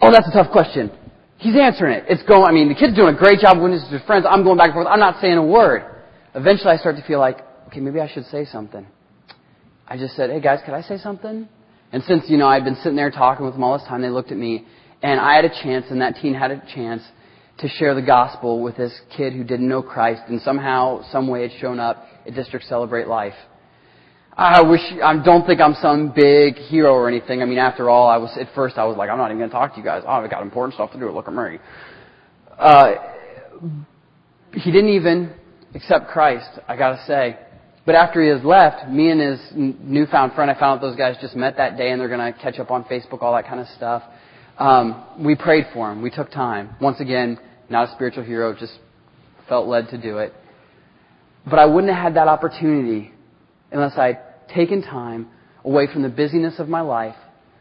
Oh, 0.00 0.10
that's 0.10 0.26
a 0.26 0.32
tough 0.32 0.50
question. 0.50 0.90
He's 1.36 1.56
answering 1.56 1.94
it. 1.98 2.04
It's 2.08 2.22
going, 2.22 2.44
I 2.44 2.52
mean, 2.52 2.68
the 2.68 2.74
kid's 2.74 2.94
doing 2.94 3.14
a 3.14 3.18
great 3.18 3.40
job 3.40 3.60
with 3.60 3.72
his 3.72 4.02
friends. 4.06 4.24
I'm 4.28 4.44
going 4.44 4.56
back 4.56 4.68
and 4.68 4.74
forth. 4.74 4.86
I'm 4.88 5.00
not 5.00 5.20
saying 5.20 5.36
a 5.36 5.44
word. 5.44 5.82
Eventually 6.34 6.70
I 6.70 6.76
start 6.78 6.96
to 6.96 7.02
feel 7.02 7.18
like, 7.18 7.38
okay, 7.68 7.80
maybe 7.80 8.00
I 8.00 8.08
should 8.12 8.24
say 8.26 8.46
something. 8.46 8.86
I 9.86 9.98
just 9.98 10.16
said, 10.16 10.30
hey 10.30 10.40
guys, 10.40 10.60
could 10.64 10.72
I 10.72 10.80
say 10.80 10.96
something? 10.96 11.46
And 11.92 12.02
since, 12.04 12.24
you 12.28 12.38
know, 12.38 12.48
I'd 12.48 12.64
been 12.64 12.76
sitting 12.76 12.96
there 12.96 13.10
talking 13.10 13.44
with 13.44 13.54
them 13.54 13.62
all 13.62 13.76
this 13.78 13.86
time, 13.86 14.00
they 14.00 14.08
looked 14.08 14.32
at 14.32 14.38
me, 14.38 14.64
and 15.02 15.20
I 15.20 15.36
had 15.36 15.44
a 15.44 15.50
chance, 15.62 15.86
and 15.90 16.00
that 16.00 16.16
teen 16.20 16.34
had 16.34 16.50
a 16.50 16.62
chance 16.74 17.02
to 17.58 17.68
share 17.68 17.94
the 17.94 18.02
gospel 18.02 18.62
with 18.62 18.76
this 18.76 18.92
kid 19.16 19.32
who 19.32 19.44
didn't 19.44 19.68
know 19.68 19.82
Christ, 19.82 20.22
and 20.28 20.40
somehow, 20.42 21.02
some 21.10 21.28
way, 21.28 21.44
it's 21.44 21.54
shown 21.60 21.78
up 21.78 22.04
at 22.26 22.34
District 22.34 22.66
Celebrate 22.66 23.06
Life. 23.06 23.34
I 24.36 24.62
wish, 24.62 24.80
I 25.02 25.22
don't 25.22 25.46
think 25.46 25.60
I'm 25.60 25.74
some 25.80 26.12
big 26.14 26.56
hero 26.56 26.92
or 26.92 27.08
anything. 27.08 27.40
I 27.40 27.44
mean, 27.44 27.58
after 27.58 27.88
all, 27.88 28.08
I 28.08 28.16
was, 28.16 28.36
at 28.40 28.48
first 28.54 28.76
I 28.78 28.84
was 28.84 28.96
like, 28.96 29.08
I'm 29.08 29.18
not 29.18 29.26
even 29.26 29.38
going 29.38 29.50
to 29.50 29.54
talk 29.54 29.74
to 29.74 29.78
you 29.78 29.84
guys. 29.84 30.02
Oh, 30.04 30.10
I've 30.10 30.28
got 30.28 30.42
important 30.42 30.74
stuff 30.74 30.90
to 30.92 30.98
do. 30.98 31.08
Look 31.12 31.28
at 31.28 31.34
me. 31.34 31.58
Uh, 32.58 32.94
he 34.52 34.72
didn't 34.72 34.90
even 34.90 35.32
accept 35.74 36.08
Christ, 36.08 36.48
I 36.68 36.76
gotta 36.76 37.02
say. 37.06 37.38
But 37.86 37.96
after 37.96 38.22
he 38.22 38.30
has 38.30 38.42
left, 38.42 38.88
me 38.90 39.10
and 39.10 39.20
his 39.20 39.40
newfound 39.54 40.32
friend, 40.32 40.50
I 40.50 40.54
found 40.54 40.78
out 40.78 40.80
those 40.80 40.96
guys 40.96 41.16
just 41.20 41.36
met 41.36 41.58
that 41.58 41.76
day 41.76 41.90
and 41.90 42.00
they're 42.00 42.08
going 42.08 42.32
to 42.32 42.38
catch 42.40 42.58
up 42.58 42.70
on 42.70 42.84
Facebook, 42.84 43.20
all 43.20 43.34
that 43.34 43.46
kind 43.46 43.60
of 43.60 43.66
stuff. 43.76 44.02
Um, 44.58 45.04
we 45.18 45.34
prayed 45.34 45.66
for 45.72 45.90
him. 45.90 46.02
We 46.02 46.10
took 46.10 46.30
time. 46.30 46.76
Once 46.80 47.00
again, 47.00 47.38
not 47.68 47.88
a 47.88 47.92
spiritual 47.92 48.24
hero, 48.24 48.54
just 48.58 48.78
felt 49.48 49.66
led 49.66 49.88
to 49.90 49.98
do 50.00 50.18
it. 50.18 50.32
But 51.44 51.58
I 51.58 51.66
wouldn't 51.66 51.92
have 51.92 52.02
had 52.02 52.16
that 52.16 52.28
opportunity 52.28 53.12
unless 53.72 53.98
I'd 53.98 54.18
taken 54.54 54.82
time 54.82 55.28
away 55.64 55.88
from 55.92 56.02
the 56.02 56.08
busyness 56.08 56.54
of 56.58 56.68
my 56.68 56.80
life, 56.80 57.16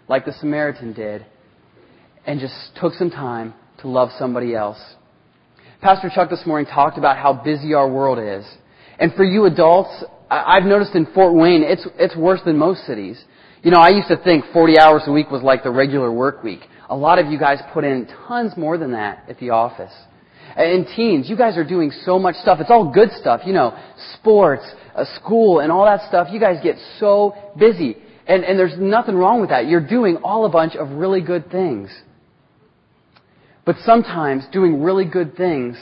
like 0.07 0.25
the 0.25 0.33
Samaritan 0.33 0.93
did, 0.93 1.25
and 2.25 2.39
just 2.39 2.53
took 2.79 2.93
some 2.93 3.09
time 3.09 3.53
to 3.79 3.87
love 3.87 4.09
somebody 4.17 4.55
else. 4.55 4.79
Pastor 5.81 6.09
Chuck 6.13 6.29
this 6.29 6.45
morning 6.45 6.69
talked 6.71 6.97
about 6.97 7.17
how 7.17 7.33
busy 7.33 7.73
our 7.73 7.91
world 7.91 8.19
is. 8.19 8.45
And 8.99 9.13
for 9.15 9.25
you 9.25 9.45
adults, 9.45 10.03
I've 10.29 10.63
noticed 10.63 10.95
in 10.95 11.07
Fort 11.13 11.33
Wayne, 11.33 11.63
it's, 11.63 11.85
it's 11.97 12.15
worse 12.15 12.39
than 12.45 12.57
most 12.57 12.85
cities. 12.85 13.21
You 13.63 13.71
know, 13.71 13.79
I 13.79 13.89
used 13.89 14.07
to 14.07 14.17
think 14.17 14.45
40 14.53 14.79
hours 14.79 15.03
a 15.07 15.11
week 15.11 15.29
was 15.29 15.41
like 15.41 15.63
the 15.63 15.71
regular 15.71 16.11
work 16.11 16.43
week. 16.43 16.61
A 16.89 16.95
lot 16.95 17.19
of 17.19 17.27
you 17.27 17.39
guys 17.39 17.59
put 17.73 17.83
in 17.83 18.07
tons 18.27 18.55
more 18.57 18.77
than 18.77 18.91
that 18.91 19.25
at 19.29 19.39
the 19.39 19.51
office. 19.51 19.93
And 20.55 20.85
teens, 20.95 21.29
you 21.29 21.37
guys 21.37 21.57
are 21.57 21.63
doing 21.63 21.91
so 22.05 22.19
much 22.19 22.35
stuff. 22.35 22.59
It's 22.59 22.69
all 22.69 22.91
good 22.91 23.09
stuff, 23.19 23.41
you 23.45 23.53
know, 23.53 23.77
sports, 24.15 24.63
uh, 24.95 25.05
school, 25.15 25.59
and 25.59 25.71
all 25.71 25.85
that 25.85 26.07
stuff. 26.07 26.27
You 26.31 26.39
guys 26.39 26.57
get 26.61 26.75
so 26.99 27.35
busy. 27.57 27.97
And, 28.27 28.43
and 28.43 28.59
there's 28.59 28.77
nothing 28.77 29.15
wrong 29.15 29.41
with 29.41 29.49
that. 29.49 29.67
You're 29.67 29.85
doing 29.85 30.17
all 30.17 30.45
a 30.45 30.49
bunch 30.49 30.75
of 30.75 30.89
really 30.91 31.21
good 31.21 31.49
things. 31.49 31.89
But 33.65 33.77
sometimes 33.85 34.43
doing 34.51 34.83
really 34.83 35.05
good 35.05 35.35
things 35.35 35.77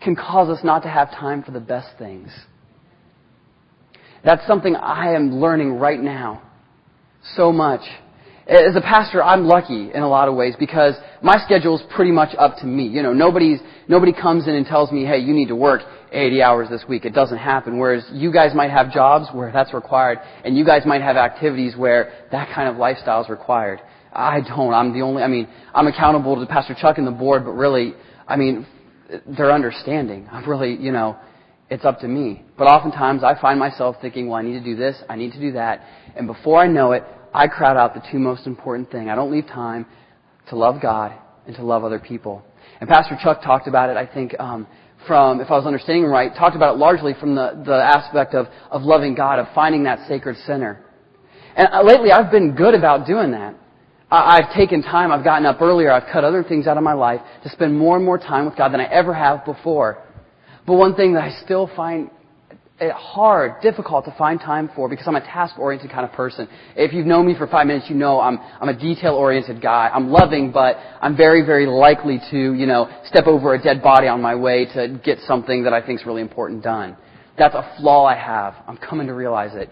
can 0.00 0.16
cause 0.16 0.48
us 0.48 0.64
not 0.64 0.82
to 0.84 0.88
have 0.88 1.10
time 1.10 1.42
for 1.42 1.50
the 1.50 1.60
best 1.60 1.88
things. 1.98 2.30
That's 4.24 4.46
something 4.46 4.76
I 4.76 5.14
am 5.14 5.40
learning 5.40 5.78
right 5.78 6.00
now 6.00 6.42
so 7.34 7.52
much. 7.52 7.82
As 8.50 8.74
a 8.74 8.80
pastor, 8.80 9.22
I'm 9.22 9.44
lucky 9.44 9.92
in 9.94 10.02
a 10.02 10.08
lot 10.08 10.28
of 10.28 10.34
ways 10.34 10.56
because 10.58 10.96
my 11.22 11.38
schedule 11.44 11.78
is 11.78 11.84
pretty 11.94 12.10
much 12.10 12.34
up 12.36 12.56
to 12.58 12.66
me. 12.66 12.84
You 12.88 13.00
know, 13.00 13.12
nobody's, 13.12 13.60
nobody 13.86 14.12
comes 14.12 14.48
in 14.48 14.56
and 14.56 14.66
tells 14.66 14.90
me, 14.90 15.04
hey, 15.04 15.18
you 15.18 15.32
need 15.32 15.46
to 15.48 15.54
work 15.54 15.82
80 16.10 16.42
hours 16.42 16.68
this 16.68 16.82
week. 16.88 17.04
It 17.04 17.14
doesn't 17.14 17.38
happen. 17.38 17.78
Whereas 17.78 18.04
you 18.12 18.32
guys 18.32 18.52
might 18.52 18.72
have 18.72 18.90
jobs 18.90 19.28
where 19.32 19.52
that's 19.52 19.72
required 19.72 20.18
and 20.44 20.58
you 20.58 20.64
guys 20.64 20.82
might 20.84 21.00
have 21.00 21.16
activities 21.16 21.76
where 21.76 22.26
that 22.32 22.52
kind 22.52 22.68
of 22.68 22.74
lifestyle 22.74 23.22
is 23.22 23.28
required. 23.28 23.80
I 24.12 24.40
don't. 24.40 24.74
I'm 24.74 24.92
the 24.92 25.02
only, 25.02 25.22
I 25.22 25.28
mean, 25.28 25.46
I'm 25.72 25.86
accountable 25.86 26.34
to 26.34 26.44
Pastor 26.46 26.74
Chuck 26.74 26.98
and 26.98 27.06
the 27.06 27.12
board, 27.12 27.44
but 27.44 27.52
really, 27.52 27.94
I 28.26 28.34
mean, 28.34 28.66
they're 29.28 29.52
understanding. 29.52 30.26
I'm 30.28 30.48
really, 30.50 30.74
you 30.74 30.90
know, 30.90 31.16
it's 31.70 31.84
up 31.84 32.00
to 32.00 32.08
me. 32.08 32.42
But 32.58 32.64
oftentimes 32.64 33.22
I 33.22 33.40
find 33.40 33.60
myself 33.60 33.94
thinking, 34.02 34.26
well, 34.26 34.40
I 34.40 34.42
need 34.42 34.58
to 34.58 34.64
do 34.64 34.74
this, 34.74 35.00
I 35.08 35.14
need 35.14 35.34
to 35.34 35.40
do 35.40 35.52
that. 35.52 35.86
And 36.16 36.26
before 36.26 36.58
I 36.58 36.66
know 36.66 36.90
it, 36.90 37.04
I 37.32 37.46
crowd 37.46 37.76
out 37.76 37.94
the 37.94 38.02
two 38.10 38.18
most 38.18 38.46
important 38.46 38.90
things. 38.90 39.08
I 39.10 39.14
don't 39.14 39.30
leave 39.30 39.46
time 39.46 39.86
to 40.48 40.56
love 40.56 40.80
God 40.80 41.12
and 41.46 41.54
to 41.56 41.64
love 41.64 41.84
other 41.84 41.98
people. 41.98 42.42
And 42.80 42.88
Pastor 42.88 43.16
Chuck 43.22 43.42
talked 43.42 43.68
about 43.68 43.90
it, 43.90 43.96
I 43.96 44.06
think, 44.06 44.34
um, 44.38 44.66
from, 45.06 45.40
if 45.40 45.50
I 45.50 45.56
was 45.56 45.66
understanding 45.66 46.04
right, 46.04 46.34
talked 46.34 46.56
about 46.56 46.74
it 46.74 46.78
largely 46.78 47.14
from 47.18 47.34
the, 47.34 47.62
the 47.64 47.74
aspect 47.74 48.34
of, 48.34 48.46
of 48.70 48.82
loving 48.82 49.14
God, 49.14 49.38
of 49.38 49.46
finding 49.54 49.84
that 49.84 50.06
sacred 50.08 50.36
center. 50.46 50.84
And 51.56 51.68
uh, 51.72 51.82
lately 51.82 52.10
I've 52.12 52.30
been 52.30 52.54
good 52.54 52.74
about 52.74 53.06
doing 53.06 53.30
that. 53.32 53.54
I, 54.10 54.38
I've 54.38 54.54
taken 54.54 54.82
time, 54.82 55.10
I've 55.10 55.24
gotten 55.24 55.46
up 55.46 55.60
earlier, 55.60 55.90
I've 55.90 56.10
cut 56.12 56.24
other 56.24 56.42
things 56.42 56.66
out 56.66 56.76
of 56.76 56.82
my 56.82 56.92
life 56.92 57.20
to 57.44 57.50
spend 57.50 57.78
more 57.78 57.96
and 57.96 58.04
more 58.04 58.18
time 58.18 58.44
with 58.44 58.56
God 58.56 58.72
than 58.72 58.80
I 58.80 58.86
ever 58.86 59.14
have 59.14 59.44
before. 59.44 60.04
But 60.66 60.74
one 60.74 60.94
thing 60.94 61.14
that 61.14 61.24
I 61.24 61.42
still 61.44 61.70
find 61.74 62.10
hard, 62.80 63.60
difficult 63.60 64.06
to 64.06 64.14
find 64.16 64.40
time 64.40 64.70
for 64.74 64.88
because 64.88 65.06
I'm 65.06 65.16
a 65.16 65.20
task-oriented 65.20 65.90
kind 65.90 66.04
of 66.04 66.12
person. 66.12 66.48
If 66.76 66.92
you've 66.92 67.06
known 67.06 67.26
me 67.26 67.34
for 67.36 67.46
five 67.46 67.66
minutes, 67.66 67.86
you 67.90 67.96
know 67.96 68.20
I'm, 68.20 68.38
I'm 68.38 68.68
a 68.68 68.78
detail-oriented 68.78 69.60
guy. 69.60 69.90
I'm 69.92 70.10
loving, 70.10 70.50
but 70.50 70.76
I'm 71.00 71.16
very, 71.16 71.44
very 71.44 71.66
likely 71.66 72.20
to, 72.30 72.54
you 72.54 72.66
know, 72.66 72.90
step 73.06 73.26
over 73.26 73.54
a 73.54 73.62
dead 73.62 73.82
body 73.82 74.08
on 74.08 74.22
my 74.22 74.34
way 74.34 74.64
to 74.74 75.00
get 75.04 75.18
something 75.26 75.64
that 75.64 75.72
I 75.72 75.84
think 75.84 76.00
is 76.00 76.06
really 76.06 76.22
important 76.22 76.62
done. 76.62 76.96
That's 77.38 77.54
a 77.54 77.74
flaw 77.78 78.06
I 78.06 78.16
have. 78.16 78.54
I'm 78.66 78.76
coming 78.76 79.06
to 79.08 79.14
realize 79.14 79.54
it. 79.54 79.70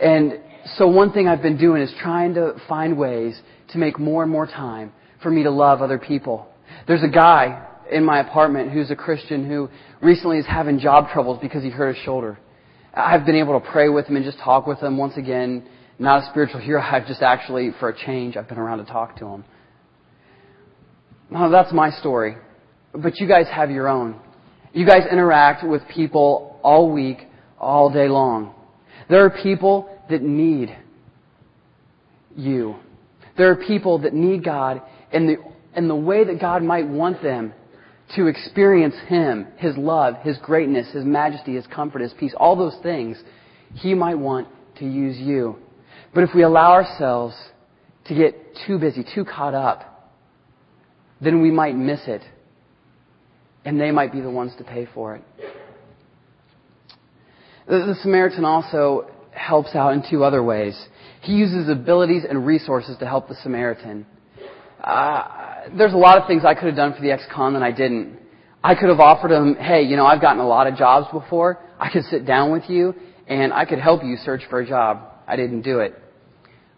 And 0.00 0.40
so 0.76 0.86
one 0.86 1.12
thing 1.12 1.28
I've 1.28 1.42
been 1.42 1.58
doing 1.58 1.82
is 1.82 1.92
trying 2.00 2.34
to 2.34 2.54
find 2.68 2.96
ways 2.96 3.40
to 3.70 3.78
make 3.78 3.98
more 3.98 4.22
and 4.22 4.30
more 4.30 4.46
time 4.46 4.92
for 5.22 5.30
me 5.30 5.42
to 5.42 5.50
love 5.50 5.82
other 5.82 5.98
people. 5.98 6.48
There's 6.86 7.02
a 7.02 7.08
guy 7.08 7.68
in 7.92 8.04
my 8.04 8.20
apartment 8.20 8.72
who's 8.72 8.90
a 8.90 8.96
Christian 8.96 9.48
who 9.48 9.68
recently 10.00 10.38
is 10.38 10.46
having 10.46 10.78
job 10.78 11.10
troubles 11.12 11.38
because 11.40 11.62
he 11.62 11.70
hurt 11.70 11.94
his 11.94 12.04
shoulder. 12.04 12.38
I've 12.94 13.24
been 13.24 13.36
able 13.36 13.58
to 13.58 13.66
pray 13.66 13.88
with 13.88 14.06
him 14.06 14.16
and 14.16 14.24
just 14.24 14.38
talk 14.38 14.66
with 14.66 14.80
him. 14.80 14.98
Once 14.98 15.16
again, 15.16 15.66
not 15.98 16.24
a 16.24 16.30
spiritual 16.30 16.60
hero. 16.60 16.80
I've 16.82 17.06
just 17.06 17.22
actually, 17.22 17.70
for 17.78 17.88
a 17.88 17.96
change, 17.96 18.36
I've 18.36 18.48
been 18.48 18.58
around 18.58 18.78
to 18.78 18.84
talk 18.84 19.18
to 19.18 19.26
him. 19.26 19.44
Well, 21.30 21.50
that's 21.50 21.72
my 21.72 21.90
story. 21.90 22.36
But 22.92 23.18
you 23.18 23.26
guys 23.26 23.46
have 23.50 23.70
your 23.70 23.88
own. 23.88 24.20
You 24.74 24.86
guys 24.86 25.02
interact 25.10 25.66
with 25.66 25.82
people 25.94 26.60
all 26.62 26.92
week, 26.92 27.18
all 27.58 27.90
day 27.90 28.08
long. 28.08 28.54
There 29.08 29.24
are 29.24 29.30
people 29.30 29.88
that 30.10 30.22
need 30.22 30.76
you. 32.36 32.76
There 33.36 33.50
are 33.50 33.56
people 33.56 34.00
that 34.00 34.12
need 34.12 34.44
God 34.44 34.82
in 35.10 35.26
the, 35.26 35.36
in 35.76 35.88
the 35.88 35.96
way 35.96 36.24
that 36.24 36.40
God 36.40 36.62
might 36.62 36.86
want 36.86 37.22
them 37.22 37.54
to 38.16 38.26
experience 38.26 38.94
Him, 39.08 39.46
His 39.56 39.76
love, 39.76 40.16
His 40.22 40.36
greatness, 40.38 40.92
His 40.92 41.04
majesty, 41.04 41.54
His 41.54 41.66
comfort, 41.66 42.02
His 42.02 42.12
peace, 42.12 42.34
all 42.36 42.56
those 42.56 42.76
things. 42.82 43.22
He 43.74 43.94
might 43.94 44.18
want 44.18 44.48
to 44.78 44.84
use 44.84 45.18
you. 45.18 45.56
But 46.14 46.24
if 46.24 46.30
we 46.34 46.42
allow 46.42 46.72
ourselves 46.72 47.34
to 48.06 48.14
get 48.14 48.34
too 48.66 48.78
busy, 48.78 49.04
too 49.14 49.24
caught 49.24 49.54
up, 49.54 50.12
then 51.20 51.40
we 51.40 51.50
might 51.50 51.76
miss 51.76 52.00
it. 52.06 52.22
And 53.64 53.80
they 53.80 53.92
might 53.92 54.12
be 54.12 54.20
the 54.20 54.30
ones 54.30 54.52
to 54.58 54.64
pay 54.64 54.86
for 54.92 55.14
it. 55.16 55.22
The 57.66 57.94
Samaritan 58.02 58.44
also 58.44 59.08
helps 59.30 59.74
out 59.74 59.94
in 59.94 60.02
two 60.10 60.24
other 60.24 60.42
ways. 60.42 60.76
He 61.22 61.32
uses 61.32 61.68
abilities 61.68 62.24
and 62.28 62.44
resources 62.44 62.98
to 62.98 63.06
help 63.06 63.28
the 63.28 63.36
Samaritan. 63.36 64.04
uh, 64.82 65.51
there's 65.76 65.92
a 65.92 65.96
lot 65.96 66.18
of 66.18 66.26
things 66.26 66.44
I 66.44 66.54
could 66.54 66.66
have 66.66 66.76
done 66.76 66.94
for 66.94 67.02
the 67.02 67.10
ex-con 67.10 67.54
that 67.54 67.62
I 67.62 67.72
didn't. 67.72 68.18
I 68.64 68.74
could 68.74 68.88
have 68.88 69.00
offered 69.00 69.30
him, 69.30 69.56
hey, 69.56 69.82
you 69.82 69.96
know, 69.96 70.06
I've 70.06 70.20
gotten 70.20 70.40
a 70.40 70.46
lot 70.46 70.66
of 70.66 70.76
jobs 70.76 71.06
before. 71.12 71.58
I 71.78 71.90
could 71.90 72.04
sit 72.04 72.26
down 72.26 72.52
with 72.52 72.64
you 72.68 72.94
and 73.26 73.52
I 73.52 73.64
could 73.64 73.80
help 73.80 74.04
you 74.04 74.16
search 74.16 74.42
for 74.48 74.60
a 74.60 74.66
job. 74.66 75.00
I 75.26 75.36
didn't 75.36 75.62
do 75.62 75.80
it. 75.80 75.98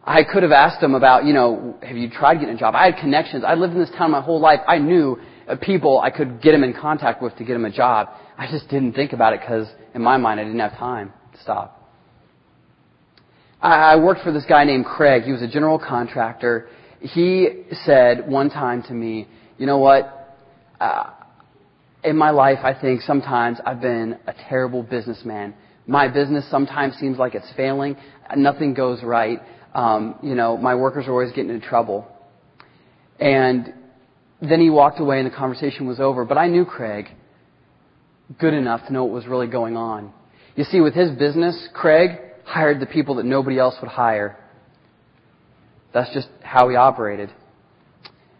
I 0.03 0.22
could 0.22 0.43
have 0.43 0.53
asked 0.53 0.82
him 0.82 0.95
about, 0.95 1.24
you 1.24 1.32
know, 1.32 1.76
have 1.82 1.97
you 1.97 2.11
tried 2.11 2.35
getting 2.35 2.55
a 2.55 2.59
job? 2.59 2.74
I 2.74 2.87
had 2.91 2.97
connections. 3.01 3.43
I 3.47 3.55
lived 3.55 3.74
in 3.74 3.80
this 3.80 3.91
town 3.97 4.11
my 4.11 4.20
whole 4.20 4.41
life. 4.41 4.61
I 4.66 4.78
knew 4.78 5.18
uh, 5.49 5.57
people 5.57 6.01
I 6.01 6.11
could 6.11 6.43
get 6.43 6.55
him 6.55 6.62
in 6.62 6.74
contact 6.74 7.22
with 7.22 7.35
to 7.37 7.45
get 7.45 7.57
him 7.57 7.64
a 7.64 7.70
job. 7.70 8.09
I 8.37 8.51
just 8.51 8.68
didn't 8.68 8.93
think 8.93 9.12
about 9.12 9.32
it 9.32 9.41
because 9.41 9.66
in 9.95 10.03
my 10.03 10.16
mind 10.16 10.41
I 10.41 10.45
didn't 10.45 10.61
have 10.61 10.76
time 10.76 11.12
to 11.32 11.41
stop. 11.41 11.80
I 13.61 13.97
worked 13.97 14.20
for 14.22 14.30
this 14.30 14.45
guy 14.47 14.64
named 14.64 14.85
Craig. 14.85 15.22
He 15.22 15.32
was 15.32 15.41
a 15.41 15.49
general 15.49 15.78
contractor. 15.78 16.68
He 17.05 17.65
said 17.85 18.27
one 18.27 18.49
time 18.49 18.83
to 18.85 18.95
me, 18.95 19.29
you 19.59 19.67
know 19.67 19.77
what? 19.77 20.39
Uh, 20.81 21.11
in 22.03 22.17
my 22.17 22.31
life, 22.31 22.61
I 22.63 22.73
think 22.73 23.03
sometimes 23.03 23.59
I've 23.65 23.83
been 23.83 24.19
a 24.27 24.33
terrible 24.49 24.83
businessman. 24.83 25.53
My 25.87 26.09
business 26.09 26.51
sometimes 26.51 26.95
seems 26.97 27.19
like 27.19 27.35
it's 27.35 27.51
failing. 27.59 27.97
Nothing 28.35 28.73
goes 28.73 29.03
right. 29.03 29.39
Um, 29.75 30.19
you 30.23 30.35
know, 30.35 30.57
my 30.57 30.75
workers 30.75 31.07
are 31.07 31.11
always 31.11 31.29
getting 31.33 31.51
into 31.51 31.67
trouble. 31.67 32.09
And 33.21 33.75
then 34.41 34.61
he 34.61 34.71
walked 34.71 34.99
away 34.99 35.19
and 35.21 35.31
the 35.31 35.37
conversation 35.37 35.87
was 35.87 36.01
over. 36.01 36.25
But 36.25 36.39
I 36.39 36.49
knew 36.49 36.65
Craig 36.65 37.09
good 38.41 38.55
enough 38.55 38.87
to 38.87 38.93
know 38.95 39.05
what 39.05 39.13
was 39.13 39.27
really 39.27 39.47
going 39.47 39.77
on. 39.77 40.11
You 40.57 40.65
see, 40.65 40.81
with 40.81 40.95
his 40.95 41.11
business, 41.19 41.69
Craig 41.75 42.13
hired 42.45 42.81
the 42.81 42.87
people 42.87 43.17
that 43.17 43.27
nobody 43.27 43.59
else 43.59 43.75
would 43.83 43.91
hire. 43.91 44.39
That's 45.95 46.13
just 46.13 46.29
how 46.43 46.69
he 46.69 46.77
operated. 46.77 47.31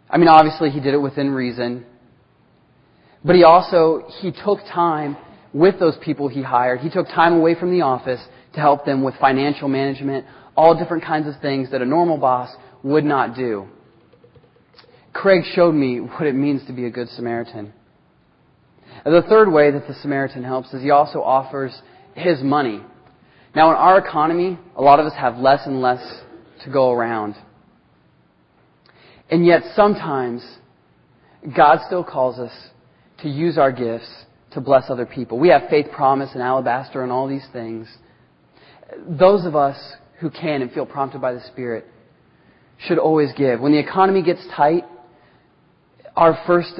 I 0.09 0.17
mean, 0.17 0.27
obviously 0.27 0.69
he 0.69 0.81
did 0.81 0.93
it 0.93 1.01
within 1.01 1.31
reason. 1.31 1.85
But 3.23 3.35
he 3.35 3.43
also, 3.43 4.03
he 4.19 4.31
took 4.31 4.59
time 4.71 5.17
with 5.53 5.79
those 5.79 5.95
people 6.03 6.27
he 6.27 6.43
hired. 6.43 6.81
He 6.81 6.89
took 6.89 7.07
time 7.07 7.33
away 7.33 7.55
from 7.55 7.71
the 7.71 7.81
office 7.81 8.19
to 8.53 8.59
help 8.59 8.85
them 8.85 9.03
with 9.03 9.15
financial 9.19 9.69
management, 9.69 10.25
all 10.55 10.77
different 10.77 11.03
kinds 11.03 11.27
of 11.27 11.41
things 11.41 11.71
that 11.71 11.81
a 11.81 11.85
normal 11.85 12.17
boss 12.17 12.53
would 12.83 13.05
not 13.05 13.35
do. 13.35 13.67
Craig 15.13 15.43
showed 15.53 15.73
me 15.73 15.99
what 15.99 16.27
it 16.27 16.35
means 16.35 16.67
to 16.67 16.73
be 16.73 16.85
a 16.85 16.89
good 16.89 17.07
Samaritan. 17.09 17.73
The 19.05 19.23
third 19.29 19.51
way 19.51 19.71
that 19.71 19.87
the 19.87 19.93
Samaritan 20.01 20.43
helps 20.43 20.73
is 20.73 20.81
he 20.83 20.91
also 20.91 21.21
offers 21.21 21.71
his 22.15 22.41
money. 22.43 22.81
Now, 23.55 23.71
in 23.71 23.77
our 23.77 23.97
economy, 23.97 24.59
a 24.75 24.81
lot 24.81 24.99
of 24.99 25.05
us 25.05 25.13
have 25.17 25.37
less 25.37 25.61
and 25.65 25.81
less 25.81 26.01
to 26.65 26.71
go 26.71 26.91
around. 26.91 27.35
And 29.29 29.45
yet, 29.45 29.61
sometimes, 29.75 30.45
God 31.55 31.79
still 31.87 32.03
calls 32.03 32.37
us 32.37 32.51
to 33.19 33.29
use 33.29 33.57
our 33.57 33.71
gifts 33.71 34.09
to 34.51 34.61
bless 34.61 34.89
other 34.89 35.05
people. 35.05 35.39
We 35.39 35.49
have 35.49 35.63
faith 35.69 35.87
promise 35.91 36.29
and 36.33 36.41
alabaster 36.41 37.03
and 37.03 37.11
all 37.11 37.27
these 37.27 37.45
things. 37.51 37.87
Those 39.07 39.45
of 39.45 39.55
us 39.55 39.77
who 40.19 40.29
can 40.29 40.61
and 40.61 40.71
feel 40.71 40.85
prompted 40.85 41.21
by 41.21 41.33
the 41.33 41.41
Spirit 41.51 41.85
should 42.77 42.99
always 42.99 43.31
give. 43.35 43.59
When 43.59 43.71
the 43.71 43.79
economy 43.79 44.21
gets 44.21 44.45
tight, 44.55 44.83
our 46.15 46.37
first 46.45 46.79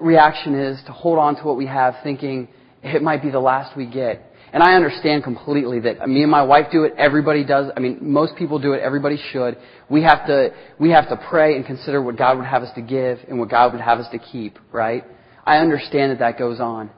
reaction 0.00 0.54
is 0.54 0.82
to 0.86 0.92
hold 0.92 1.18
on 1.18 1.36
to 1.36 1.42
what 1.42 1.56
we 1.56 1.66
have 1.66 1.94
thinking 2.02 2.48
it 2.82 3.02
might 3.02 3.22
be 3.22 3.30
the 3.30 3.40
last 3.40 3.76
we 3.76 3.86
get. 3.86 4.31
And 4.52 4.62
I 4.62 4.74
understand 4.74 5.24
completely 5.24 5.80
that 5.80 6.06
me 6.06 6.22
and 6.22 6.30
my 6.30 6.42
wife 6.42 6.66
do 6.70 6.84
it, 6.84 6.92
everybody 6.98 7.42
does. 7.42 7.70
I 7.74 7.80
mean, 7.80 7.98
most 8.02 8.36
people 8.36 8.58
do 8.58 8.74
it, 8.74 8.82
everybody 8.82 9.18
should. 9.32 9.56
We 9.88 10.02
have 10.02 10.26
to, 10.26 10.50
we 10.78 10.90
have 10.90 11.08
to 11.08 11.16
pray 11.30 11.56
and 11.56 11.64
consider 11.64 12.02
what 12.02 12.18
God 12.18 12.36
would 12.36 12.46
have 12.46 12.62
us 12.62 12.72
to 12.74 12.82
give 12.82 13.18
and 13.28 13.38
what 13.38 13.48
God 13.48 13.72
would 13.72 13.80
have 13.80 13.98
us 13.98 14.06
to 14.12 14.18
keep, 14.18 14.58
right? 14.70 15.04
I 15.46 15.56
understand 15.58 16.12
that 16.12 16.18
that 16.18 16.38
goes 16.38 16.60
on. 16.60 16.90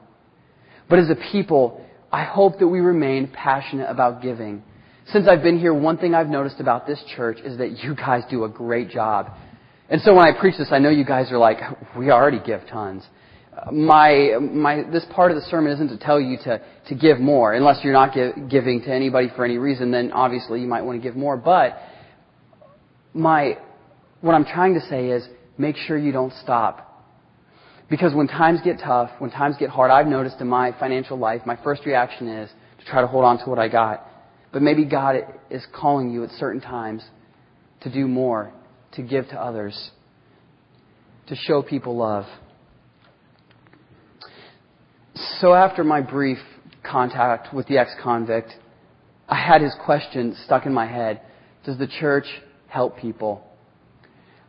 But 0.89 0.99
as 0.99 1.09
a 1.09 1.15
people, 1.31 1.85
I 2.11 2.23
hope 2.23 2.59
that 2.59 2.67
we 2.67 2.81
remain 2.81 3.31
passionate 3.33 3.89
about 3.89 4.21
giving. 4.21 4.61
Since 5.07 5.27
I've 5.27 5.41
been 5.41 5.57
here, 5.57 5.73
one 5.73 5.97
thing 5.97 6.13
I've 6.13 6.27
noticed 6.27 6.59
about 6.59 6.85
this 6.85 7.01
church 7.15 7.37
is 7.43 7.57
that 7.59 7.83
you 7.83 7.95
guys 7.95 8.23
do 8.29 8.43
a 8.43 8.49
great 8.49 8.89
job. 8.89 9.31
And 9.89 10.01
so 10.01 10.13
when 10.13 10.25
I 10.25 10.37
preach 10.37 10.57
this, 10.57 10.69
I 10.71 10.79
know 10.79 10.89
you 10.89 11.05
guys 11.05 11.31
are 11.31 11.37
like, 11.37 11.59
we 11.97 12.11
already 12.11 12.39
give 12.45 12.61
tons. 12.67 13.03
My, 13.71 14.37
my, 14.39 14.83
this 14.91 15.05
part 15.11 15.31
of 15.31 15.35
the 15.35 15.43
sermon 15.43 15.71
isn't 15.73 15.87
to 15.89 15.97
tell 15.97 16.19
you 16.19 16.37
to, 16.43 16.61
to 16.89 16.95
give 16.95 17.19
more. 17.19 17.53
Unless 17.53 17.83
you're 17.83 17.93
not 17.93 18.13
give, 18.13 18.49
giving 18.49 18.81
to 18.81 18.93
anybody 18.93 19.29
for 19.35 19.45
any 19.45 19.57
reason, 19.57 19.91
then 19.91 20.11
obviously 20.11 20.59
you 20.61 20.67
might 20.67 20.81
want 20.81 21.01
to 21.01 21.03
give 21.03 21.15
more. 21.15 21.37
But 21.37 21.77
my, 23.13 23.57
what 24.21 24.35
I'm 24.35 24.45
trying 24.45 24.73
to 24.73 24.81
say 24.81 25.07
is 25.07 25.27
make 25.57 25.77
sure 25.77 25.97
you 25.97 26.11
don't 26.11 26.33
stop. 26.43 26.91
Because 27.89 28.13
when 28.13 28.27
times 28.27 28.59
get 28.63 28.79
tough, 28.83 29.11
when 29.19 29.31
times 29.31 29.55
get 29.59 29.69
hard, 29.69 29.91
I've 29.91 30.07
noticed 30.07 30.41
in 30.41 30.47
my 30.47 30.77
financial 30.79 31.17
life, 31.17 31.41
my 31.45 31.57
first 31.63 31.85
reaction 31.85 32.27
is 32.27 32.49
to 32.79 32.85
try 32.85 33.01
to 33.01 33.07
hold 33.07 33.23
on 33.23 33.37
to 33.39 33.49
what 33.49 33.59
I 33.59 33.67
got. 33.69 34.05
But 34.51 34.61
maybe 34.61 34.85
God 34.85 35.15
is 35.49 35.65
calling 35.73 36.11
you 36.11 36.23
at 36.23 36.31
certain 36.31 36.61
times 36.61 37.03
to 37.81 37.91
do 37.91 38.07
more 38.07 38.51
to 38.93 39.01
give 39.03 39.27
to 39.29 39.41
others, 39.41 39.91
to 41.27 41.35
show 41.35 41.61
people 41.61 41.97
love. 41.97 42.25
So 45.39 45.53
after 45.53 45.83
my 45.83 46.01
brief 46.01 46.37
contact 46.83 47.53
with 47.53 47.67
the 47.67 47.77
ex-convict, 47.77 48.51
I 49.27 49.35
had 49.35 49.61
his 49.61 49.73
question 49.85 50.35
stuck 50.45 50.65
in 50.65 50.73
my 50.73 50.85
head. 50.85 51.21
Does 51.65 51.77
the 51.77 51.87
church 51.87 52.25
help 52.67 52.97
people? 52.97 53.43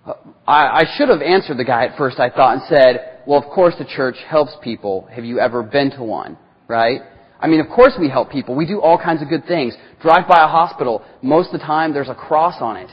Uh, 0.04 0.14
I, 0.46 0.80
I 0.80 0.84
should 0.96 1.08
have 1.08 1.22
answered 1.22 1.56
the 1.56 1.64
guy 1.64 1.86
at 1.86 1.96
first, 1.96 2.18
I 2.18 2.30
thought, 2.30 2.54
and 2.54 2.62
said, 2.68 3.22
well, 3.26 3.42
of 3.42 3.50
course 3.50 3.74
the 3.78 3.84
church 3.84 4.16
helps 4.28 4.52
people. 4.62 5.08
Have 5.10 5.24
you 5.24 5.40
ever 5.40 5.62
been 5.62 5.90
to 5.92 6.02
one? 6.02 6.36
Right? 6.68 7.00
I 7.40 7.46
mean, 7.46 7.60
of 7.60 7.68
course 7.68 7.92
we 7.98 8.08
help 8.08 8.30
people. 8.30 8.54
We 8.54 8.66
do 8.66 8.80
all 8.80 8.98
kinds 8.98 9.22
of 9.22 9.28
good 9.28 9.46
things. 9.46 9.74
Drive 10.02 10.28
by 10.28 10.42
a 10.42 10.48
hospital. 10.48 11.04
Most 11.22 11.52
of 11.52 11.60
the 11.60 11.66
time 11.66 11.92
there's 11.92 12.08
a 12.08 12.14
cross 12.14 12.56
on 12.60 12.76
it 12.76 12.90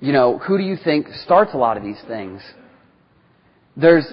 you 0.00 0.12
know, 0.12 0.38
who 0.38 0.56
do 0.56 0.64
you 0.64 0.76
think 0.82 1.06
starts 1.24 1.52
a 1.54 1.58
lot 1.58 1.76
of 1.76 1.82
these 1.82 2.00
things? 2.08 2.40
There's, 3.76 4.06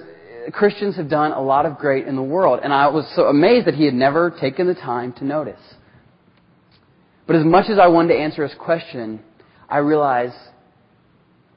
Christians 0.51 0.95
have 0.95 1.09
done 1.09 1.31
a 1.31 1.41
lot 1.41 1.65
of 1.65 1.77
great 1.77 2.07
in 2.07 2.15
the 2.15 2.23
world, 2.23 2.61
and 2.63 2.73
I 2.73 2.87
was 2.87 3.05
so 3.15 3.23
amazed 3.23 3.67
that 3.67 3.73
he 3.73 3.85
had 3.85 3.93
never 3.93 4.29
taken 4.29 4.67
the 4.67 4.75
time 4.75 5.13
to 5.13 5.25
notice. 5.25 5.59
But 7.25 7.35
as 7.35 7.45
much 7.45 7.69
as 7.69 7.77
I 7.77 7.87
wanted 7.87 8.13
to 8.13 8.19
answer 8.19 8.47
his 8.47 8.57
question, 8.57 9.21
I 9.69 9.79
realized 9.79 10.35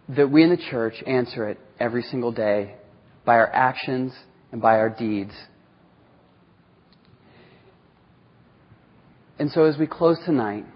that 0.08 0.30
we 0.30 0.42
in 0.42 0.50
the 0.50 0.56
church 0.56 0.94
answer 1.06 1.48
it 1.48 1.58
every 1.78 2.02
single 2.02 2.32
day 2.32 2.74
by 3.24 3.36
our 3.36 3.48
actions 3.52 4.12
and 4.50 4.60
by 4.60 4.78
our 4.78 4.90
deeds. 4.90 5.32
And 9.38 9.50
so 9.52 9.64
as 9.64 9.78
we 9.78 9.86
close 9.86 10.18
tonight, 10.26 10.66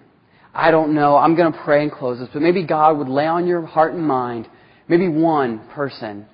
I 0.54 0.70
don't 0.70 0.94
know. 0.94 1.16
I'm 1.16 1.34
going 1.34 1.52
to 1.52 1.58
pray 1.64 1.82
and 1.82 1.90
close 1.90 2.20
this, 2.20 2.28
but 2.32 2.40
maybe 2.40 2.64
God 2.64 2.96
would 2.98 3.08
lay 3.08 3.26
on 3.26 3.48
your 3.48 3.66
heart 3.66 3.92
and 3.94 4.06
mind 4.06 4.48
maybe 4.86 5.08
one 5.08 5.66
person 5.74 6.26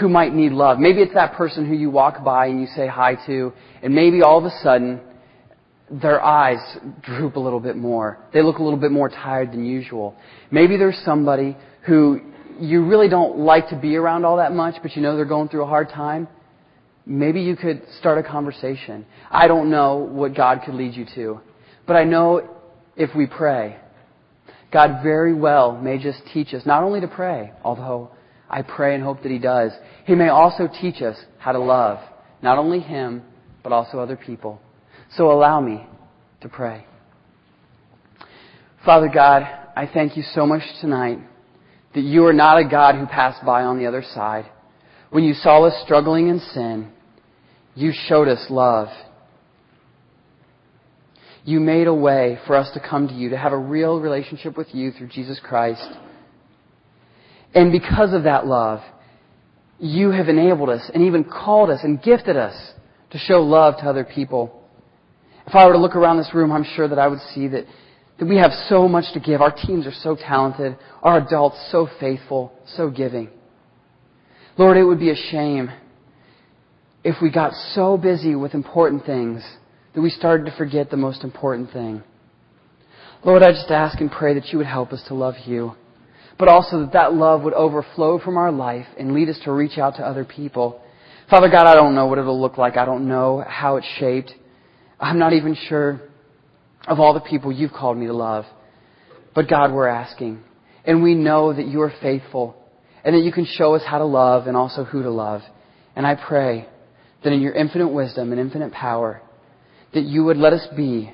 who 0.00 0.08
might 0.08 0.34
need 0.34 0.52
love. 0.52 0.78
Maybe 0.78 1.02
it's 1.02 1.14
that 1.14 1.34
person 1.34 1.68
who 1.68 1.74
you 1.74 1.90
walk 1.90 2.24
by 2.24 2.46
and 2.46 2.60
you 2.60 2.66
say 2.74 2.86
hi 2.86 3.14
to, 3.26 3.52
and 3.82 3.94
maybe 3.94 4.22
all 4.22 4.38
of 4.38 4.44
a 4.44 4.50
sudden 4.62 5.00
their 5.90 6.24
eyes 6.24 6.58
droop 7.02 7.36
a 7.36 7.40
little 7.40 7.60
bit 7.60 7.76
more. 7.76 8.18
They 8.32 8.42
look 8.42 8.58
a 8.58 8.62
little 8.62 8.78
bit 8.78 8.90
more 8.90 9.10
tired 9.10 9.52
than 9.52 9.66
usual. 9.66 10.16
Maybe 10.50 10.78
there's 10.78 10.98
somebody 11.04 11.56
who 11.82 12.20
you 12.58 12.86
really 12.86 13.08
don't 13.08 13.38
like 13.38 13.68
to 13.68 13.76
be 13.76 13.96
around 13.96 14.24
all 14.24 14.38
that 14.38 14.52
much, 14.52 14.76
but 14.82 14.96
you 14.96 15.02
know 15.02 15.16
they're 15.16 15.24
going 15.24 15.48
through 15.48 15.64
a 15.64 15.68
hard 15.68 15.90
time. 15.90 16.28
Maybe 17.04 17.42
you 17.42 17.56
could 17.56 17.82
start 17.98 18.18
a 18.18 18.22
conversation. 18.22 19.04
I 19.30 19.48
don't 19.48 19.70
know 19.70 19.96
what 19.96 20.34
God 20.34 20.62
could 20.64 20.74
lead 20.74 20.94
you 20.94 21.04
to, 21.14 21.40
but 21.86 21.96
I 21.96 22.04
know 22.04 22.48
if 22.96 23.14
we 23.14 23.26
pray. 23.26 23.76
God 24.72 25.02
very 25.02 25.34
well 25.34 25.76
may 25.76 25.98
just 25.98 26.22
teach 26.32 26.54
us 26.54 26.64
not 26.64 26.82
only 26.82 27.00
to 27.00 27.08
pray, 27.08 27.52
although 27.62 28.10
I 28.52 28.62
pray 28.62 28.94
and 28.94 29.02
hope 29.02 29.22
that 29.22 29.32
He 29.32 29.38
does. 29.38 29.72
He 30.04 30.14
may 30.14 30.28
also 30.28 30.68
teach 30.68 31.00
us 31.02 31.16
how 31.38 31.52
to 31.52 31.58
love, 31.58 31.98
not 32.42 32.58
only 32.58 32.80
Him, 32.80 33.22
but 33.62 33.72
also 33.72 33.98
other 33.98 34.16
people. 34.16 34.60
So 35.16 35.32
allow 35.32 35.60
me 35.60 35.86
to 36.42 36.48
pray. 36.48 36.86
Father 38.84 39.08
God, 39.08 39.42
I 39.74 39.88
thank 39.92 40.16
you 40.16 40.22
so 40.34 40.44
much 40.44 40.62
tonight 40.80 41.18
that 41.94 42.02
you 42.02 42.26
are 42.26 42.32
not 42.32 42.58
a 42.58 42.68
God 42.68 42.96
who 42.96 43.06
passed 43.06 43.44
by 43.44 43.62
on 43.62 43.78
the 43.78 43.86
other 43.86 44.02
side. 44.14 44.50
When 45.10 45.24
you 45.24 45.34
saw 45.34 45.64
us 45.64 45.82
struggling 45.84 46.28
in 46.28 46.40
sin, 46.40 46.92
you 47.74 47.92
showed 48.08 48.28
us 48.28 48.44
love 48.50 48.88
you 51.44 51.58
made 51.58 51.86
a 51.86 51.94
way 51.94 52.38
for 52.46 52.56
us 52.56 52.70
to 52.74 52.80
come 52.80 53.08
to 53.08 53.14
you, 53.14 53.30
to 53.30 53.36
have 53.36 53.52
a 53.52 53.58
real 53.58 54.00
relationship 54.00 54.56
with 54.56 54.68
you 54.72 54.92
through 54.92 55.08
Jesus 55.08 55.40
Christ. 55.42 55.88
And 57.54 57.72
because 57.72 58.14
of 58.14 58.24
that 58.24 58.46
love, 58.46 58.80
you 59.78 60.10
have 60.10 60.28
enabled 60.28 60.70
us 60.70 60.90
and 60.94 61.02
even 61.02 61.24
called 61.24 61.70
us 61.70 61.80
and 61.82 62.02
gifted 62.02 62.36
us 62.36 62.54
to 63.10 63.18
show 63.18 63.42
love 63.42 63.76
to 63.78 63.84
other 63.84 64.04
people. 64.04 64.62
If 65.46 65.54
I 65.54 65.66
were 65.66 65.72
to 65.72 65.78
look 65.78 65.96
around 65.96 66.18
this 66.18 66.30
room, 66.32 66.52
I'm 66.52 66.64
sure 66.76 66.88
that 66.88 66.98
I 66.98 67.08
would 67.08 67.18
see 67.34 67.48
that, 67.48 67.66
that 68.18 68.24
we 68.24 68.36
have 68.36 68.52
so 68.68 68.88
much 68.88 69.12
to 69.14 69.20
give. 69.20 69.40
Our 69.40 69.50
teams 69.50 69.86
are 69.86 69.92
so 69.92 70.16
talented. 70.16 70.76
Our 71.02 71.18
adults 71.18 71.68
so 71.70 71.88
faithful, 72.00 72.52
so 72.76 72.90
giving. 72.90 73.28
Lord, 74.56 74.76
it 74.76 74.84
would 74.84 75.00
be 75.00 75.10
a 75.10 75.16
shame 75.16 75.70
if 77.04 77.16
we 77.20 77.30
got 77.30 77.52
so 77.74 77.96
busy 77.96 78.34
with 78.34 78.54
important 78.54 79.04
things 79.04 79.42
that 79.94 80.00
we 80.00 80.10
started 80.10 80.46
to 80.46 80.56
forget 80.56 80.90
the 80.90 80.96
most 80.96 81.24
important 81.24 81.72
thing. 81.72 82.02
Lord, 83.24 83.42
I 83.42 83.52
just 83.52 83.70
ask 83.70 84.00
and 84.00 84.10
pray 84.10 84.34
that 84.34 84.48
you 84.48 84.58
would 84.58 84.66
help 84.66 84.92
us 84.92 85.02
to 85.08 85.14
love 85.14 85.34
you, 85.44 85.72
but 86.42 86.48
also 86.48 86.80
that 86.80 86.92
that 86.92 87.14
love 87.14 87.42
would 87.42 87.54
overflow 87.54 88.18
from 88.18 88.36
our 88.36 88.50
life 88.50 88.86
and 88.98 89.14
lead 89.14 89.28
us 89.28 89.38
to 89.44 89.52
reach 89.52 89.78
out 89.78 89.94
to 89.94 90.02
other 90.02 90.24
people. 90.24 90.80
Father 91.30 91.48
God, 91.48 91.68
I 91.68 91.74
don't 91.76 91.94
know 91.94 92.06
what 92.06 92.18
it'll 92.18 92.40
look 92.40 92.58
like. 92.58 92.76
I 92.76 92.84
don't 92.84 93.06
know 93.06 93.44
how 93.46 93.76
it's 93.76 93.86
shaped. 94.00 94.34
I'm 94.98 95.20
not 95.20 95.34
even 95.34 95.56
sure 95.68 96.00
of 96.88 96.98
all 96.98 97.14
the 97.14 97.20
people 97.20 97.52
you've 97.52 97.70
called 97.70 97.96
me 97.96 98.06
to 98.06 98.12
love. 98.12 98.44
But 99.36 99.48
God, 99.48 99.72
we're 99.72 99.86
asking. 99.86 100.42
And 100.84 101.00
we 101.00 101.14
know 101.14 101.52
that 101.52 101.68
you 101.68 101.80
are 101.82 101.92
faithful 102.02 102.56
and 103.04 103.14
that 103.14 103.20
you 103.20 103.30
can 103.30 103.46
show 103.46 103.76
us 103.76 103.82
how 103.86 103.98
to 103.98 104.04
love 104.04 104.48
and 104.48 104.56
also 104.56 104.82
who 104.82 105.04
to 105.04 105.10
love. 105.10 105.42
And 105.94 106.04
I 106.04 106.16
pray 106.16 106.66
that 107.22 107.32
in 107.32 107.40
your 107.40 107.52
infinite 107.52 107.90
wisdom 107.90 108.32
and 108.32 108.40
infinite 108.40 108.72
power, 108.72 109.22
that 109.94 110.02
you 110.02 110.24
would 110.24 110.38
let 110.38 110.52
us 110.52 110.66
be 110.76 111.12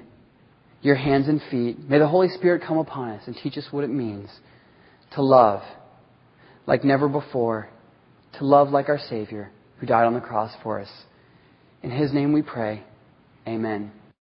your 0.81 0.97
hands 0.97 1.29
and 1.29 1.43
feet. 1.51 1.79
May 1.87 1.99
the 1.99 2.09
Holy 2.09 2.31
Spirit 2.31 2.63
come 2.67 2.79
upon 2.79 3.11
us 3.11 3.25
and 3.27 3.37
teach 3.37 3.59
us 3.59 3.67
what 3.71 3.85
it 3.85 3.91
means 3.91 4.31
to 5.15 5.23
love 5.23 5.63
like 6.67 6.85
never 6.85 7.09
before, 7.09 7.69
to 8.39 8.45
love 8.45 8.69
like 8.69 8.89
our 8.89 8.99
Savior 9.09 9.51
who 9.79 9.87
died 9.87 10.05
on 10.05 10.15
the 10.15 10.21
cross 10.21 10.53
for 10.63 10.79
us. 10.81 10.91
In 11.83 11.91
His 11.91 12.13
name 12.13 12.33
we 12.33 12.43
pray. 12.43 12.85
Amen. 13.47 13.91